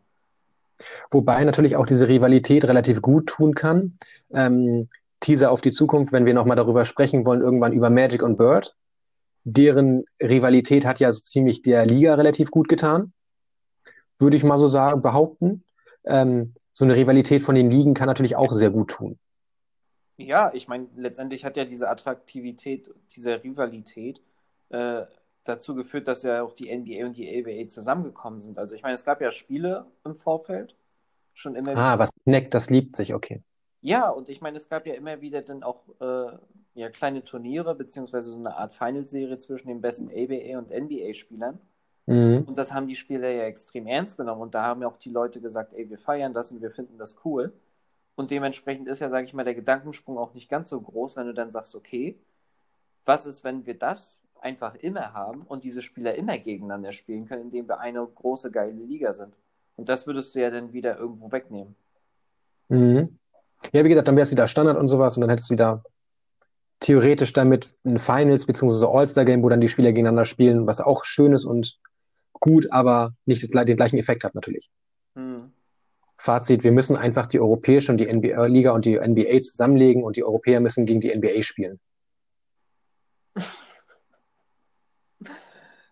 Wobei 1.09 1.43
natürlich 1.43 1.75
auch 1.75 1.85
diese 1.85 2.07
Rivalität 2.07 2.65
relativ 2.65 3.01
gut 3.01 3.27
tun 3.27 3.55
kann. 3.55 3.97
Ähm, 4.31 4.87
Teaser 5.19 5.51
auf 5.51 5.61
die 5.61 5.71
Zukunft, 5.71 6.11
wenn 6.11 6.25
wir 6.25 6.33
nochmal 6.33 6.57
darüber 6.57 6.85
sprechen 6.85 7.25
wollen, 7.25 7.41
irgendwann 7.41 7.73
über 7.73 7.89
Magic 7.89 8.21
und 8.21 8.37
Bird. 8.37 8.75
Deren 9.49 10.03
Rivalität 10.21 10.85
hat 10.85 10.99
ja 10.99 11.09
so 11.09 11.21
ziemlich 11.21 11.61
der 11.61 11.85
Liga 11.85 12.15
relativ 12.15 12.51
gut 12.51 12.67
getan, 12.67 13.13
würde 14.19 14.35
ich 14.35 14.43
mal 14.43 14.57
so 14.57 14.67
sagen, 14.67 15.01
behaupten. 15.01 15.63
Ähm, 16.03 16.49
so 16.73 16.83
eine 16.83 16.97
Rivalität 16.97 17.41
von 17.41 17.55
den 17.55 17.71
Ligen 17.71 17.93
kann 17.93 18.07
natürlich 18.07 18.35
auch 18.35 18.51
sehr 18.51 18.71
gut 18.71 18.89
tun. 18.89 19.17
Ja, 20.17 20.51
ich 20.53 20.67
meine, 20.67 20.87
letztendlich 20.95 21.45
hat 21.45 21.55
ja 21.55 21.63
diese 21.63 21.89
Attraktivität, 21.89 22.93
diese 23.15 23.41
Rivalität 23.41 24.19
äh, 24.67 25.05
dazu 25.45 25.75
geführt, 25.75 26.09
dass 26.09 26.23
ja 26.23 26.43
auch 26.43 26.51
die 26.51 26.75
NBA 26.75 27.05
und 27.05 27.15
die 27.15 27.39
ABA 27.39 27.69
zusammengekommen 27.69 28.41
sind. 28.41 28.59
Also 28.59 28.75
ich 28.75 28.81
meine, 28.81 28.95
es 28.95 29.05
gab 29.05 29.21
ja 29.21 29.31
Spiele 29.31 29.85
im 30.03 30.15
Vorfeld, 30.15 30.75
schon 31.33 31.55
immer 31.55 31.71
wieder. 31.71 31.81
Ah, 31.81 31.99
was 31.99 32.09
neckt, 32.25 32.53
das 32.53 32.69
liebt 32.69 32.97
sich, 32.97 33.13
okay. 33.13 33.41
Ja, 33.79 34.09
und 34.09 34.27
ich 34.27 34.41
meine, 34.41 34.57
es 34.57 34.67
gab 34.67 34.85
ja 34.87 34.95
immer 34.95 35.21
wieder 35.21 35.41
dann 35.41 35.63
auch 35.63 35.83
äh, 36.01 36.37
ja, 36.77 36.89
kleine 36.89 37.23
Turniere, 37.23 37.75
beziehungsweise 37.75 38.31
so 38.31 38.37
eine 38.37 38.55
Art 38.55 38.73
Finalserie 38.73 39.37
zwischen 39.37 39.67
den 39.67 39.81
besten 39.81 40.09
ABA 40.09 40.59
und 40.59 40.71
NBA-Spielern. 40.71 41.59
Mhm. 42.05 42.43
Und 42.47 42.57
das 42.57 42.73
haben 42.73 42.87
die 42.87 42.95
Spieler 42.95 43.29
ja 43.29 43.43
extrem 43.43 43.87
ernst 43.87 44.17
genommen. 44.17 44.41
Und 44.41 44.55
da 44.55 44.63
haben 44.63 44.81
ja 44.81 44.87
auch 44.87 44.97
die 44.97 45.09
Leute 45.09 45.41
gesagt, 45.41 45.73
ey, 45.73 45.89
wir 45.89 45.97
feiern 45.97 46.33
das 46.33 46.51
und 46.51 46.61
wir 46.61 46.71
finden 46.71 46.97
das 46.97 47.17
cool. 47.25 47.51
Und 48.15 48.31
dementsprechend 48.31 48.87
ist 48.87 48.99
ja, 48.99 49.09
sage 49.09 49.25
ich 49.25 49.33
mal, 49.33 49.43
der 49.43 49.55
Gedankensprung 49.55 50.17
auch 50.17 50.33
nicht 50.33 50.49
ganz 50.49 50.69
so 50.69 50.79
groß, 50.79 51.15
wenn 51.15 51.27
du 51.27 51.33
dann 51.33 51.51
sagst, 51.51 51.75
okay, 51.75 52.17
was 53.05 53.25
ist, 53.25 53.43
wenn 53.43 53.65
wir 53.65 53.77
das 53.77 54.21
einfach 54.41 54.75
immer 54.75 55.13
haben 55.13 55.41
und 55.41 55.63
diese 55.63 55.81
Spieler 55.81 56.15
immer 56.15 56.37
gegeneinander 56.37 56.91
spielen 56.91 57.25
können, 57.25 57.43
indem 57.43 57.67
wir 57.67 57.79
eine 57.79 58.05
große, 58.05 58.51
geile 58.51 58.71
Liga 58.71 59.13
sind. 59.13 59.33
Und 59.75 59.89
das 59.89 60.07
würdest 60.07 60.35
du 60.35 60.41
ja 60.41 60.49
dann 60.49 60.73
wieder 60.73 60.97
irgendwo 60.97 61.31
wegnehmen. 61.31 61.75
Mhm. 62.69 63.17
Ja, 63.71 63.83
wie 63.83 63.89
gesagt, 63.89 64.07
dann 64.07 64.15
wäre 64.15 64.23
es 64.23 64.31
wieder 64.31 64.47
Standard 64.47 64.77
und 64.77 64.87
sowas 64.87 65.17
und 65.17 65.21
dann 65.21 65.29
hättest 65.29 65.49
du 65.49 65.53
wieder 65.53 65.83
theoretisch 66.79 67.33
damit 67.33 67.73
ein 67.85 67.99
Finals 67.99 68.45
bzw. 68.45 68.85
All-Star-Game, 68.85 69.43
wo 69.43 69.49
dann 69.49 69.61
die 69.61 69.67
Spieler 69.67 69.91
gegeneinander 69.91 70.25
spielen, 70.25 70.67
was 70.67 70.81
auch 70.81 71.05
schön 71.05 71.33
ist 71.33 71.45
und 71.45 71.79
gut, 72.33 72.71
aber 72.71 73.11
nicht 73.25 73.41
den 73.43 73.77
gleichen 73.77 73.97
Effekt 73.97 74.23
hat 74.23 74.35
natürlich. 74.35 74.69
Hm. 75.15 75.51
Fazit, 76.17 76.63
wir 76.63 76.71
müssen 76.71 76.97
einfach 76.97 77.27
die 77.27 77.39
europäische 77.39 77.91
und 77.91 77.99
die 77.99 78.11
NBA-Liga 78.11 78.71
und 78.71 78.85
die 78.85 78.97
NBA 78.99 79.39
zusammenlegen 79.41 80.03
und 80.03 80.15
die 80.17 80.23
Europäer 80.23 80.59
müssen 80.59 80.85
gegen 80.85 80.99
die 80.99 81.15
NBA 81.15 81.43
spielen. 81.43 81.79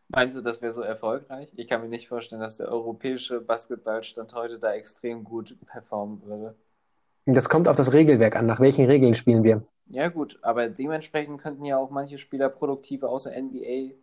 Meinst 0.07 0.35
du, 0.35 0.41
das 0.41 0.61
wäre 0.61 0.71
so 0.71 0.81
erfolgreich? 0.81 1.49
Ich 1.55 1.67
kann 1.67 1.81
mir 1.81 1.89
nicht 1.89 2.07
vorstellen, 2.07 2.41
dass 2.41 2.57
der 2.57 2.69
europäische 2.69 3.41
Basketballstand 3.41 4.33
heute 4.33 4.59
da 4.59 4.73
extrem 4.73 5.23
gut 5.23 5.57
performen 5.65 6.23
würde. 6.23 6.55
Das 7.25 7.49
kommt 7.49 7.67
auf 7.67 7.75
das 7.75 7.93
Regelwerk 7.93 8.35
an. 8.35 8.45
Nach 8.45 8.59
welchen 8.59 8.85
Regeln 8.85 9.15
spielen 9.15 9.43
wir? 9.43 9.63
Ja, 9.87 10.09
gut, 10.09 10.37
aber 10.43 10.69
dementsprechend 10.69 11.41
könnten 11.41 11.65
ja 11.65 11.77
auch 11.77 11.89
manche 11.89 12.17
Spieler 12.19 12.49
produktiver 12.49 13.09
außer 13.09 13.33
NBA 13.33 13.95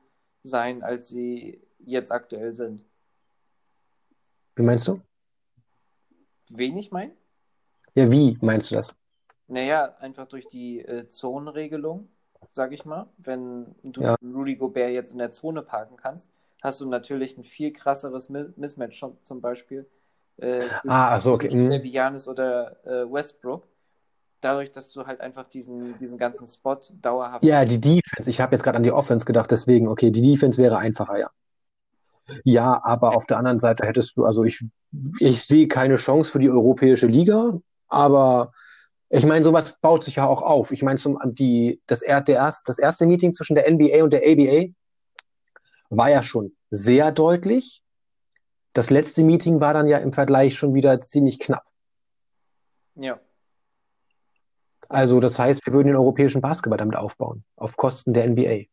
sein, 0.44 0.82
als 0.82 1.08
sie 1.08 1.60
jetzt 1.78 2.10
aktuell 2.12 2.52
sind. 2.54 2.84
Wie 4.56 4.62
meinst 4.62 4.88
du? 4.88 5.00
Wen 6.50 6.76
ich 6.78 6.90
meine? 6.92 7.16
Ja, 7.94 8.10
wie 8.10 8.36
meinst 8.42 8.70
du 8.70 8.74
das? 8.74 8.98
Naja, 9.48 9.96
einfach 10.00 10.26
durch 10.28 10.46
die 10.48 10.80
äh, 10.80 11.08
Zonenregelung, 11.08 12.08
sag 12.50 12.72
ich 12.72 12.84
mal. 12.84 13.08
Wenn 13.18 13.74
du 13.82 14.02
Ja. 14.04 14.16
Rudy 14.22 14.56
Gobert 14.56 14.90
jetzt 14.92 15.12
in 15.12 15.18
der 15.18 15.32
Zone 15.32 15.62
parken 15.62 15.96
kannst, 15.96 16.30
hast 16.62 16.80
du 16.80 16.86
natürlich 16.88 17.36
ein 17.36 17.44
viel 17.44 17.72
krasseres 17.72 18.30
Mi- 18.30 18.52
Mismatch 18.56 19.04
zum 19.24 19.40
Beispiel. 19.40 19.86
Äh, 20.38 20.58
Ah, 20.88 21.18
so, 21.20 21.34
okay. 21.34 21.48
Wie 21.82 21.90
Giannis 21.90 22.28
oder 22.28 22.76
äh, 22.86 23.12
Westbrook. 23.12 23.66
Dadurch, 24.42 24.72
dass 24.72 24.90
du 24.92 25.06
halt 25.06 25.20
einfach 25.20 25.48
diesen, 25.48 25.96
diesen 25.98 26.18
ganzen 26.18 26.46
Spot 26.46 26.78
dauerhaft. 27.00 27.44
Ja, 27.44 27.64
die 27.64 27.80
Defense. 27.80 28.28
Ich 28.28 28.40
habe 28.40 28.54
jetzt 28.54 28.62
gerade 28.62 28.76
an 28.76 28.82
die 28.82 28.92
Offense 28.92 29.24
gedacht, 29.24 29.50
deswegen, 29.50 29.88
okay, 29.88 30.10
die 30.10 30.20
Defense 30.20 30.60
wäre 30.60 30.78
einfacher, 30.78 31.18
ja. 31.18 31.30
Ja, 32.44 32.80
aber 32.84 33.16
auf 33.16 33.26
der 33.26 33.38
anderen 33.38 33.58
Seite 33.58 33.86
hättest 33.86 34.16
du, 34.16 34.24
also 34.24 34.44
ich, 34.44 34.64
ich 35.18 35.42
sehe 35.42 35.68
keine 35.68 35.96
Chance 35.96 36.30
für 36.30 36.38
die 36.38 36.50
europäische 36.50 37.06
Liga, 37.06 37.58
aber 37.88 38.52
ich 39.10 39.26
meine, 39.26 39.44
sowas 39.44 39.78
baut 39.80 40.04
sich 40.04 40.16
ja 40.16 40.26
auch 40.26 40.42
auf. 40.42 40.72
Ich 40.72 40.82
meine, 40.82 40.98
zum, 40.98 41.18
die, 41.24 41.80
das, 41.86 42.02
er- 42.02 42.20
der 42.20 42.50
das 42.64 42.78
erste 42.78 43.06
Meeting 43.06 43.34
zwischen 43.34 43.54
der 43.54 43.70
NBA 43.70 44.02
und 44.02 44.12
der 44.12 44.22
ABA 44.22 44.72
war 45.90 46.10
ja 46.10 46.22
schon 46.22 46.52
sehr 46.70 47.12
deutlich. 47.12 47.82
Das 48.72 48.90
letzte 48.90 49.22
Meeting 49.22 49.60
war 49.60 49.74
dann 49.74 49.86
ja 49.86 49.98
im 49.98 50.12
Vergleich 50.12 50.56
schon 50.56 50.74
wieder 50.74 50.98
ziemlich 51.00 51.38
knapp. 51.38 51.64
Ja. 52.94 53.20
Also 54.92 55.20
das 55.20 55.38
heißt, 55.38 55.64
wir 55.64 55.72
würden 55.72 55.88
den 55.88 55.96
europäischen 55.96 56.42
Basketball 56.42 56.76
damit 56.76 56.96
aufbauen, 56.96 57.44
auf 57.56 57.78
Kosten 57.78 58.12
der 58.12 58.28
NBA. 58.28 58.64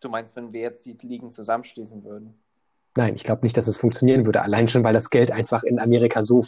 Du 0.00 0.10
meinst, 0.10 0.36
wenn 0.36 0.52
wir 0.52 0.60
jetzt 0.60 0.84
die 0.84 0.98
Ligen 1.00 1.30
zusammenschließen 1.30 2.04
würden? 2.04 2.38
Nein, 2.94 3.14
ich 3.14 3.24
glaube 3.24 3.42
nicht, 3.42 3.56
dass 3.56 3.66
es 3.66 3.78
funktionieren 3.78 4.26
würde. 4.26 4.42
Allein 4.42 4.68
schon, 4.68 4.84
weil 4.84 4.92
das 4.92 5.08
Geld 5.08 5.30
einfach 5.30 5.62
in 5.62 5.80
Amerika 5.80 6.22
so 6.22 6.44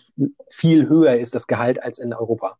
viel 0.51 0.89
höher 0.91 1.15
ist, 1.15 1.35
das 1.35 1.47
Gehalt, 1.47 1.83
als 1.83 1.99
in 1.99 2.13
Europa. 2.13 2.59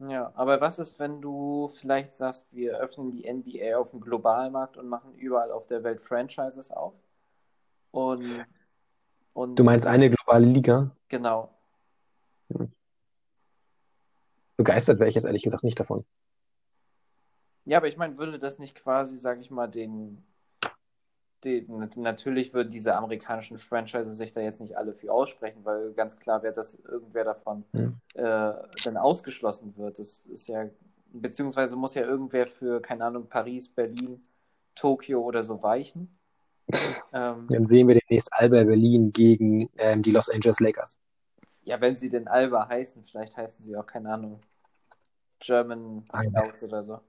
Ja, 0.00 0.32
aber 0.34 0.60
was 0.60 0.80
ist, 0.80 0.98
wenn 0.98 1.20
du 1.20 1.70
vielleicht 1.80 2.16
sagst, 2.16 2.46
wir 2.50 2.78
öffnen 2.78 3.12
die 3.12 3.30
NBA 3.30 3.76
auf 3.76 3.90
dem 3.90 4.00
globalen 4.00 4.52
Markt 4.52 4.78
und 4.78 4.88
machen 4.88 5.14
überall 5.14 5.52
auf 5.52 5.66
der 5.66 5.84
Welt 5.84 6.00
Franchises 6.00 6.72
auf? 6.72 6.94
Und, 7.92 8.24
und 9.34 9.56
Du 9.56 9.62
meinst 9.62 9.86
eine 9.86 10.10
globale 10.10 10.46
Liga? 10.46 10.90
genau. 11.08 11.50
Begeistert 14.60 14.98
wäre 14.98 15.08
ich 15.08 15.14
jetzt 15.14 15.24
ehrlich 15.24 15.42
gesagt 15.42 15.64
nicht 15.64 15.80
davon. 15.80 16.04
Ja, 17.64 17.78
aber 17.78 17.88
ich 17.88 17.96
meine, 17.96 18.18
würde 18.18 18.38
das 18.38 18.58
nicht 18.58 18.74
quasi, 18.74 19.16
sag 19.16 19.40
ich 19.40 19.50
mal, 19.50 19.68
den, 19.68 20.22
den 21.44 21.64
natürlich 21.96 22.52
würden 22.52 22.70
diese 22.70 22.94
amerikanischen 22.94 23.56
Franchises 23.58 24.18
sich 24.18 24.32
da 24.32 24.40
jetzt 24.42 24.60
nicht 24.60 24.76
alle 24.76 24.92
für 24.92 25.10
aussprechen, 25.12 25.64
weil 25.64 25.94
ganz 25.94 26.18
klar 26.18 26.42
wird, 26.42 26.58
dass 26.58 26.74
irgendwer 26.74 27.24
davon 27.24 27.64
Hm. 27.74 27.96
äh, 28.14 28.52
dann 28.84 28.96
ausgeschlossen 28.98 29.74
wird. 29.78 29.98
Das 29.98 30.26
ist 30.26 30.48
ja, 30.50 30.68
beziehungsweise 31.12 31.76
muss 31.76 31.94
ja 31.94 32.02
irgendwer 32.02 32.46
für, 32.46 32.82
keine 32.82 33.06
Ahnung, 33.06 33.28
Paris, 33.28 33.68
Berlin, 33.70 34.22
Tokio 34.74 35.22
oder 35.22 35.42
so 35.42 35.62
weichen. 35.62 36.18
Ähm, 37.12 37.46
Dann 37.50 37.66
sehen 37.66 37.88
wir 37.88 37.96
demnächst 37.98 38.28
Alba 38.32 38.62
Berlin 38.62 39.10
gegen 39.12 39.68
ähm, 39.78 40.02
die 40.02 40.12
Los 40.12 40.28
Angeles 40.28 40.60
Lakers. 40.60 41.00
ja, 41.62 41.80
wenn 41.80 41.96
sie 41.96 42.08
denn 42.08 42.28
Alba 42.28 42.68
heißen, 42.68 43.04
vielleicht 43.04 43.36
heißen 43.36 43.64
sie 43.64 43.76
auch, 43.76 43.86
keine 43.86 44.12
Ahnung, 44.12 44.38
German 45.40 46.04
Alba. 46.08 46.44
Scouts 46.44 46.62
oder 46.62 46.82
so. 46.82 47.00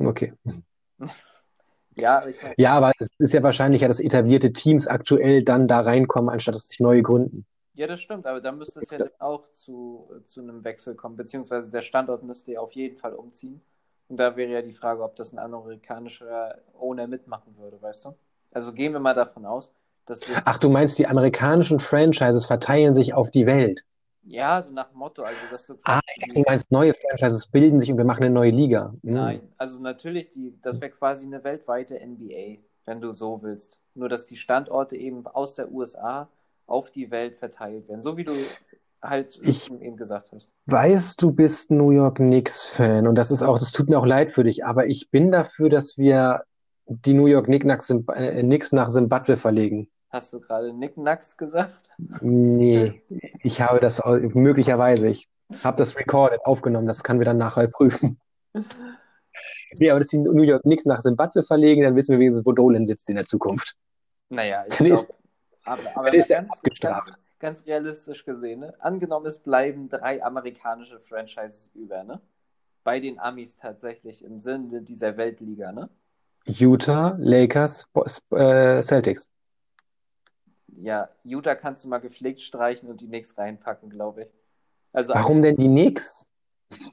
Okay. 0.00 0.32
Ja, 1.96 2.26
ich 2.28 2.40
mein, 2.42 2.54
Ja, 2.56 2.74
aber 2.76 2.92
es 2.98 3.08
ist 3.18 3.34
ja 3.34 3.42
wahrscheinlicher, 3.42 3.88
dass 3.88 4.00
etablierte 4.00 4.52
Teams 4.52 4.86
aktuell 4.86 5.42
dann 5.42 5.66
da 5.66 5.80
reinkommen, 5.80 6.30
anstatt 6.30 6.54
dass 6.54 6.68
sich 6.68 6.80
neue 6.80 7.02
gründen. 7.02 7.44
ja, 7.74 7.86
das 7.86 8.00
stimmt, 8.00 8.26
aber 8.26 8.40
dann 8.40 8.58
müsste 8.58 8.80
es 8.80 8.90
ja 8.90 8.98
dann 8.98 9.10
auch 9.18 9.52
zu, 9.54 10.10
zu 10.26 10.40
einem 10.40 10.64
Wechsel 10.64 10.94
kommen, 10.96 11.16
beziehungsweise 11.16 11.70
der 11.70 11.82
Standort 11.82 12.22
müsste 12.24 12.52
ja 12.52 12.60
auf 12.60 12.72
jeden 12.72 12.96
Fall 12.96 13.14
umziehen. 13.14 13.62
Und 14.08 14.16
da 14.18 14.36
wäre 14.36 14.50
ja 14.50 14.62
die 14.62 14.72
Frage, 14.72 15.02
ob 15.02 15.16
das 15.16 15.32
ein 15.32 15.38
amerikanischer 15.38 16.58
Owner 16.74 17.06
mitmachen 17.06 17.56
würde, 17.58 17.80
weißt 17.80 18.06
du? 18.06 18.14
Also 18.50 18.72
gehen 18.72 18.92
wir 18.92 19.00
mal 19.00 19.14
davon 19.14 19.44
aus, 19.46 19.72
dass 20.06 20.20
Ach, 20.44 20.58
du 20.58 20.70
meinst, 20.70 20.98
die 20.98 21.06
amerikanischen 21.06 21.78
Franchises 21.78 22.46
verteilen 22.46 22.94
sich 22.94 23.14
auf 23.14 23.30
die 23.30 23.46
Welt. 23.46 23.84
Ja, 24.24 24.60
so 24.62 24.72
nach 24.72 24.92
Motto, 24.92 25.22
also 25.22 25.38
dass 25.50 25.66
du 25.66 25.74
Ah, 25.84 26.00
ich 26.14 26.20
dachte, 26.20 26.34
du 26.34 26.44
meinst, 26.46 26.70
neue 26.70 26.94
Franchises 26.94 27.46
bilden 27.46 27.78
sich 27.80 27.90
und 27.90 27.98
wir 27.98 28.04
machen 28.04 28.24
eine 28.24 28.34
neue 28.34 28.50
Liga. 28.50 28.92
Hm. 29.02 29.14
Nein, 29.14 29.40
also 29.56 29.80
natürlich, 29.80 30.30
die, 30.30 30.58
das 30.62 30.80
wäre 30.80 30.90
quasi 30.90 31.26
eine 31.26 31.42
weltweite 31.44 31.98
NBA, 32.00 32.58
wenn 32.84 33.00
du 33.00 33.12
so 33.12 33.42
willst. 33.42 33.78
Nur, 33.94 34.08
dass 34.08 34.26
die 34.26 34.36
Standorte 34.36 34.96
eben 34.96 35.26
aus 35.26 35.54
der 35.54 35.70
USA 35.72 36.28
auf 36.66 36.90
die 36.90 37.10
Welt 37.10 37.36
verteilt 37.36 37.88
werden. 37.88 38.02
So 38.02 38.16
wie 38.16 38.24
du 38.24 38.32
halt 39.02 39.38
Ich- 39.42 39.70
eben 39.70 39.96
gesagt 39.96 40.32
hast. 40.32 40.50
Weißt, 40.66 41.22
du 41.22 41.32
bist 41.32 41.70
New 41.70 41.90
York 41.90 42.16
Knicks-Fan 42.16 43.06
und 43.06 43.14
das 43.14 43.30
ist 43.30 43.42
auch, 43.42 43.58
das 43.58 43.72
tut 43.72 43.88
mir 43.88 43.98
auch 43.98 44.06
leid 44.06 44.30
für 44.30 44.44
dich, 44.44 44.64
aber 44.64 44.86
ich 44.86 45.10
bin 45.10 45.30
dafür, 45.30 45.68
dass 45.68 45.96
wir 45.96 46.42
die 46.86 47.14
New 47.14 47.26
York 47.26 47.46
Knicks 47.46 47.66
nach, 47.66 48.16
äh, 48.16 48.42
Knicks 48.42 48.72
nach 48.72 48.88
Simbabwe 48.90 49.36
verlegen. 49.36 49.88
Hast 50.10 50.32
du 50.32 50.40
gerade 50.40 50.72
Nicknacks 50.72 51.36
gesagt? 51.36 51.90
Nee, 52.20 53.02
ich 53.42 53.60
habe 53.60 53.78
das 53.80 54.02
möglicherweise, 54.04 55.08
ich 55.08 55.28
habe 55.62 55.76
das 55.76 55.96
recorded, 55.96 56.40
aufgenommen, 56.44 56.86
das 56.86 57.02
können 57.02 57.20
wir 57.20 57.26
dann 57.26 57.38
nachher 57.38 57.68
prüfen. 57.68 58.18
Nee, 59.74 59.90
aber 59.90 60.00
dass 60.00 60.08
die 60.08 60.18
New 60.18 60.42
York 60.42 60.62
Knicks 60.62 60.84
nach 60.84 61.00
Simbabwe 61.00 61.42
verlegen, 61.42 61.82
dann 61.82 61.94
wissen 61.94 62.12
wir 62.12 62.18
wenigstens, 62.18 62.46
wo 62.46 62.52
Dolan 62.52 62.86
sitzt 62.86 63.08
in 63.10 63.16
der 63.16 63.26
Zukunft. 63.26 63.76
Naja, 64.30 64.64
ich 64.66 64.76
glaube, 64.76 65.06
aber, 65.64 65.82
aber 65.94 66.14
ist 66.14 66.28
ganz, 66.28 66.52
abgestraft. 66.52 67.04
ganz, 67.04 67.18
ganz 67.38 67.66
realistisch 67.66 68.24
gesehen, 68.24 68.60
ne? 68.60 68.74
angenommen, 68.80 69.26
es 69.26 69.38
bleiben 69.38 69.88
drei 69.88 70.22
amerikanische 70.22 70.98
Franchises 70.98 71.70
über, 71.74 72.02
ne? 72.04 72.20
Bei 72.84 73.00
den 73.00 73.18
Amis 73.18 73.56
tatsächlich 73.56 74.24
im 74.24 74.40
Sinne 74.40 74.82
dieser 74.82 75.16
Weltliga, 75.16 75.72
ne? 75.72 75.88
Utah, 76.46 77.16
Lakers, 77.18 77.86
äh, 78.30 78.82
Celtics. 78.82 79.30
Ja, 80.80 81.08
Utah 81.24 81.54
kannst 81.54 81.84
du 81.84 81.88
mal 81.88 81.98
gepflegt 81.98 82.40
streichen 82.40 82.88
und 82.88 83.00
die 83.00 83.06
Knicks 83.06 83.36
reinpacken, 83.36 83.90
glaube 83.90 84.24
ich. 84.24 84.28
Also, 84.92 85.12
Warum 85.14 85.42
denn 85.42 85.56
die 85.56 85.66
Knicks? 85.66 86.26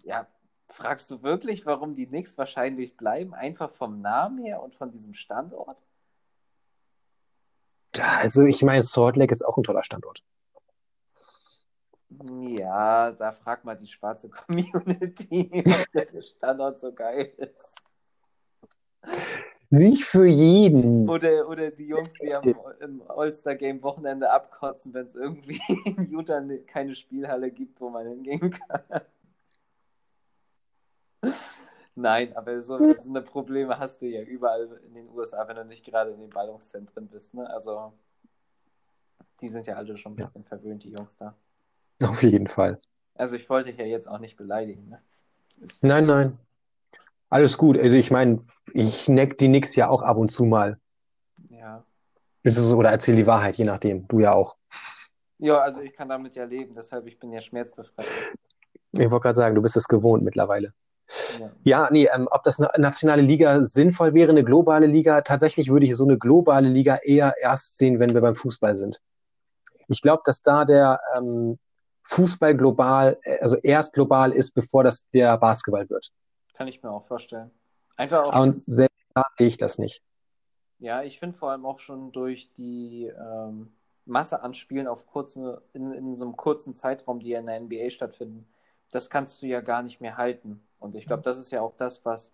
ja, 0.03 0.27
fragst 0.67 1.09
du 1.11 1.21
wirklich, 1.23 1.65
warum 1.65 1.93
die 1.93 2.07
Knicks 2.07 2.37
wahrscheinlich 2.37 2.97
bleiben? 2.97 3.33
Einfach 3.33 3.69
vom 3.69 4.01
Namen 4.01 4.39
her 4.43 4.61
und 4.61 4.73
von 4.73 4.91
diesem 4.91 5.13
Standort? 5.13 5.77
Also 7.97 8.43
ich 8.43 8.61
meine, 8.61 8.81
Salt 8.81 9.15
Lake 9.15 9.31
ist 9.31 9.45
auch 9.45 9.57
ein 9.57 9.63
toller 9.63 9.83
Standort. 9.83 10.23
Ja, 12.09 13.11
da 13.11 13.31
frag 13.31 13.63
mal 13.65 13.75
die 13.75 13.87
schwarze 13.87 14.29
Community, 14.29 15.63
ob 15.65 15.91
der 15.91 16.21
Standort 16.21 16.79
so 16.79 16.93
geil 16.93 17.33
ist. 17.37 17.85
Nicht 19.69 20.03
für 20.05 20.25
jeden. 20.25 21.09
Oder, 21.09 21.47
oder 21.49 21.71
die 21.71 21.87
Jungs, 21.87 22.13
die 22.21 22.33
am, 22.33 22.43
im 22.79 23.01
All-Star-Game 23.07 23.81
Wochenende 23.81 24.29
abkotzen, 24.31 24.93
wenn 24.93 25.05
es 25.05 25.15
irgendwie 25.15 25.59
in 25.85 26.09
Utah 26.11 26.39
ne- 26.39 26.59
keine 26.59 26.95
Spielhalle 26.95 27.49
gibt, 27.51 27.81
wo 27.81 27.89
man 27.89 28.07
hingehen 28.07 28.51
kann. 28.51 29.01
Nein, 31.95 32.35
aber 32.35 32.61
so, 32.61 32.77
so 32.99 33.09
eine 33.09 33.21
Probleme 33.21 33.79
hast 33.79 34.01
du 34.01 34.05
ja 34.05 34.21
überall 34.21 34.81
in 34.85 34.93
den 34.95 35.09
USA, 35.09 35.47
wenn 35.47 35.55
du 35.55 35.63
nicht 35.65 35.85
gerade 35.85 36.11
in 36.11 36.19
den 36.19 36.29
Ballungszentren 36.29 37.07
bist. 37.07 37.33
Ne? 37.33 37.49
Also, 37.49 37.93
die 39.39 39.47
sind 39.47 39.65
ja 39.65 39.75
alle 39.75 39.97
schon 39.97 40.11
ein 40.13 40.17
Ja. 40.17 40.25
bisschen 40.25 40.43
verwöhnt, 40.43 40.83
die 40.83 40.91
Jungs 40.91 41.17
da. 41.17 41.33
Auf 42.03 42.21
jeden 42.21 42.47
Fall. 42.47 42.79
Also, 43.15 43.37
ich 43.37 43.49
wollte 43.49 43.69
dich 43.71 43.79
ja 43.79 43.85
jetzt 43.85 44.09
auch 44.09 44.19
nicht 44.19 44.35
beleidigen. 44.35 44.89
Ne? 44.89 45.01
Ist, 45.61 45.83
Nein, 45.83 46.05
nein. 46.05 46.37
Alles 47.35 47.57
gut. 47.57 47.77
Also 47.77 47.97
ich 47.97 48.11
meine, 48.11 48.39
ich 48.71 49.09
neck 49.09 49.37
die 49.37 49.47
Knicks 49.47 49.75
ja 49.75 49.89
auch 49.89 50.03
ab 50.03 50.15
und 50.15 50.31
zu 50.31 50.45
mal. 50.45 50.79
ja. 51.49 51.83
Oder 52.73 52.91
erzähl 52.91 53.17
die 53.17 53.27
Wahrheit, 53.27 53.57
je 53.57 53.65
nachdem. 53.65 54.07
Du 54.07 54.21
ja 54.21 54.31
auch. 54.31 54.55
ja, 55.39 55.59
also 55.59 55.81
ich 55.81 55.91
kann 55.91 56.07
damit 56.07 56.37
ja 56.37 56.45
leben, 56.45 56.75
deshalb 56.75 57.07
ich 57.07 57.19
bin 57.19 57.33
ja 57.33 57.41
schmerzbefreit. 57.41 58.05
Ich 58.93 59.11
wollte 59.11 59.23
gerade 59.23 59.35
sagen, 59.35 59.53
du 59.53 59.61
bist 59.61 59.75
es 59.75 59.89
gewohnt 59.89 60.23
mittlerweile. 60.23 60.71
Ja. 61.37 61.51
Ja, 61.63 61.89
nee, 61.91 62.07
ähm, 62.15 62.29
ob 62.31 62.43
das 62.43 62.57
eine 62.57 62.69
nationale 62.77 63.21
Liga 63.21 63.61
sinnvoll 63.65 64.13
wäre, 64.13 64.31
eine 64.31 64.45
globale 64.45 64.87
Liga, 64.87 65.19
tatsächlich 65.19 65.69
würde 65.69 65.87
ich 65.87 65.97
so 65.97 66.05
eine 66.05 66.17
globale 66.17 66.69
Liga 66.69 66.99
eher 67.03 67.33
erst 67.41 67.77
sehen, 67.77 67.99
wenn 67.99 68.13
wir 68.13 68.21
beim 68.21 68.35
Fußball 68.35 68.77
sind. 68.77 69.01
Ich 69.89 69.99
glaube, 69.99 70.21
dass 70.23 70.41
da 70.41 70.63
der 70.63 71.01
ähm, 71.17 71.59
Fußball 72.03 72.55
global, 72.55 73.17
äh, 73.23 73.39
also 73.41 73.57
erst 73.57 73.91
global 73.91 74.31
ist, 74.31 74.51
bevor 74.51 74.85
das 74.85 75.09
der 75.09 75.37
Basketball 75.37 75.89
wird. 75.89 76.13
Kann 76.55 76.67
ich 76.67 76.81
mir 76.83 76.91
auch 76.91 77.03
vorstellen. 77.03 77.51
Einfach 77.97 78.23
auch 78.23 78.33
Und 78.41 78.55
selbst 78.55 78.95
da 79.13 79.23
sehe 79.37 79.47
ich 79.47 79.57
das 79.57 79.77
nicht. 79.77 80.01
Ja, 80.79 81.03
ich 81.03 81.19
finde 81.19 81.37
vor 81.37 81.51
allem 81.51 81.65
auch 81.65 81.79
schon 81.79 82.11
durch 82.11 82.51
die 82.53 83.05
ähm, 83.07 83.73
Masse 84.05 84.41
an 84.43 84.53
Spielen 84.53 84.87
auf 84.87 85.07
kurzen, 85.07 85.57
in, 85.73 85.91
in 85.93 86.17
so 86.17 86.25
einem 86.25 86.37
kurzen 86.37 86.75
Zeitraum, 86.75 87.19
die 87.19 87.29
ja 87.29 87.39
in 87.39 87.45
der 87.47 87.59
NBA 87.61 87.89
stattfinden, 87.89 88.47
das 88.91 89.09
kannst 89.09 89.41
du 89.41 89.47
ja 89.47 89.61
gar 89.61 89.83
nicht 89.83 90.01
mehr 90.01 90.17
halten. 90.17 90.61
Und 90.79 90.95
ich 90.95 91.07
glaube, 91.07 91.23
das 91.23 91.39
ist 91.39 91.51
ja 91.51 91.61
auch 91.61 91.75
das, 91.77 92.05
was 92.05 92.33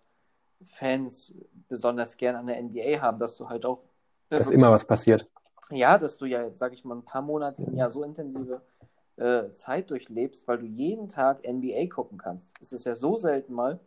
Fans 0.64 1.34
besonders 1.68 2.16
gern 2.16 2.36
an 2.36 2.46
der 2.46 2.58
NBA 2.62 3.00
haben, 3.00 3.18
dass 3.18 3.36
du 3.36 3.48
halt 3.48 3.66
auch 3.66 3.84
Dass 4.28 4.50
immer 4.50 4.70
was 4.72 4.86
passiert. 4.86 5.28
ja, 5.70 5.98
dass 5.98 6.18
du 6.18 6.26
ja, 6.26 6.50
sag 6.52 6.72
ich 6.72 6.84
mal, 6.84 6.96
ein 6.96 7.04
paar 7.04 7.22
Monate 7.22 7.62
im 7.62 7.76
Jahr 7.76 7.90
so 7.90 8.02
intensive 8.04 8.62
äh, 9.16 9.52
Zeit 9.52 9.90
durchlebst, 9.90 10.46
weil 10.48 10.58
du 10.58 10.66
jeden 10.66 11.08
Tag 11.08 11.44
NBA 11.46 11.86
gucken 11.88 12.18
kannst. 12.18 12.54
Es 12.60 12.72
ist 12.72 12.84
ja 12.84 12.94
so 12.94 13.16
selten 13.16 13.54
mal, 13.54 13.80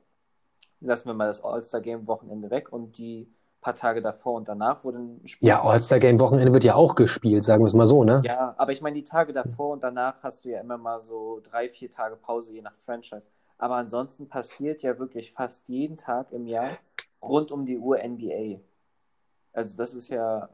lassen 0.81 1.07
wir 1.09 1.13
mal 1.13 1.27
das 1.27 1.43
All-Star-Game-Wochenende 1.43 2.49
weg 2.49 2.71
und 2.71 2.97
die 2.97 3.27
paar 3.61 3.75
Tage 3.75 4.01
davor 4.01 4.35
und 4.35 4.47
danach, 4.47 4.83
dann 4.83 5.19
ein 5.23 5.27
Spiel 5.27 5.47
Ja, 5.47 5.63
All-Star-Game-Wochenende 5.63 6.53
wird 6.53 6.63
ja 6.63 6.75
auch 6.75 6.93
gespielt, 6.93 7.43
sagen 7.43 7.63
wir 7.63 7.65
es 7.67 7.73
mal 7.73 7.87
so, 7.87 8.03
ne? 8.03 8.21
ja, 8.23 8.53
aber 8.57 8.71
ich 8.71 8.81
meine, 8.81 8.95
die 8.95 9.03
Tage 9.03 9.33
davor 9.33 9.71
und 9.73 9.83
danach 9.83 10.21
hast 10.21 10.45
du 10.45 10.49
ja 10.49 10.59
immer 10.59 10.77
mal 10.77 10.99
so 10.99 11.41
drei, 11.43 11.67
vier 11.67 11.89
Tage 11.89 12.15
Pause, 12.15 12.53
je 12.53 12.61
nach 12.61 12.75
Franchise. 12.75 13.27
Aber 13.57 13.75
ansonsten 13.75 14.27
passiert 14.27 14.83
ja 14.83 14.99
wirklich 14.99 15.31
fast 15.31 15.67
jeden 15.69 15.97
Tag 15.97 16.31
im 16.31 16.45
Jahr 16.45 16.77
rund 17.21 17.51
um 17.51 17.65
die 17.65 17.77
Uhr 17.79 17.97
NBA. 18.03 18.59
Also 19.53 19.77
das 19.77 19.93
ist 19.95 20.09
ja 20.09 20.49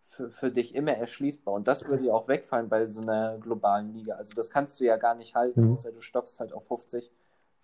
für, 0.00 0.30
für 0.30 0.50
dich 0.50 0.74
immer 0.74 0.92
erschließbar. 0.92 1.54
Und 1.54 1.68
das 1.68 1.86
würde 1.86 2.04
ja 2.04 2.12
auch 2.12 2.28
wegfallen 2.28 2.68
bei 2.68 2.86
so 2.86 3.00
einer 3.00 3.38
globalen 3.38 3.92
Liga. 3.94 4.16
Also 4.16 4.34
das 4.34 4.50
kannst 4.50 4.80
du 4.80 4.84
ja 4.84 4.96
gar 4.96 5.14
nicht 5.14 5.34
halten, 5.34 5.62
Mhm. 5.68 5.72
außer 5.74 5.92
du 5.92 6.00
stockst 6.00 6.40
halt 6.40 6.52
auf 6.52 6.66
50 6.66 7.10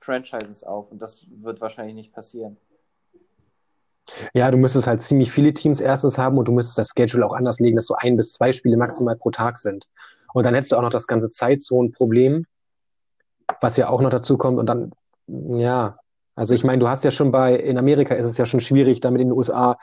Franchises 0.03 0.64
auf. 0.64 0.90
Und 0.90 1.03
das 1.03 1.26
wird 1.30 1.61
wahrscheinlich 1.61 1.94
nicht 1.94 2.12
passieren. 2.12 2.57
Ja, 4.34 4.50
du 4.50 4.57
müsstest 4.57 4.86
halt 4.86 5.00
ziemlich 5.00 5.30
viele 5.30 5.55
Teams 5.55 5.80
erstens 5.80 6.18
haben 6.18 6.36
und 6.36 6.46
du 6.48 6.53
müsstest 6.53 6.78
das 6.78 6.90
Schedule 6.96 7.24
auch 7.24 7.34
anders 7.34 7.61
legen, 7.61 7.76
dass 7.76 7.86
so 7.86 7.94
ein 7.96 8.16
bis 8.16 8.32
zwei 8.32 8.53
Spiele 8.53 8.76
maximal 8.76 9.16
pro 9.16 9.30
Tag 9.30 9.59
sind. 9.59 9.88
Und 10.34 10.46
dann 10.46 10.55
hättest 10.55 10.72
du 10.72 10.76
auch 10.76 10.82
noch 10.82 10.90
das 10.90 11.07
ganze 11.07 11.30
Zeitzonenproblem, 11.30 12.46
was 13.61 13.76
ja 13.76 13.88
auch 13.88 14.00
noch 14.00 14.11
dazu 14.11 14.38
kommt. 14.38 14.59
Und 14.59 14.66
dann, 14.66 14.92
ja, 15.28 15.98
also 16.34 16.55
ich 16.55 16.64
meine, 16.64 16.78
du 16.78 16.88
hast 16.88 17.05
ja 17.05 17.11
schon 17.11 17.30
bei, 17.30 17.55
in 17.55 17.78
Amerika 17.78 18.14
ist 18.14 18.26
es 18.26 18.38
ja 18.38 18.46
schon 18.46 18.61
schwierig, 18.61 19.00
damit 19.00 19.20
in 19.20 19.28
den 19.28 19.36
USA 19.36 19.78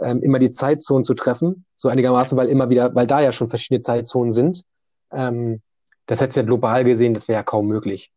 ähm, 0.00 0.20
immer 0.22 0.38
die 0.38 0.50
Zeitzonen 0.50 1.04
zu 1.04 1.14
treffen, 1.14 1.64
so 1.76 1.88
einigermaßen, 1.88 2.36
weil 2.36 2.48
immer 2.48 2.68
wieder, 2.68 2.94
weil 2.94 3.06
da 3.06 3.20
ja 3.20 3.32
schon 3.32 3.48
verschiedene 3.48 3.80
Zeitzonen 3.80 4.32
sind. 4.32 4.64
Ähm, 5.12 5.62
das 6.06 6.20
hättest 6.20 6.36
du 6.36 6.40
ja 6.40 6.46
global 6.46 6.84
gesehen, 6.84 7.14
das 7.14 7.28
wäre 7.28 7.38
ja 7.38 7.42
kaum 7.42 7.68
möglich. 7.68 8.12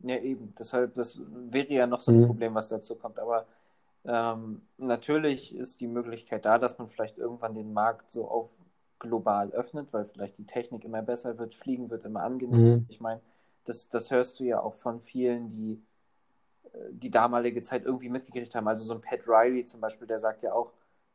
Ja, 0.00 0.16
eben. 0.18 0.54
Deshalb, 0.58 0.94
das 0.94 1.18
wäre 1.50 1.72
ja 1.72 1.86
noch 1.86 2.00
so 2.00 2.12
ein 2.12 2.20
Mhm. 2.20 2.26
Problem, 2.26 2.54
was 2.54 2.68
dazu 2.68 2.94
kommt. 2.96 3.18
Aber 3.18 3.46
ähm, 4.04 4.62
natürlich 4.78 5.54
ist 5.54 5.80
die 5.80 5.88
Möglichkeit 5.88 6.44
da, 6.44 6.58
dass 6.58 6.78
man 6.78 6.88
vielleicht 6.88 7.18
irgendwann 7.18 7.54
den 7.54 7.72
Markt 7.72 8.10
so 8.10 8.28
auf 8.28 8.50
global 9.00 9.50
öffnet, 9.52 9.92
weil 9.92 10.04
vielleicht 10.06 10.38
die 10.38 10.46
Technik 10.46 10.84
immer 10.84 11.02
besser 11.02 11.38
wird, 11.38 11.54
Fliegen 11.54 11.90
wird 11.90 12.04
immer 12.04 12.22
angenehmer. 12.22 12.76
Mhm. 12.76 12.86
Ich 12.88 13.00
meine, 13.00 13.20
das, 13.64 13.88
das 13.90 14.10
hörst 14.10 14.40
du 14.40 14.44
ja 14.44 14.60
auch 14.60 14.74
von 14.74 15.00
vielen, 15.00 15.48
die 15.48 15.82
äh, 16.72 16.78
die 16.90 17.10
damalige 17.10 17.62
Zeit 17.62 17.84
irgendwie 17.84 18.08
mitgekriegt 18.08 18.54
haben. 18.54 18.68
Also 18.68 18.84
so 18.84 18.94
ein 18.94 19.00
Pat 19.00 19.26
Riley 19.28 19.64
zum 19.64 19.80
Beispiel, 19.80 20.06
der 20.06 20.18
sagt 20.18 20.42
ja 20.42 20.52
auch 20.52 20.72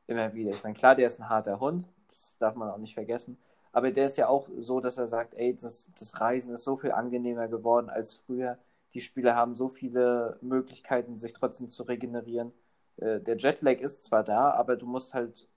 immer 0.07 0.33
wieder, 0.33 0.51
ich 0.51 0.63
meine, 0.63 0.75
klar, 0.75 0.95
der 0.95 1.07
ist 1.07 1.19
ein 1.19 1.29
harter 1.29 1.59
Hund, 1.59 1.87
das 2.09 2.35
darf 2.39 2.55
man 2.55 2.69
auch 2.69 2.77
nicht 2.77 2.93
vergessen, 2.93 3.37
aber 3.71 3.91
der 3.91 4.05
ist 4.07 4.17
ja 4.17 4.27
auch 4.27 4.47
so, 4.59 4.79
dass 4.81 4.97
er 4.97 5.07
sagt, 5.07 5.33
ey, 5.35 5.55
das, 5.55 5.89
das 5.97 6.19
Reisen 6.19 6.53
ist 6.53 6.63
so 6.63 6.75
viel 6.77 6.91
angenehmer 6.91 7.47
geworden 7.47 7.89
als 7.89 8.15
früher. 8.15 8.57
Die 8.93 9.01
Spieler 9.01 9.35
haben 9.35 9.55
so 9.55 9.69
viele 9.69 10.37
Möglichkeiten, 10.41 11.17
sich 11.17 11.33
trotzdem 11.33 11.69
zu 11.69 11.83
regenerieren. 11.83 12.51
Äh, 12.97 13.19
Der 13.21 13.37
Jetlag 13.37 13.79
ist 13.79 14.03
zwar 14.03 14.23
da, 14.23 14.51
aber 14.51 14.75
du 14.75 14.85
musst 14.85 15.13
halt 15.13 15.47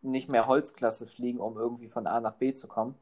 nicht 0.00 0.28
mehr 0.28 0.46
Holzklasse 0.46 1.06
fliegen, 1.06 1.40
um 1.40 1.56
irgendwie 1.58 1.88
von 1.88 2.06
A 2.06 2.20
nach 2.20 2.34
B 2.34 2.52
zu 2.54 2.68
kommen. 2.68 2.94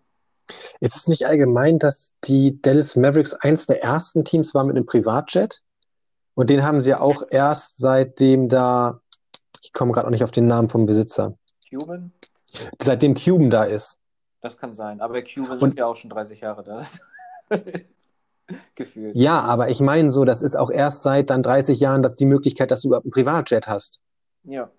Ist 0.80 0.96
es 0.96 1.08
nicht 1.08 1.26
allgemein, 1.26 1.78
dass 1.78 2.14
die 2.24 2.60
Dallas 2.62 2.96
Mavericks 2.96 3.34
eins 3.34 3.66
der 3.66 3.82
ersten 3.82 4.24
Teams 4.24 4.54
war 4.54 4.64
mit 4.64 4.76
einem 4.76 4.86
Privatjet? 4.86 5.62
Und 6.34 6.48
den 6.50 6.62
haben 6.64 6.80
sie 6.80 6.90
ja 6.90 7.00
auch 7.00 7.22
erst 7.30 7.78
seitdem 7.78 8.48
da, 8.48 9.00
Ich 9.62 9.72
komme 9.72 9.92
gerade 9.92 10.06
auch 10.06 10.10
nicht 10.10 10.22
auf 10.24 10.30
den 10.30 10.46
Namen 10.46 10.68
vom 10.68 10.86
Besitzer. 10.86 11.36
Cuban? 11.68 12.12
Seitdem 12.80 13.14
Cuban 13.14 13.50
da 13.50 13.64
ist. 13.64 13.98
Das 14.40 14.56
kann 14.56 14.72
sein. 14.74 15.00
Aber 15.00 15.20
Cuban 15.22 15.58
Und- 15.58 15.68
ist 15.68 15.78
ja 15.78 15.86
auch 15.86 15.96
schon 15.96 16.10
30 16.10 16.40
Jahre 16.40 16.62
da. 16.62 16.84
Gefühlt. 18.74 19.16
Ja, 19.16 19.40
aber 19.40 19.68
ich 19.68 19.80
meine 19.80 20.10
so, 20.10 20.24
das 20.24 20.42
ist 20.42 20.56
auch 20.56 20.70
erst 20.70 21.02
seit 21.02 21.30
dann 21.30 21.42
30 21.42 21.80
Jahren, 21.80 22.02
dass 22.02 22.14
die 22.14 22.26
Möglichkeit, 22.26 22.70
dass 22.70 22.82
du 22.82 22.88
überhaupt 22.88 23.06
einen 23.06 23.12
Privatjet 23.12 23.68
hast. 23.68 24.02
Ja. 24.44 24.70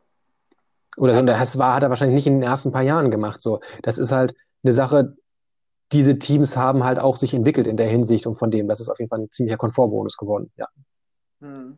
Oder 0.96 1.14
so. 1.14 1.22
Das 1.22 1.58
war, 1.58 1.76
hat 1.76 1.84
er 1.84 1.90
wahrscheinlich 1.90 2.16
nicht 2.16 2.28
in 2.28 2.40
den 2.40 2.44
ersten 2.44 2.72
paar 2.72 2.82
Jahren 2.82 3.12
gemacht. 3.12 3.42
So, 3.42 3.60
das 3.84 3.98
ist 3.98 4.12
halt 4.12 4.36
eine 4.64 4.74
Sache. 4.74 5.16
Diese 5.92 6.20
Teams 6.20 6.58
haben 6.58 6.84
halt 6.84 7.00
auch 7.00 7.16
sich 7.16 7.34
entwickelt 7.34 7.68
in 7.68 7.78
der 7.78 7.88
Hinsicht 7.88 8.28
und 8.28 8.38
von 8.38 8.52
dem, 8.52 8.68
das 8.68 8.80
ist 8.80 8.90
auf 8.90 9.00
jeden 9.00 9.10
Fall 9.10 9.20
ein 9.20 9.32
ziemlicher 9.32 9.58
Komfortbonus 9.58 10.18
geworden. 10.18 10.52
Ja. 10.58 10.68
Hm. 11.40 11.78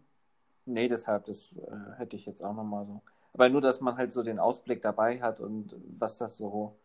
Nee, 0.65 0.87
deshalb, 0.87 1.25
das 1.25 1.55
äh, 1.57 1.97
hätte 1.97 2.15
ich 2.15 2.25
jetzt 2.25 2.43
auch 2.43 2.53
nochmal 2.53 2.85
so. 2.85 3.01
Aber 3.33 3.49
nur, 3.49 3.61
dass 3.61 3.81
man 3.81 3.97
halt 3.97 4.11
so 4.11 4.23
den 4.23 4.39
Ausblick 4.39 4.81
dabei 4.81 5.21
hat 5.21 5.39
und 5.39 5.75
was 5.97 6.17
das 6.17 6.37
so 6.37 6.75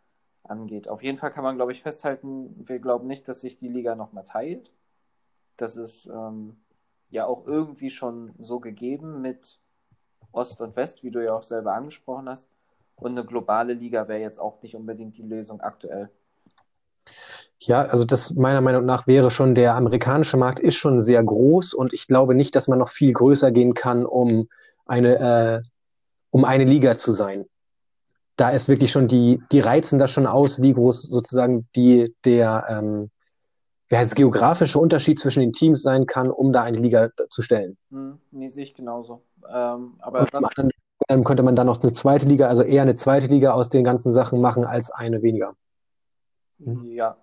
angeht. 0.42 0.88
Auf 0.88 1.02
jeden 1.02 1.18
Fall 1.18 1.30
kann 1.30 1.44
man, 1.44 1.56
glaube 1.56 1.72
ich, 1.72 1.82
festhalten, 1.82 2.54
wir 2.66 2.78
glauben 2.78 3.06
nicht, 3.06 3.28
dass 3.28 3.40
sich 3.40 3.56
die 3.56 3.68
Liga 3.68 3.94
nochmal 3.94 4.24
teilt. 4.24 4.70
Das 5.56 5.76
ist 5.76 6.06
ähm, 6.06 6.56
ja 7.10 7.26
auch 7.26 7.46
irgendwie 7.46 7.90
schon 7.90 8.32
so 8.38 8.60
gegeben 8.60 9.20
mit 9.20 9.58
Ost 10.32 10.60
und 10.60 10.76
West, 10.76 11.02
wie 11.02 11.10
du 11.10 11.24
ja 11.24 11.32
auch 11.32 11.44
selber 11.44 11.74
angesprochen 11.74 12.28
hast. 12.28 12.48
Und 12.96 13.12
eine 13.12 13.24
globale 13.24 13.72
Liga 13.72 14.08
wäre 14.08 14.20
jetzt 14.20 14.40
auch 14.40 14.62
nicht 14.62 14.74
unbedingt 14.74 15.16
die 15.16 15.22
Lösung 15.22 15.60
aktuell. 15.60 16.10
Ja, 17.58 17.82
also 17.82 18.04
das 18.04 18.34
meiner 18.34 18.60
Meinung 18.60 18.84
nach 18.84 19.06
wäre 19.06 19.30
schon, 19.30 19.54
der 19.54 19.74
amerikanische 19.74 20.36
Markt 20.36 20.60
ist 20.60 20.76
schon 20.76 21.00
sehr 21.00 21.22
groß 21.22 21.74
und 21.74 21.92
ich 21.92 22.06
glaube 22.06 22.34
nicht, 22.34 22.54
dass 22.54 22.68
man 22.68 22.78
noch 22.78 22.90
viel 22.90 23.12
größer 23.12 23.52
gehen 23.52 23.74
kann, 23.74 24.04
um 24.04 24.48
eine, 24.86 25.18
äh, 25.18 25.62
um 26.30 26.44
eine 26.44 26.64
Liga 26.64 26.96
zu 26.96 27.12
sein. 27.12 27.46
Da 28.36 28.50
ist 28.50 28.68
wirklich 28.68 28.90
schon 28.90 29.08
die, 29.08 29.40
die 29.52 29.60
reizen 29.60 29.98
das 29.98 30.10
schon 30.10 30.26
aus, 30.26 30.60
wie 30.60 30.72
groß 30.72 31.02
sozusagen 31.02 31.68
die, 31.74 32.14
der, 32.24 32.66
ähm, 32.68 33.10
heißt 33.90 34.12
es, 34.12 34.14
geografische 34.14 34.78
Unterschied 34.78 35.18
zwischen 35.18 35.40
den 35.40 35.52
Teams 35.52 35.82
sein 35.82 36.06
kann, 36.06 36.30
um 36.30 36.52
da 36.52 36.62
eine 36.62 36.78
Liga 36.78 37.10
zu 37.30 37.42
stellen. 37.42 37.76
Hm, 37.90 38.18
nee, 38.30 38.48
sehe 38.48 38.64
ich 38.64 38.74
genauso. 38.74 39.22
Ähm, 39.48 39.94
aber 39.98 40.26
was, 40.32 40.44
anderen 40.44 40.70
ähm, 41.08 41.24
könnte 41.24 41.42
man 41.42 41.56
dann 41.56 41.66
noch 41.66 41.82
eine 41.82 41.92
zweite 41.92 42.26
Liga, 42.26 42.48
also 42.48 42.62
eher 42.62 42.82
eine 42.82 42.94
zweite 42.94 43.26
Liga 43.26 43.52
aus 43.52 43.68
den 43.68 43.84
ganzen 43.84 44.10
Sachen 44.10 44.40
machen 44.40 44.64
als 44.64 44.90
eine 44.90 45.22
weniger. 45.22 45.54
Mhm. 46.58 46.84
Ja, 46.84 47.16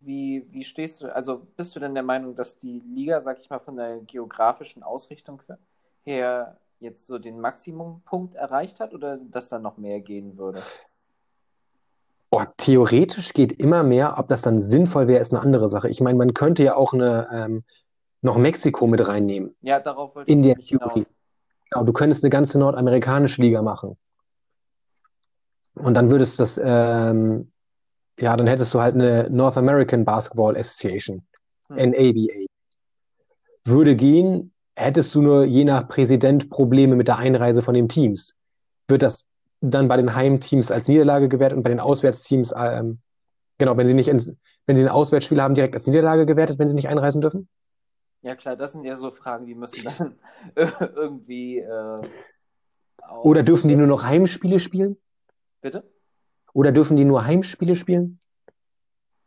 wie, 0.00 0.46
wie 0.50 0.64
stehst 0.64 1.02
du, 1.02 1.14
also 1.14 1.42
bist 1.56 1.74
du 1.74 1.80
denn 1.80 1.94
der 1.94 2.02
Meinung, 2.02 2.34
dass 2.34 2.58
die 2.58 2.80
Liga, 2.80 3.20
sag 3.20 3.40
ich 3.40 3.50
mal, 3.50 3.58
von 3.58 3.76
der 3.76 3.98
geografischen 4.00 4.82
Ausrichtung 4.82 5.42
her 6.04 6.58
jetzt 6.78 7.06
so 7.06 7.18
den 7.18 7.40
Maximumpunkt 7.40 8.34
erreicht 8.34 8.80
hat 8.80 8.94
oder 8.94 9.16
dass 9.16 9.48
da 9.48 9.58
noch 9.58 9.76
mehr 9.76 10.00
gehen 10.00 10.38
würde? 10.38 10.62
Oh, 12.38 12.44
theoretisch 12.58 13.32
geht 13.32 13.52
immer 13.52 13.82
mehr. 13.82 14.16
Ob 14.18 14.28
das 14.28 14.42
dann 14.42 14.58
sinnvoll 14.58 15.08
wäre, 15.08 15.20
ist 15.20 15.32
eine 15.32 15.40
andere 15.40 15.68
Sache. 15.68 15.88
Ich 15.88 16.02
meine, 16.02 16.18
man 16.18 16.34
könnte 16.34 16.62
ja 16.62 16.76
auch 16.76 16.92
eine, 16.92 17.28
ähm, 17.32 17.64
noch 18.20 18.36
Mexiko 18.36 18.86
mit 18.86 19.06
reinnehmen. 19.08 19.56
Ja, 19.62 19.80
darauf 19.80 20.14
wollte 20.16 20.30
In 20.30 20.40
ich 20.44 20.46
der. 20.46 20.56
Theorie. 20.56 21.06
Genau, 21.70 21.84
du 21.84 21.92
könntest 21.94 22.22
eine 22.24 22.30
ganze 22.30 22.58
nordamerikanische 22.58 23.40
Liga 23.40 23.62
machen. 23.62 23.96
Und 25.76 25.94
dann 25.94 26.10
würdest 26.10 26.38
du 26.38 26.42
das, 26.42 26.60
ähm, 26.62 27.52
ja, 28.20 28.36
dann 28.36 28.46
hättest 28.46 28.74
du 28.74 28.80
halt 28.80 28.94
eine 28.94 29.30
North 29.30 29.56
American 29.56 30.04
Basketball 30.04 30.56
Association, 30.56 31.26
Hm. 31.68 31.90
NABA. 31.90 32.46
Würde 33.64 33.96
gehen, 33.96 34.52
hättest 34.76 35.14
du 35.14 35.22
nur 35.22 35.44
je 35.44 35.64
nach 35.64 35.88
Präsident 35.88 36.50
Probleme 36.50 36.96
mit 36.96 37.08
der 37.08 37.16
Einreise 37.16 37.62
von 37.62 37.74
den 37.74 37.88
Teams. 37.88 38.38
Wird 38.88 39.00
das 39.02 39.24
dann 39.60 39.88
bei 39.88 39.96
den 39.96 40.14
Heimteams 40.14 40.70
als 40.70 40.88
Niederlage 40.88 41.28
gewertet 41.28 41.56
und 41.56 41.62
bei 41.62 41.70
den 41.70 41.80
Auswärtsteams, 41.80 42.52
ähm, 42.56 43.00
genau, 43.58 43.76
wenn 43.76 43.88
sie 43.88 43.94
nicht 43.94 44.08
ins, 44.08 44.36
wenn 44.66 44.76
sie 44.76 44.82
ein 44.84 44.88
Auswärtsspiel 44.88 45.42
haben, 45.42 45.54
direkt 45.54 45.74
als 45.74 45.86
Niederlage 45.86 46.26
gewertet, 46.26 46.58
wenn 46.58 46.68
sie 46.68 46.76
nicht 46.76 46.88
einreisen 46.88 47.20
dürfen? 47.20 47.48
Ja, 48.22 48.34
klar, 48.34 48.56
das 48.56 48.72
sind 48.72 48.84
ja 48.84 48.96
so 48.96 49.10
Fragen, 49.10 49.46
die 49.46 49.54
müssen 49.54 49.84
dann 49.84 50.18
irgendwie 50.54 51.58
äh. 51.58 52.02
Oder 53.22 53.42
dürfen 53.42 53.68
die 53.68 53.74
nur 53.76 53.86
noch 53.88 54.04
Heimspiele 54.04 54.58
spielen? 54.60 54.96
Bitte? 55.60 55.82
Oder 56.52 56.72
dürfen 56.72 56.96
die 56.96 57.04
nur 57.04 57.24
Heimspiele 57.24 57.76
spielen? 57.76 58.18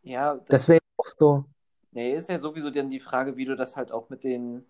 Ja, 0.02 0.36
das, 0.48 0.48
Das 0.48 0.68
wäre 0.68 0.80
auch 0.98 1.08
so. 1.08 1.46
nee, 1.92 2.16
ist 2.16 2.30
ja 2.30 2.40
sowieso 2.40 2.70
dann 2.72 2.90
die 2.90 3.00
Frage, 3.00 3.38
wie 3.38 3.46
du 3.46 3.56
das 3.56 3.76
halt 3.76 3.92
auch 3.92 4.10
mit 4.10 4.24
den, 4.24 4.66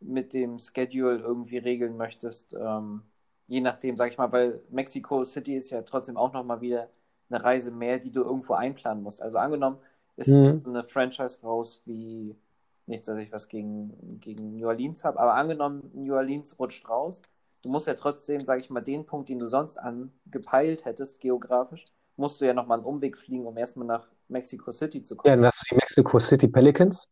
mit 0.00 0.32
dem 0.34 0.58
Schedule 0.58 1.18
irgendwie 1.18 1.58
regeln 1.58 1.96
möchtest. 1.96 2.54
Ähm, 2.54 3.07
je 3.48 3.60
nachdem, 3.60 3.96
sag 3.96 4.10
ich 4.12 4.18
mal, 4.18 4.32
weil 4.32 4.62
Mexico 4.70 5.24
City 5.24 5.56
ist 5.56 5.70
ja 5.70 5.82
trotzdem 5.82 6.16
auch 6.18 6.32
nochmal 6.34 6.60
wieder 6.62 6.90
eine 7.30 7.44
Reise 7.44 7.70
mehr, 7.72 7.98
die 7.98 8.12
du 8.12 8.22
irgendwo 8.22 8.54
einplanen 8.54 9.02
musst. 9.02 9.22
Also 9.22 9.38
angenommen, 9.38 9.78
ist 10.16 10.32
Mhm. 10.32 10.64
eine 10.64 10.84
Franchise 10.84 11.40
raus 11.42 11.82
wie, 11.86 12.36
nichts, 12.86 13.06
dass 13.06 13.18
ich 13.18 13.32
was 13.32 13.48
gegen, 13.48 14.20
gegen 14.20 14.56
New 14.56 14.66
Orleans 14.68 15.04
habe, 15.04 15.20
aber 15.20 15.34
angenommen, 15.34 15.90
New 15.94 16.14
Orleans 16.14 16.58
rutscht 16.58 16.88
raus, 16.88 17.22
du 17.62 17.68
musst 17.70 17.86
ja 17.86 17.94
trotzdem, 17.94 18.40
sag 18.40 18.60
ich 18.60 18.70
mal, 18.70 18.80
den 18.82 19.06
Punkt, 19.06 19.28
den 19.28 19.38
du 19.38 19.48
sonst 19.48 19.78
angepeilt 19.78 20.84
hättest, 20.84 21.20
geografisch, 21.20 21.84
musst 22.16 22.40
du 22.40 22.46
ja 22.46 22.54
nochmal 22.54 22.78
einen 22.78 22.86
Umweg 22.86 23.16
fliegen, 23.18 23.46
um 23.46 23.56
erstmal 23.56 23.86
nach 23.86 24.08
Mexico 24.28 24.72
City 24.72 25.02
zu 25.02 25.16
Ja, 25.24 25.36
kommen. 25.36 25.36
dann 25.36 25.46
hast 25.46 25.60
du 25.62 25.64
die 25.70 25.76
Mexico 25.76 26.18
City 26.18 26.48
Pelicans. 26.48 27.08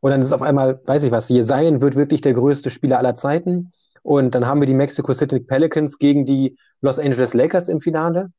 Und 0.00 0.10
dann 0.12 0.20
ist 0.20 0.32
auf 0.32 0.42
einmal, 0.42 0.80
weiß 0.86 1.04
ich 1.04 1.12
was, 1.12 1.28
Jesajan 1.28 1.82
wird 1.82 1.96
wirklich 1.96 2.20
der 2.20 2.34
größte 2.34 2.70
Spieler 2.70 2.98
aller 2.98 3.14
Zeiten. 3.14 3.72
Und 4.02 4.34
dann 4.34 4.46
haben 4.46 4.60
wir 4.60 4.66
die 4.66 4.74
Mexico 4.74 5.12
City 5.12 5.40
Pelicans 5.40 5.98
gegen 5.98 6.24
die 6.24 6.56
Los 6.80 6.98
Angeles 6.98 7.34
Lakers 7.34 7.68
im 7.68 7.80
Finale. 7.80 8.32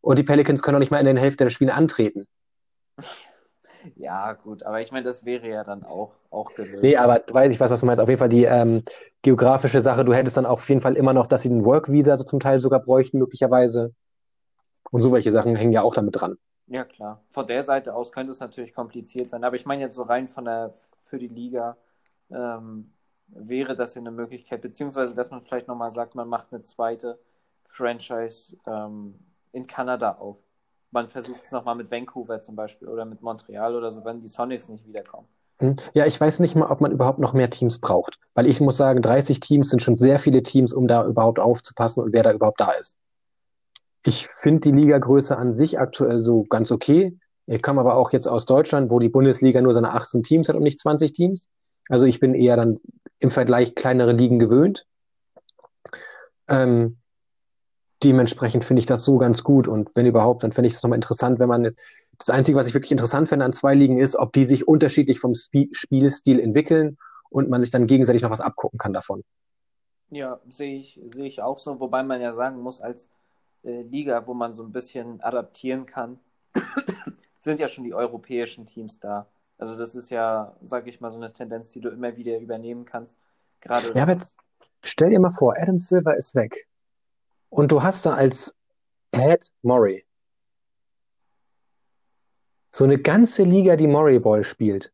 Und 0.00 0.18
die 0.18 0.24
Pelicans 0.24 0.62
können 0.62 0.76
auch 0.76 0.80
nicht 0.80 0.90
mal 0.90 0.98
in 0.98 1.14
der 1.14 1.22
Hälfte 1.22 1.44
der 1.44 1.50
Spiele 1.50 1.74
antreten. 1.74 2.26
Ja, 3.96 4.32
gut, 4.32 4.62
aber 4.62 4.80
ich 4.80 4.92
meine, 4.92 5.04
das 5.04 5.24
wäre 5.24 5.48
ja 5.48 5.62
dann 5.62 5.84
auch, 5.84 6.12
auch 6.30 6.54
gelöst. 6.54 6.82
Nee, 6.82 6.96
aber 6.96 7.22
weiß 7.28 7.52
ich 7.52 7.60
was, 7.60 7.70
was 7.70 7.80
du 7.80 7.86
meinst. 7.86 8.00
Auf 8.00 8.08
jeden 8.08 8.18
Fall 8.18 8.28
die 8.28 8.44
ähm, 8.44 8.82
geografische 9.22 9.80
Sache. 9.80 10.04
Du 10.04 10.14
hättest 10.14 10.36
dann 10.36 10.46
auch 10.46 10.58
auf 10.58 10.68
jeden 10.68 10.80
Fall 10.80 10.96
immer 10.96 11.12
noch, 11.12 11.26
dass 11.26 11.42
sie 11.42 11.48
den 11.48 11.64
Work 11.64 11.90
Visa 11.90 12.16
so 12.16 12.24
zum 12.24 12.40
Teil 12.40 12.60
sogar 12.60 12.80
bräuchten, 12.80 13.18
möglicherweise. 13.18 13.94
Und 14.90 15.00
so 15.00 15.12
welche 15.12 15.32
Sachen 15.32 15.54
hängen 15.54 15.72
ja 15.72 15.82
auch 15.82 15.94
damit 15.94 16.20
dran. 16.20 16.36
Ja, 16.66 16.84
klar. 16.84 17.22
Von 17.30 17.46
der 17.46 17.62
Seite 17.62 17.94
aus 17.94 18.10
könnte 18.10 18.30
es 18.30 18.40
natürlich 18.40 18.74
kompliziert 18.74 19.28
sein, 19.28 19.44
aber 19.44 19.56
ich 19.56 19.66
meine 19.66 19.82
jetzt 19.82 19.94
so 19.94 20.02
rein 20.02 20.28
von 20.28 20.46
der, 20.46 20.72
für 21.02 21.18
die 21.18 21.28
Liga 21.28 21.76
ähm, 22.30 22.93
wäre 23.34 23.76
das 23.76 23.94
ja 23.94 24.00
eine 24.00 24.10
Möglichkeit, 24.10 24.62
beziehungsweise 24.62 25.14
dass 25.14 25.30
man 25.30 25.42
vielleicht 25.42 25.68
nochmal 25.68 25.90
sagt, 25.90 26.14
man 26.14 26.28
macht 26.28 26.48
eine 26.52 26.62
zweite 26.62 27.18
Franchise 27.64 28.56
ähm, 28.66 29.14
in 29.52 29.66
Kanada 29.66 30.12
auf. 30.12 30.38
Man 30.90 31.08
versucht 31.08 31.44
es 31.44 31.52
nochmal 31.52 31.74
mit 31.74 31.90
Vancouver 31.90 32.40
zum 32.40 32.54
Beispiel 32.54 32.88
oder 32.88 33.04
mit 33.04 33.20
Montreal 33.20 33.74
oder 33.74 33.90
so, 33.90 34.04
wenn 34.04 34.20
die 34.20 34.28
Sonics 34.28 34.68
nicht 34.68 34.86
wiederkommen. 34.86 35.26
Hm. 35.58 35.76
Ja, 35.92 36.06
ich 36.06 36.20
weiß 36.20 36.40
nicht 36.40 36.56
mal, 36.56 36.70
ob 36.70 36.80
man 36.80 36.92
überhaupt 36.92 37.18
noch 37.18 37.32
mehr 37.32 37.50
Teams 37.50 37.80
braucht. 37.80 38.18
Weil 38.34 38.46
ich 38.46 38.60
muss 38.60 38.76
sagen, 38.76 39.02
30 39.02 39.40
Teams 39.40 39.70
sind 39.70 39.82
schon 39.82 39.96
sehr 39.96 40.18
viele 40.18 40.42
Teams, 40.42 40.72
um 40.72 40.88
da 40.88 41.04
überhaupt 41.06 41.38
aufzupassen 41.38 42.02
und 42.02 42.12
wer 42.12 42.22
da 42.22 42.32
überhaupt 42.32 42.60
da 42.60 42.72
ist. 42.72 42.96
Ich 44.04 44.28
finde 44.40 44.60
die 44.60 44.72
Ligagröße 44.72 45.36
an 45.36 45.52
sich 45.52 45.78
aktuell 45.78 46.18
so 46.18 46.44
ganz 46.44 46.70
okay. 46.70 47.16
Ich 47.46 47.62
komme 47.62 47.80
aber 47.80 47.96
auch 47.96 48.12
jetzt 48.12 48.26
aus 48.26 48.44
Deutschland, 48.44 48.90
wo 48.90 48.98
die 48.98 49.08
Bundesliga 49.08 49.60
nur 49.60 49.72
seine 49.72 49.92
18 49.92 50.22
Teams 50.22 50.48
hat 50.48 50.56
und 50.56 50.62
nicht 50.62 50.78
20 50.78 51.12
Teams. 51.12 51.48
Also 51.88 52.06
ich 52.06 52.20
bin 52.20 52.34
eher 52.34 52.56
dann 52.56 52.80
im 53.18 53.30
Vergleich 53.30 53.74
kleinere 53.74 54.12
Ligen 54.12 54.38
gewöhnt. 54.38 54.86
Ähm, 56.48 56.98
dementsprechend 58.02 58.64
finde 58.64 58.80
ich 58.80 58.86
das 58.86 59.04
so 59.04 59.18
ganz 59.18 59.44
gut 59.44 59.66
und 59.66 59.90
wenn 59.94 60.06
überhaupt, 60.06 60.42
dann 60.42 60.52
fände 60.52 60.68
ich 60.68 60.74
es 60.74 60.82
nochmal 60.82 60.98
interessant, 60.98 61.38
wenn 61.38 61.48
man 61.48 61.74
das 62.18 62.30
Einzige, 62.30 62.56
was 62.56 62.66
ich 62.66 62.74
wirklich 62.74 62.92
interessant 62.92 63.28
finde 63.28 63.44
an 63.44 63.52
zwei 63.52 63.74
Ligen 63.74 63.98
ist, 63.98 64.16
ob 64.16 64.32
die 64.32 64.44
sich 64.44 64.68
unterschiedlich 64.68 65.20
vom 65.20 65.32
Sp 65.32 65.72
Spielstil 65.72 66.38
entwickeln 66.38 66.98
und 67.30 67.48
man 67.48 67.60
sich 67.60 67.70
dann 67.70 67.86
gegenseitig 67.86 68.22
noch 68.22 68.30
was 68.30 68.40
abgucken 68.40 68.78
kann 68.78 68.92
davon. 68.92 69.24
Ja, 70.10 70.40
sehe 70.48 70.76
ich, 70.76 71.00
sehe 71.06 71.26
ich 71.26 71.42
auch 71.42 71.58
so, 71.58 71.80
wobei 71.80 72.02
man 72.02 72.20
ja 72.20 72.32
sagen 72.32 72.60
muss, 72.60 72.80
als 72.80 73.08
äh, 73.64 73.82
Liga, 73.82 74.26
wo 74.26 74.34
man 74.34 74.54
so 74.54 74.62
ein 74.62 74.70
bisschen 74.70 75.20
adaptieren 75.20 75.86
kann, 75.86 76.20
sind 77.40 77.58
ja 77.58 77.68
schon 77.68 77.84
die 77.84 77.94
europäischen 77.94 78.66
Teams 78.66 79.00
da. 79.00 79.26
Also 79.58 79.78
das 79.78 79.94
ist 79.94 80.10
ja, 80.10 80.56
sage 80.62 80.90
ich 80.90 81.00
mal, 81.00 81.10
so 81.10 81.18
eine 81.18 81.32
Tendenz, 81.32 81.70
die 81.70 81.80
du 81.80 81.88
immer 81.88 82.16
wieder 82.16 82.38
übernehmen 82.38 82.84
kannst. 82.84 83.18
Gerade 83.60 83.92
Ja, 83.94 84.02
aber 84.02 84.12
jetzt 84.12 84.38
stell 84.84 85.10
dir 85.10 85.20
mal 85.20 85.30
vor, 85.30 85.54
Adam 85.56 85.78
Silver 85.78 86.16
ist 86.16 86.34
weg 86.34 86.68
und 87.50 87.70
du 87.70 87.82
hast 87.82 88.04
da 88.04 88.14
als 88.14 88.54
Pat 89.12 89.48
Murray 89.62 90.04
so 92.74 92.82
eine 92.82 92.98
ganze 92.98 93.44
Liga, 93.44 93.76
die 93.76 93.86
Murray 93.86 94.18
Ball 94.18 94.42
spielt. 94.42 94.92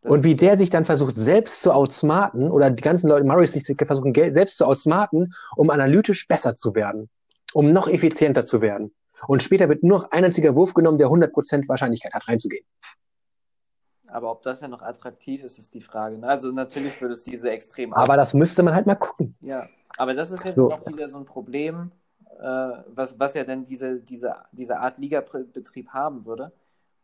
das, 0.00 0.10
Und 0.10 0.24
wie 0.24 0.34
der 0.34 0.56
sich 0.56 0.70
dann 0.70 0.86
versucht, 0.86 1.14
selbst 1.14 1.60
zu 1.60 1.70
outsmarten, 1.70 2.50
oder 2.50 2.70
die 2.70 2.82
ganzen 2.82 3.08
Leute, 3.08 3.26
Murray 3.26 3.46
sich 3.46 3.64
versuchen, 3.76 4.14
selbst 4.32 4.56
zu 4.56 4.64
outsmarten, 4.64 5.34
um 5.54 5.68
analytisch 5.68 6.26
besser 6.26 6.54
zu 6.54 6.74
werden, 6.74 7.10
um 7.52 7.72
noch 7.72 7.88
effizienter 7.88 8.42
zu 8.42 8.62
werden. 8.62 8.94
Und 9.28 9.42
später 9.42 9.68
wird 9.68 9.82
nur 9.82 9.98
noch 10.00 10.10
ein 10.10 10.24
einziger 10.24 10.54
Wurf 10.54 10.74
genommen, 10.74 10.98
der 10.98 11.08
100% 11.08 11.68
Wahrscheinlichkeit 11.68 12.12
hat, 12.14 12.26
reinzugehen. 12.28 12.64
Aber 14.08 14.30
ob 14.30 14.42
das 14.42 14.60
ja 14.60 14.68
noch 14.68 14.82
attraktiv 14.82 15.42
ist, 15.42 15.58
ist 15.58 15.72
die 15.74 15.80
Frage. 15.80 16.18
ne? 16.18 16.28
Also 16.28 16.52
natürlich 16.52 17.00
würde 17.00 17.14
es 17.14 17.22
diese 17.22 17.50
extrem 17.50 17.94
Aber 17.94 18.16
das 18.16 18.34
müsste 18.34 18.62
man 18.62 18.74
halt 18.74 18.86
mal 18.86 18.94
gucken. 18.94 19.34
Ja, 19.40 19.66
aber 19.96 20.14
das 20.14 20.32
ist 20.32 20.44
jetzt 20.44 20.56
So. 20.56 20.70
auch 20.70 20.86
wieder 20.86 21.08
so 21.08 21.18
ein 21.18 21.24
Problem, 21.24 21.92
äh, 22.38 22.44
was, 22.88 23.18
was 23.18 23.34
ja 23.34 23.44
dann 23.44 23.64
diese, 23.64 24.00
diese, 24.00 24.36
diese 24.52 24.78
Art 24.78 24.98
Ligabetrieb 24.98 25.88
haben 25.90 26.24
würde, 26.26 26.52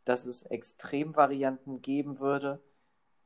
dass 0.05 0.27
es 0.27 0.43
Extremvarianten 0.43 1.81
geben 1.81 2.19
würde, 2.21 2.61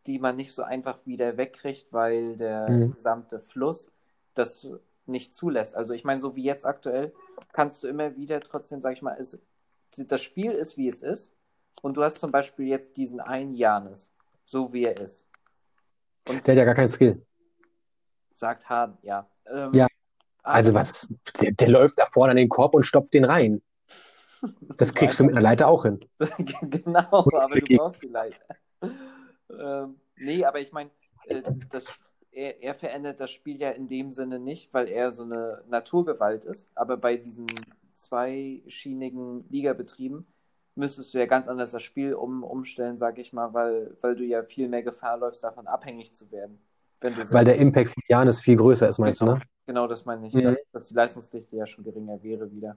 die 0.07 0.19
man 0.19 0.37
nicht 0.37 0.53
so 0.53 0.63
einfach 0.63 0.99
wieder 1.07 1.37
wegkriegt, 1.37 1.93
weil 1.93 2.37
der 2.37 2.67
Mhm. 2.69 2.93
gesamte 2.93 3.41
Fluss 3.41 3.91
das 4.35 4.69
nicht 5.13 5.33
zulässt. 5.35 5.77
Also 5.77 5.95
ich 5.95 6.05
meine, 6.05 6.21
so 6.21 6.35
wie 6.37 6.43
jetzt 6.43 6.67
aktuell, 6.67 7.13
kannst 7.53 7.83
du 7.83 7.89
immer 7.89 8.17
wieder 8.17 8.41
trotzdem, 8.41 8.81
sag 8.83 8.95
ich 8.95 9.03
mal, 9.03 9.17
es, 9.19 9.39
das 9.97 10.23
Spiel 10.23 10.51
ist, 10.53 10.77
wie 10.77 10.89
es 10.89 11.03
ist. 11.03 11.35
Und 11.83 11.97
du 11.97 12.03
hast 12.03 12.19
zum 12.19 12.31
Beispiel 12.33 12.67
jetzt 12.67 12.97
diesen 12.97 13.21
einen 13.21 13.55
Janis, 13.55 14.13
so 14.45 14.73
wie 14.73 14.85
er 14.85 15.01
ist. 15.01 15.27
Und 16.29 16.47
Der 16.47 16.55
hat 16.55 16.59
ja 16.59 16.65
gar 16.65 16.75
keinen 16.75 16.89
Skill. 16.89 17.25
sagt 18.33 18.69
Harden, 18.69 18.99
ja. 19.03 19.29
Ähm, 19.47 19.73
Ja. 19.75 19.87
Also 20.45 20.75
was, 20.75 21.09
der, 21.41 21.53
der 21.53 21.69
läuft 21.69 21.99
da 21.99 22.07
vorne 22.07 22.33
an 22.33 22.37
den 22.37 22.49
Korb 22.49 22.75
und 22.75 22.85
stopft 22.85 23.15
den 23.15 23.25
rein. 23.25 23.63
Das 24.77 24.93
kriegst 24.93 25.21
du 25.21 25.25
mit 25.25 25.35
einer 25.35 25.41
Leiter 25.41 25.69
auch 25.69 25.85
hin. 25.85 26.01
genau, 26.63 27.29
aber 27.33 27.61
du 27.61 27.77
brauchst 27.77 28.03
die 28.03 28.09
Leiter. 28.09 28.57
Ähm, 29.51 30.01
nee, 30.17 30.45
aber 30.45 30.59
ich 30.59 30.73
meine, 30.73 30.91
äh, 31.27 31.43
das, 31.71 31.87
er, 32.33 32.63
er 32.63 32.75
verändert 32.75 33.21
das 33.21 33.31
Spiel 33.31 33.61
ja 33.61 33.71
in 33.71 33.87
dem 33.87 34.11
Sinne 34.11 34.39
nicht, 34.39 34.73
weil 34.73 34.89
er 34.89 35.11
so 35.11 35.25
eine 35.25 35.63
Naturgewalt 35.69 36.45
ist. 36.45 36.71
Aber 36.75 36.97
bei 36.97 37.17
diesen 37.17 37.47
zweischienigen 37.95 39.45
Ligabetrieben 39.51 40.27
müsstest 40.75 41.13
du 41.13 41.19
ja 41.19 41.27
ganz 41.27 41.49
anders 41.49 41.71
das 41.71 41.83
Spiel 41.83 42.15
um, 42.15 42.43
umstellen, 42.43 42.97
sag 42.97 43.19
ich 43.19 43.33
mal, 43.33 43.53
weil, 43.53 43.97
weil 44.01 44.17
du 44.17 44.25
ja 44.25 44.43
viel 44.43 44.69
mehr 44.69 44.83
Gefahr 44.83 45.19
läufst, 45.19 45.45
davon 45.45 45.67
abhängig 45.67 46.15
zu 46.15 46.31
werden. 46.33 46.59
Wenn 47.03 47.15
du 47.15 47.31
Weil 47.33 47.45
der 47.45 47.57
Impact 47.57 47.91
von 47.91 48.03
Janis 48.09 48.41
viel 48.41 48.57
größer 48.57 48.89
ist, 48.89 48.99
meinst 48.99 49.21
du, 49.21 49.27
ne? 49.27 49.41
Genau, 49.67 49.87
das 49.87 50.05
meine 50.05 50.27
ich. 50.27 50.35
Mhm. 50.35 50.57
Dass, 50.73 50.89
die 50.89 50.95
Leistungsdichte 50.95 51.57
ja 51.57 51.67
schon 51.67 51.85
geringer 51.85 52.23
wäre 52.23 52.51
wieder. 52.51 52.77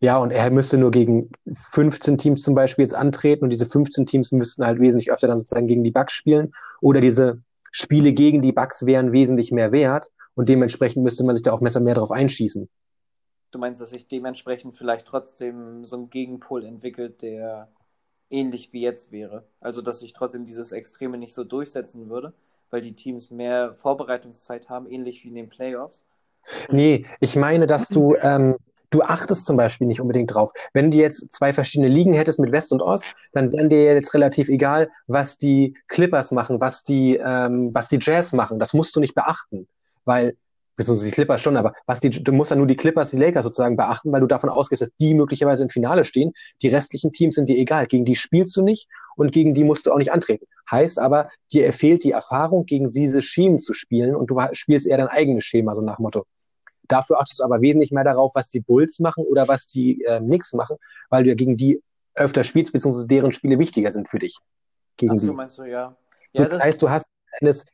Ja, 0.00 0.16
und 0.16 0.30
er 0.30 0.50
müsste 0.50 0.78
nur 0.78 0.90
gegen 0.90 1.30
15 1.54 2.16
Teams 2.16 2.42
zum 2.42 2.54
Beispiel 2.54 2.84
jetzt 2.84 2.94
antreten 2.94 3.44
und 3.44 3.50
diese 3.50 3.66
15 3.66 4.06
Teams 4.06 4.32
müssten 4.32 4.64
halt 4.64 4.80
wesentlich 4.80 5.12
öfter 5.12 5.28
dann 5.28 5.36
sozusagen 5.36 5.66
gegen 5.66 5.84
die 5.84 5.90
Bucks 5.90 6.14
spielen 6.14 6.54
oder 6.80 7.02
diese 7.02 7.42
Spiele 7.76 8.12
gegen 8.12 8.40
die 8.40 8.52
Bucks 8.52 8.86
wären 8.86 9.10
wesentlich 9.10 9.50
mehr 9.50 9.72
wert 9.72 10.12
und 10.36 10.48
dementsprechend 10.48 11.02
müsste 11.02 11.24
man 11.24 11.34
sich 11.34 11.42
da 11.42 11.52
auch 11.52 11.60
besser 11.60 11.80
mehr 11.80 11.96
drauf 11.96 12.12
einschießen. 12.12 12.68
Du 13.50 13.58
meinst, 13.58 13.80
dass 13.80 13.90
sich 13.90 14.06
dementsprechend 14.06 14.76
vielleicht 14.76 15.06
trotzdem 15.06 15.84
so 15.84 15.96
ein 15.96 16.08
Gegenpol 16.08 16.64
entwickelt, 16.64 17.20
der 17.20 17.68
ähnlich 18.30 18.72
wie 18.72 18.80
jetzt 18.80 19.10
wäre. 19.10 19.44
Also, 19.60 19.82
dass 19.82 19.98
sich 19.98 20.12
trotzdem 20.12 20.44
dieses 20.44 20.70
Extreme 20.70 21.18
nicht 21.18 21.34
so 21.34 21.42
durchsetzen 21.42 22.08
würde, 22.08 22.32
weil 22.70 22.80
die 22.80 22.94
Teams 22.94 23.32
mehr 23.32 23.74
Vorbereitungszeit 23.74 24.68
haben, 24.68 24.88
ähnlich 24.88 25.24
wie 25.24 25.28
in 25.28 25.34
den 25.34 25.48
Playoffs. 25.48 26.06
Nee, 26.70 27.06
ich 27.18 27.34
meine, 27.34 27.66
dass 27.66 27.88
du, 27.88 28.14
ähm, 28.22 28.56
du 28.94 29.02
achtest 29.02 29.46
zum 29.46 29.56
Beispiel 29.56 29.86
nicht 29.86 30.00
unbedingt 30.00 30.32
drauf. 30.32 30.52
Wenn 30.72 30.90
du 30.90 30.96
jetzt 30.96 31.32
zwei 31.32 31.52
verschiedene 31.52 31.88
Ligen 31.88 32.14
hättest 32.14 32.38
mit 32.38 32.52
West 32.52 32.72
und 32.72 32.80
Ost, 32.80 33.14
dann 33.32 33.52
wären 33.52 33.68
dir 33.68 33.94
jetzt 33.94 34.14
relativ 34.14 34.48
egal, 34.48 34.90
was 35.06 35.36
die 35.36 35.76
Clippers 35.88 36.30
machen, 36.30 36.60
was 36.60 36.84
die, 36.84 37.16
ähm, 37.16 37.70
was 37.74 37.88
die 37.88 37.98
Jazz 38.00 38.32
machen. 38.32 38.58
Das 38.58 38.72
musst 38.72 38.94
du 38.94 39.00
nicht 39.00 39.14
beachten, 39.14 39.66
weil, 40.04 40.36
beziehungsweise 40.76 41.06
die 41.06 41.12
Clippers 41.12 41.42
schon, 41.42 41.56
aber 41.56 41.74
was 41.86 42.00
die, 42.00 42.10
du 42.10 42.32
musst 42.32 42.52
dann 42.52 42.58
nur 42.58 42.66
die 42.68 42.76
Clippers, 42.76 43.10
die 43.10 43.18
Lakers 43.18 43.44
sozusagen 43.44 43.76
beachten, 43.76 44.12
weil 44.12 44.20
du 44.20 44.26
davon 44.26 44.50
ausgehst, 44.50 44.82
dass 44.82 44.90
die 45.00 45.14
möglicherweise 45.14 45.64
im 45.64 45.70
Finale 45.70 46.04
stehen. 46.04 46.32
Die 46.62 46.68
restlichen 46.68 47.12
Teams 47.12 47.34
sind 47.34 47.48
dir 47.48 47.58
egal. 47.58 47.86
Gegen 47.86 48.04
die 48.04 48.16
spielst 48.16 48.56
du 48.56 48.62
nicht 48.62 48.88
und 49.16 49.32
gegen 49.32 49.54
die 49.54 49.64
musst 49.64 49.86
du 49.86 49.92
auch 49.92 49.98
nicht 49.98 50.12
antreten. 50.12 50.46
Heißt 50.70 51.00
aber, 51.00 51.30
dir 51.52 51.72
fehlt 51.72 52.04
die 52.04 52.12
Erfahrung, 52.12 52.64
gegen 52.64 52.88
diese 52.88 53.22
Schemen 53.22 53.58
zu 53.58 53.72
spielen 53.72 54.14
und 54.14 54.30
du 54.30 54.40
spielst 54.52 54.86
eher 54.86 54.98
dein 54.98 55.08
eigenes 55.08 55.44
Schema, 55.44 55.74
so 55.74 55.82
nach 55.82 55.98
Motto. 55.98 56.26
Dafür 56.88 57.18
achtest 57.20 57.40
du 57.40 57.44
aber 57.44 57.60
wesentlich 57.60 57.92
mehr 57.92 58.04
darauf, 58.04 58.34
was 58.34 58.50
die 58.50 58.60
Bulls 58.60 59.00
machen 59.00 59.24
oder 59.24 59.48
was 59.48 59.66
die 59.66 60.02
äh, 60.04 60.20
Knicks 60.20 60.52
machen, 60.52 60.76
weil 61.08 61.24
du 61.24 61.30
ja 61.30 61.34
gegen 61.34 61.56
die 61.56 61.82
öfter 62.14 62.44
spielst, 62.44 62.72
beziehungsweise 62.72 63.06
deren 63.08 63.32
Spiele 63.32 63.58
wichtiger 63.58 63.90
sind 63.90 64.08
für 64.08 64.18
dich. 64.18 64.38
Gegen 64.96 65.12
Achso, 65.12 65.28
die. 65.28 65.32
meinst 65.32 65.58
du, 65.58 65.64
ja. 65.64 65.96
Ja, 66.32 66.48
das 66.48 66.62
heißt, 66.62 66.82
du 66.82 66.90
hast 66.90 67.06
eines 67.40 67.64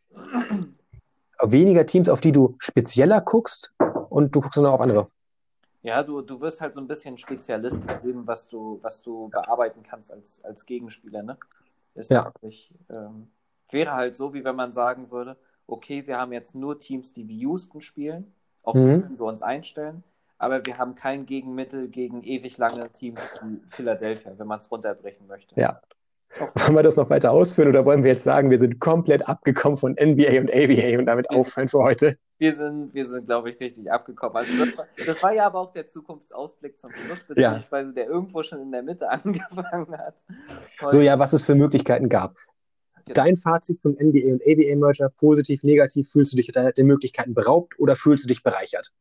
weniger 1.43 1.87
Teams, 1.87 2.09
auf 2.09 2.21
die 2.21 2.33
du 2.33 2.57
spezieller 2.59 3.21
guckst 3.21 3.73
und 4.09 4.35
du 4.35 4.41
guckst 4.41 4.57
nur 4.57 4.67
noch 4.67 4.75
auf 4.75 4.81
andere. 4.81 5.11
ja 5.83 6.03
du, 6.03 6.21
du 6.21 6.41
wirst 6.41 6.61
halt 6.61 6.75
so 6.75 6.81
ein 6.81 6.87
bisschen 6.87 7.17
Spezialist 7.19 7.83
in 7.83 8.09
dem, 8.09 8.27
was 8.27 8.49
du, 8.49 8.79
was 8.83 9.03
du 9.03 9.29
bearbeiten 9.29 9.83
kannst 9.83 10.13
als, 10.13 10.43
als 10.45 10.67
Gegenspieler, 10.67 11.23
ne? 11.23 11.39
Ist 11.95 12.11
Ja. 12.11 12.33
ähm, 12.89 13.31
wäre 13.71 13.93
halt 13.93 14.17
so, 14.17 14.33
wie 14.33 14.45
wenn 14.45 14.57
man 14.57 14.73
sagen 14.73 15.11
würde, 15.11 15.37
okay, 15.67 16.07
wir 16.07 16.19
haben 16.19 16.33
jetzt 16.33 16.55
nur 16.55 16.79
Teams, 16.79 17.13
die 17.13 17.27
wie 17.29 17.39
Houston 17.41 17.83
spielen, 17.83 18.33
auf 18.63 18.75
die 18.75 18.81
Mhm. 18.83 19.03
können 19.03 19.19
wir 19.19 19.27
uns 19.27 19.43
einstellen, 19.43 20.03
aber 20.39 20.65
wir 20.67 20.79
haben 20.79 20.95
kein 20.95 21.27
Gegenmittel 21.27 21.89
gegen 21.89 22.23
ewig 22.23 22.59
lange 22.59 22.91
Teams 22.93 23.21
wie 23.43 23.61
Philadelphia, 23.67 24.33
wenn 24.37 24.47
man 24.47 24.59
es 24.61 24.71
runterbrechen 24.71 25.27
möchte. 25.27 25.59
Ja. 25.61 25.81
Wollen 26.55 26.77
wir 26.77 26.83
das 26.85 26.97
noch 26.97 27.11
weiter 27.11 27.33
ausführen 27.33 27.69
oder 27.69 27.85
wollen 27.85 28.05
wir 28.05 28.13
jetzt 28.13 28.23
sagen, 28.23 28.51
wir 28.51 28.59
sind 28.61 28.79
komplett 28.79 29.29
abgekommen 29.29 29.77
von 29.77 29.97
NBA 29.99 30.39
und 30.41 30.51
ABA 30.53 30.99
und 30.99 31.07
damit 31.07 31.27
Wir 31.29 31.37
aufhören 31.37 31.69
für 31.69 31.81
heute? 31.81 32.17
Wir 32.39 32.55
sind, 32.55 32.95
wir 32.95 33.05
sind, 33.05 33.27
glaube 33.27 33.51
ich, 33.51 33.61
richtig 33.61 33.91
abgekommen. 33.91 34.37
Also 34.37 34.65
das 34.65 34.79
war, 34.79 34.87
das 35.07 35.23
war 35.23 35.33
ja 35.35 35.45
aber 35.47 35.59
auch 35.59 35.73
der 35.73 35.87
Zukunftsausblick 35.89 36.79
zum 36.79 36.91
Schluss, 36.91 37.25
Ja. 37.37 37.49
beziehungsweise 37.51 37.93
der 37.93 38.07
irgendwo 38.07 38.43
schon 38.45 38.63
in 38.63 38.71
der 38.71 38.83
Mitte 38.83 39.11
angefangen 39.11 39.99
hat. 39.99 40.25
So, 40.89 41.01
ja, 41.01 41.19
was 41.19 41.33
es 41.33 41.45
für 41.45 41.55
Möglichkeiten 41.57 42.09
gab. 42.09 42.37
Genau. 43.11 43.25
Dein 43.25 43.37
Fazit 43.37 43.79
zum 43.79 43.97
NBA 43.99 44.33
und 44.33 44.43
ABA-Merger, 44.47 45.09
positiv, 45.11 45.65
negativ, 45.65 46.09
fühlst 46.09 46.33
du 46.33 46.37
dich 46.37 46.47
der, 46.53 46.71
der 46.73 46.85
Möglichkeiten 46.85 47.35
beraubt 47.35 47.77
oder 47.81 47.97
fühlst 47.97 48.23
du 48.25 48.29
dich 48.29 48.45
bereichert? 48.45 48.93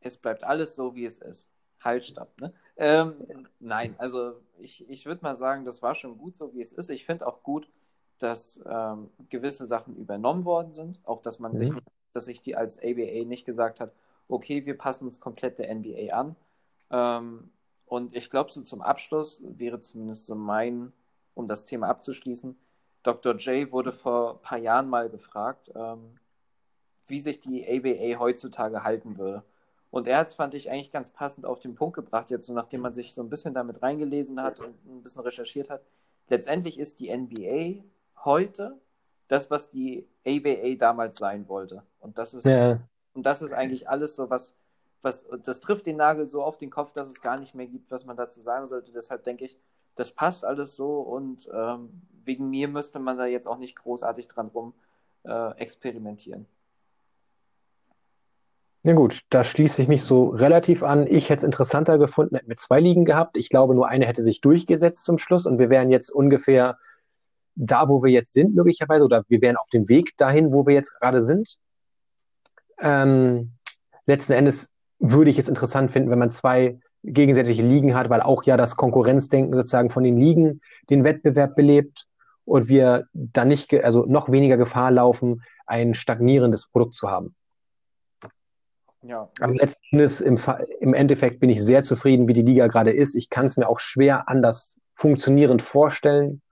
es 0.00 0.16
bleibt 0.16 0.44
alles 0.44 0.76
so, 0.76 0.94
wie 0.94 1.04
es 1.04 1.18
ist. 1.18 1.48
Halt, 1.80 2.04
stopp. 2.04 2.40
Ne? 2.40 2.52
Ähm, 2.76 3.48
nein, 3.58 3.94
also 3.98 4.40
ich, 4.58 4.88
ich 4.88 5.06
würde 5.06 5.22
mal 5.22 5.36
sagen, 5.36 5.64
das 5.64 5.82
war 5.82 5.94
schon 5.94 6.16
gut, 6.18 6.38
so 6.38 6.54
wie 6.54 6.60
es 6.60 6.72
ist. 6.72 6.90
Ich 6.90 7.04
finde 7.04 7.26
auch 7.26 7.42
gut, 7.42 7.68
dass 8.18 8.58
ähm, 8.66 9.10
gewisse 9.28 9.66
Sachen 9.66 9.96
übernommen 9.96 10.44
worden 10.44 10.72
sind. 10.72 11.00
Auch, 11.04 11.22
dass 11.22 11.38
man 11.38 11.52
Mhm. 11.52 11.56
sich, 11.56 11.70
dass 12.12 12.26
sich 12.26 12.42
die 12.42 12.56
als 12.56 12.78
ABA 12.78 13.24
nicht 13.24 13.44
gesagt 13.44 13.80
hat, 13.80 13.92
okay, 14.28 14.64
wir 14.64 14.78
passen 14.78 15.06
uns 15.06 15.20
komplett 15.20 15.58
der 15.58 15.74
NBA 15.74 16.14
an. 16.14 16.36
Ähm, 16.90 17.50
und 17.86 18.16
ich 18.16 18.30
glaube, 18.30 18.50
so 18.50 18.62
zum 18.62 18.82
Abschluss 18.82 19.42
wäre 19.44 19.80
zumindest 19.80 20.26
so 20.26 20.34
mein, 20.34 20.92
um 21.36 21.46
das 21.46 21.64
Thema 21.64 21.88
abzuschließen, 21.88 22.56
Dr. 23.04 23.36
J 23.36 23.70
wurde 23.70 23.92
vor 23.92 24.32
ein 24.34 24.42
paar 24.42 24.58
Jahren 24.58 24.88
mal 24.88 25.08
gefragt, 25.08 25.70
ähm, 25.76 26.18
wie 27.06 27.20
sich 27.20 27.38
die 27.38 27.64
ABA 27.64 28.18
heutzutage 28.18 28.82
halten 28.82 29.16
würde. 29.16 29.44
Und 29.90 30.08
er 30.08 30.18
hat 30.18 30.26
es, 30.26 30.34
fand 30.34 30.54
ich, 30.54 30.70
eigentlich 30.70 30.90
ganz 30.90 31.10
passend 31.10 31.46
auf 31.46 31.60
den 31.60 31.76
Punkt 31.76 31.94
gebracht, 31.94 32.30
jetzt 32.30 32.46
so 32.46 32.52
nachdem 32.52 32.80
man 32.80 32.92
sich 32.92 33.14
so 33.14 33.22
ein 33.22 33.30
bisschen 33.30 33.54
damit 33.54 33.80
reingelesen 33.82 34.42
hat 34.42 34.58
und 34.58 34.74
ein 34.84 35.02
bisschen 35.02 35.22
recherchiert 35.22 35.70
hat. 35.70 35.82
Letztendlich 36.28 36.78
ist 36.80 36.98
die 36.98 37.16
NBA 37.16 37.84
heute 38.24 38.76
das, 39.28 39.50
was 39.50 39.70
die 39.70 40.08
ABA 40.26 40.74
damals 40.76 41.18
sein 41.18 41.48
wollte. 41.48 41.84
Und 42.00 42.18
das 42.18 42.34
ist, 42.34 42.44
Ja, 42.44 42.80
und 43.14 43.24
das 43.24 43.40
ist 43.42 43.52
eigentlich 43.52 43.88
alles 43.88 44.16
so, 44.16 44.28
was, 44.28 44.54
was, 45.02 45.24
das 45.44 45.60
trifft 45.60 45.86
den 45.86 45.96
Nagel 45.96 46.26
so 46.26 46.42
auf 46.42 46.58
den 46.58 46.70
Kopf, 46.70 46.92
dass 46.92 47.08
es 47.08 47.20
gar 47.20 47.38
nicht 47.38 47.54
mehr 47.54 47.66
gibt, 47.66 47.90
was 47.90 48.04
man 48.04 48.16
dazu 48.16 48.40
sagen 48.40 48.66
sollte. 48.66 48.90
Deshalb 48.90 49.22
denke 49.22 49.44
ich, 49.44 49.56
das 49.96 50.12
passt 50.12 50.44
alles 50.44 50.76
so 50.76 51.00
und 51.00 51.48
ähm, 51.52 52.02
wegen 52.24 52.48
mir 52.50 52.68
müsste 52.68 52.98
man 52.98 53.18
da 53.18 53.26
jetzt 53.26 53.46
auch 53.46 53.58
nicht 53.58 53.76
großartig 53.76 54.28
dran 54.28 54.48
rum 54.48 54.74
äh, 55.24 55.58
experimentieren. 55.58 56.46
Ja 58.82 58.92
gut, 58.92 59.22
da 59.30 59.42
schließe 59.42 59.82
ich 59.82 59.88
mich 59.88 60.04
so 60.04 60.28
relativ 60.28 60.84
an. 60.84 61.08
Ich 61.08 61.28
hätte 61.28 61.38
es 61.38 61.42
interessanter 61.42 61.98
gefunden, 61.98 62.36
hätten 62.36 62.48
wir 62.48 62.56
zwei 62.56 62.78
Ligen 62.78 63.04
gehabt. 63.04 63.36
Ich 63.36 63.48
glaube, 63.48 63.74
nur 63.74 63.88
eine 63.88 64.06
hätte 64.06 64.22
sich 64.22 64.40
durchgesetzt 64.40 65.04
zum 65.04 65.18
Schluss 65.18 65.46
und 65.46 65.58
wir 65.58 65.70
wären 65.70 65.90
jetzt 65.90 66.10
ungefähr 66.10 66.78
da, 67.56 67.88
wo 67.88 68.04
wir 68.04 68.12
jetzt 68.12 68.32
sind, 68.32 68.54
möglicherweise, 68.54 69.04
oder 69.04 69.24
wir 69.26 69.40
wären 69.40 69.56
auf 69.56 69.68
dem 69.70 69.88
Weg 69.88 70.16
dahin, 70.18 70.52
wo 70.52 70.66
wir 70.66 70.74
jetzt 70.74 70.94
gerade 71.00 71.20
sind. 71.20 71.56
Ähm, 72.78 73.54
letzten 74.06 74.34
Endes 74.34 74.72
würde 75.00 75.30
ich 75.30 75.38
es 75.38 75.48
interessant 75.48 75.90
finden, 75.90 76.10
wenn 76.10 76.20
man 76.20 76.30
zwei 76.30 76.78
gegensätzliche 77.06 77.62
Ligen 77.62 77.94
hat, 77.94 78.10
weil 78.10 78.20
auch 78.20 78.42
ja 78.44 78.56
das 78.56 78.76
Konkurrenzdenken 78.76 79.54
sozusagen 79.54 79.90
von 79.90 80.02
den 80.02 80.18
Ligen 80.18 80.60
den 80.90 81.04
Wettbewerb 81.04 81.54
belebt 81.54 82.06
und 82.44 82.68
wir 82.68 83.06
dann 83.12 83.48
nicht, 83.48 83.72
also 83.84 84.04
noch 84.06 84.30
weniger 84.30 84.56
Gefahr 84.56 84.90
laufen, 84.90 85.42
ein 85.66 85.94
stagnierendes 85.94 86.68
Produkt 86.68 86.94
zu 86.94 87.10
haben. 87.10 87.34
Ja, 89.02 89.30
Aber 89.40 89.54
letzten 89.54 89.84
Endes, 89.92 90.20
im, 90.20 90.38
im 90.80 90.94
Endeffekt 90.94 91.38
bin 91.38 91.48
ich 91.48 91.64
sehr 91.64 91.84
zufrieden, 91.84 92.26
wie 92.26 92.32
die 92.32 92.42
Liga 92.42 92.66
gerade 92.66 92.90
ist. 92.90 93.14
Ich 93.14 93.30
kann 93.30 93.46
es 93.46 93.56
mir 93.56 93.68
auch 93.68 93.78
schwer 93.78 94.28
anders 94.28 94.78
funktionierend 94.94 95.62
vorstellen. 95.62 96.42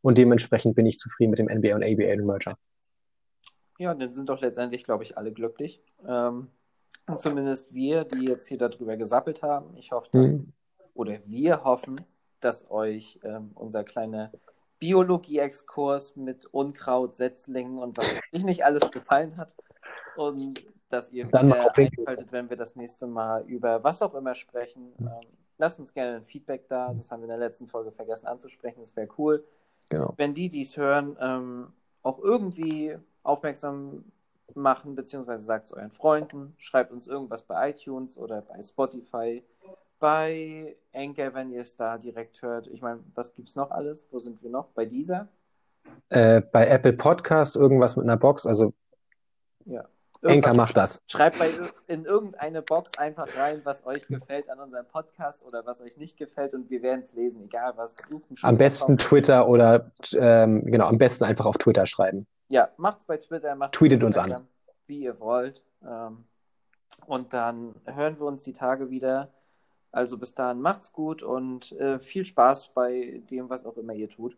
Und 0.00 0.16
dementsprechend 0.16 0.74
bin 0.74 0.86
ich 0.86 0.98
zufrieden 0.98 1.30
mit 1.30 1.38
dem 1.38 1.48
NBA 1.48 1.74
und 1.74 1.82
ABA 1.82 2.22
Merger. 2.22 2.56
Ja, 3.78 3.94
dann 3.94 4.12
sind 4.12 4.28
doch 4.28 4.40
letztendlich, 4.40 4.84
glaube 4.84 5.04
ich, 5.04 5.18
alle 5.18 5.32
glücklich. 5.32 5.82
Ähm, 6.06 6.48
zumindest 7.16 7.72
wir, 7.72 8.04
die 8.04 8.24
jetzt 8.24 8.46
hier 8.48 8.58
darüber 8.58 8.96
gesappelt 8.96 9.42
haben. 9.42 9.76
Ich 9.76 9.92
hoffe, 9.92 10.08
dass, 10.12 10.30
Mhm. 10.30 10.52
oder 10.94 11.18
wir 11.26 11.64
hoffen, 11.64 12.00
dass 12.40 12.70
euch 12.70 13.18
ähm, 13.22 13.52
unser 13.54 13.84
kleiner 13.84 14.30
Biologie-Exkurs 14.78 16.16
mit 16.16 16.46
Unkraut, 16.46 17.16
Setzlingen 17.16 17.78
und 17.78 17.96
was 17.98 18.16
ich 18.32 18.44
nicht 18.44 18.64
alles 18.64 18.90
gefallen 18.90 19.36
hat. 19.36 19.52
Und 20.16 20.64
dass 20.88 21.10
ihr 21.12 21.26
Dann 21.26 21.48
wieder 21.48 21.76
einschaltet, 21.76 22.32
wenn 22.32 22.48
wir 22.48 22.56
das 22.56 22.76
nächste 22.76 23.06
Mal 23.06 23.44
über 23.46 23.82
was 23.84 24.02
auch 24.02 24.14
immer 24.14 24.34
sprechen. 24.34 24.92
Ähm, 25.00 25.28
lasst 25.58 25.78
uns 25.78 25.92
gerne 25.92 26.16
ein 26.16 26.24
Feedback 26.24 26.68
da. 26.68 26.92
Das 26.94 27.10
haben 27.10 27.20
wir 27.20 27.24
in 27.24 27.30
der 27.30 27.38
letzten 27.38 27.68
Folge 27.68 27.90
vergessen 27.90 28.26
anzusprechen. 28.26 28.80
Das 28.80 28.96
wäre 28.96 29.08
cool. 29.18 29.44
Genau. 29.90 30.14
Wenn 30.16 30.34
die 30.34 30.48
dies 30.48 30.76
hören, 30.76 31.16
ähm, 31.20 31.72
auch 32.02 32.18
irgendwie 32.20 32.96
aufmerksam 33.22 34.04
machen, 34.54 34.94
beziehungsweise 34.94 35.44
sagt 35.44 35.66
es 35.66 35.72
euren 35.72 35.90
Freunden, 35.90 36.54
schreibt 36.58 36.92
uns 36.92 37.06
irgendwas 37.06 37.42
bei 37.42 37.70
iTunes 37.70 38.16
oder 38.16 38.42
bei 38.42 38.62
Spotify, 38.62 39.44
bei 39.98 40.76
Anchor, 40.94 41.34
wenn 41.34 41.50
ihr 41.50 41.62
es 41.62 41.76
da 41.76 41.98
direkt 41.98 42.40
hört. 42.42 42.66
Ich 42.68 42.82
meine, 42.82 43.00
was 43.14 43.34
gibt's 43.34 43.56
noch 43.56 43.70
alles? 43.70 44.06
Wo 44.10 44.18
sind 44.18 44.42
wir 44.42 44.50
noch? 44.50 44.68
Bei 44.68 44.84
dieser? 44.84 45.28
Äh, 46.08 46.40
bei 46.40 46.66
Apple 46.68 46.92
Podcast 46.92 47.56
irgendwas 47.56 47.96
mit 47.96 48.04
einer 48.04 48.16
Box, 48.16 48.46
also 48.46 48.72
Ja. 49.64 49.84
Irgendwas- 50.20 50.56
macht 50.56 50.76
das. 50.76 50.98
Schreibt 51.06 51.38
bei, 51.38 51.48
in 51.86 52.04
irgendeine 52.04 52.62
Box 52.62 52.98
einfach 52.98 53.36
rein, 53.36 53.60
was 53.64 53.86
euch 53.86 54.06
gefällt 54.08 54.50
an 54.50 54.58
unserem 54.58 54.86
Podcast 54.86 55.44
oder 55.44 55.64
was 55.64 55.80
euch 55.80 55.96
nicht 55.96 56.16
gefällt 56.16 56.54
und 56.54 56.70
wir 56.70 56.82
werden 56.82 57.00
es 57.00 57.12
lesen, 57.12 57.42
egal 57.44 57.74
was. 57.76 57.96
Am 58.42 58.56
besten 58.56 58.98
Schulraum. 58.98 58.98
Twitter 58.98 59.48
oder 59.48 59.90
ähm, 60.14 60.64
genau, 60.66 60.86
am 60.86 60.98
besten 60.98 61.24
einfach 61.24 61.46
auf 61.46 61.58
Twitter 61.58 61.86
schreiben. 61.86 62.26
Ja, 62.48 62.70
macht's 62.76 63.04
bei 63.04 63.16
Twitter, 63.18 63.54
macht's 63.54 63.78
Tweetet 63.78 64.02
uns 64.02 64.16
an. 64.16 64.48
Wie 64.86 65.00
ihr 65.00 65.20
wollt. 65.20 65.64
Ähm, 65.86 66.24
und 67.06 67.32
dann 67.32 67.74
hören 67.84 68.18
wir 68.18 68.26
uns 68.26 68.42
die 68.42 68.54
Tage 68.54 68.90
wieder. 68.90 69.28
Also 69.92 70.18
bis 70.18 70.34
dahin 70.34 70.60
macht's 70.60 70.92
gut 70.92 71.22
und 71.22 71.72
äh, 71.72 71.98
viel 71.98 72.24
Spaß 72.24 72.74
bei 72.74 73.22
dem, 73.30 73.48
was 73.48 73.64
auch 73.64 73.76
immer 73.76 73.94
ihr 73.94 74.08
tut. 74.08 74.36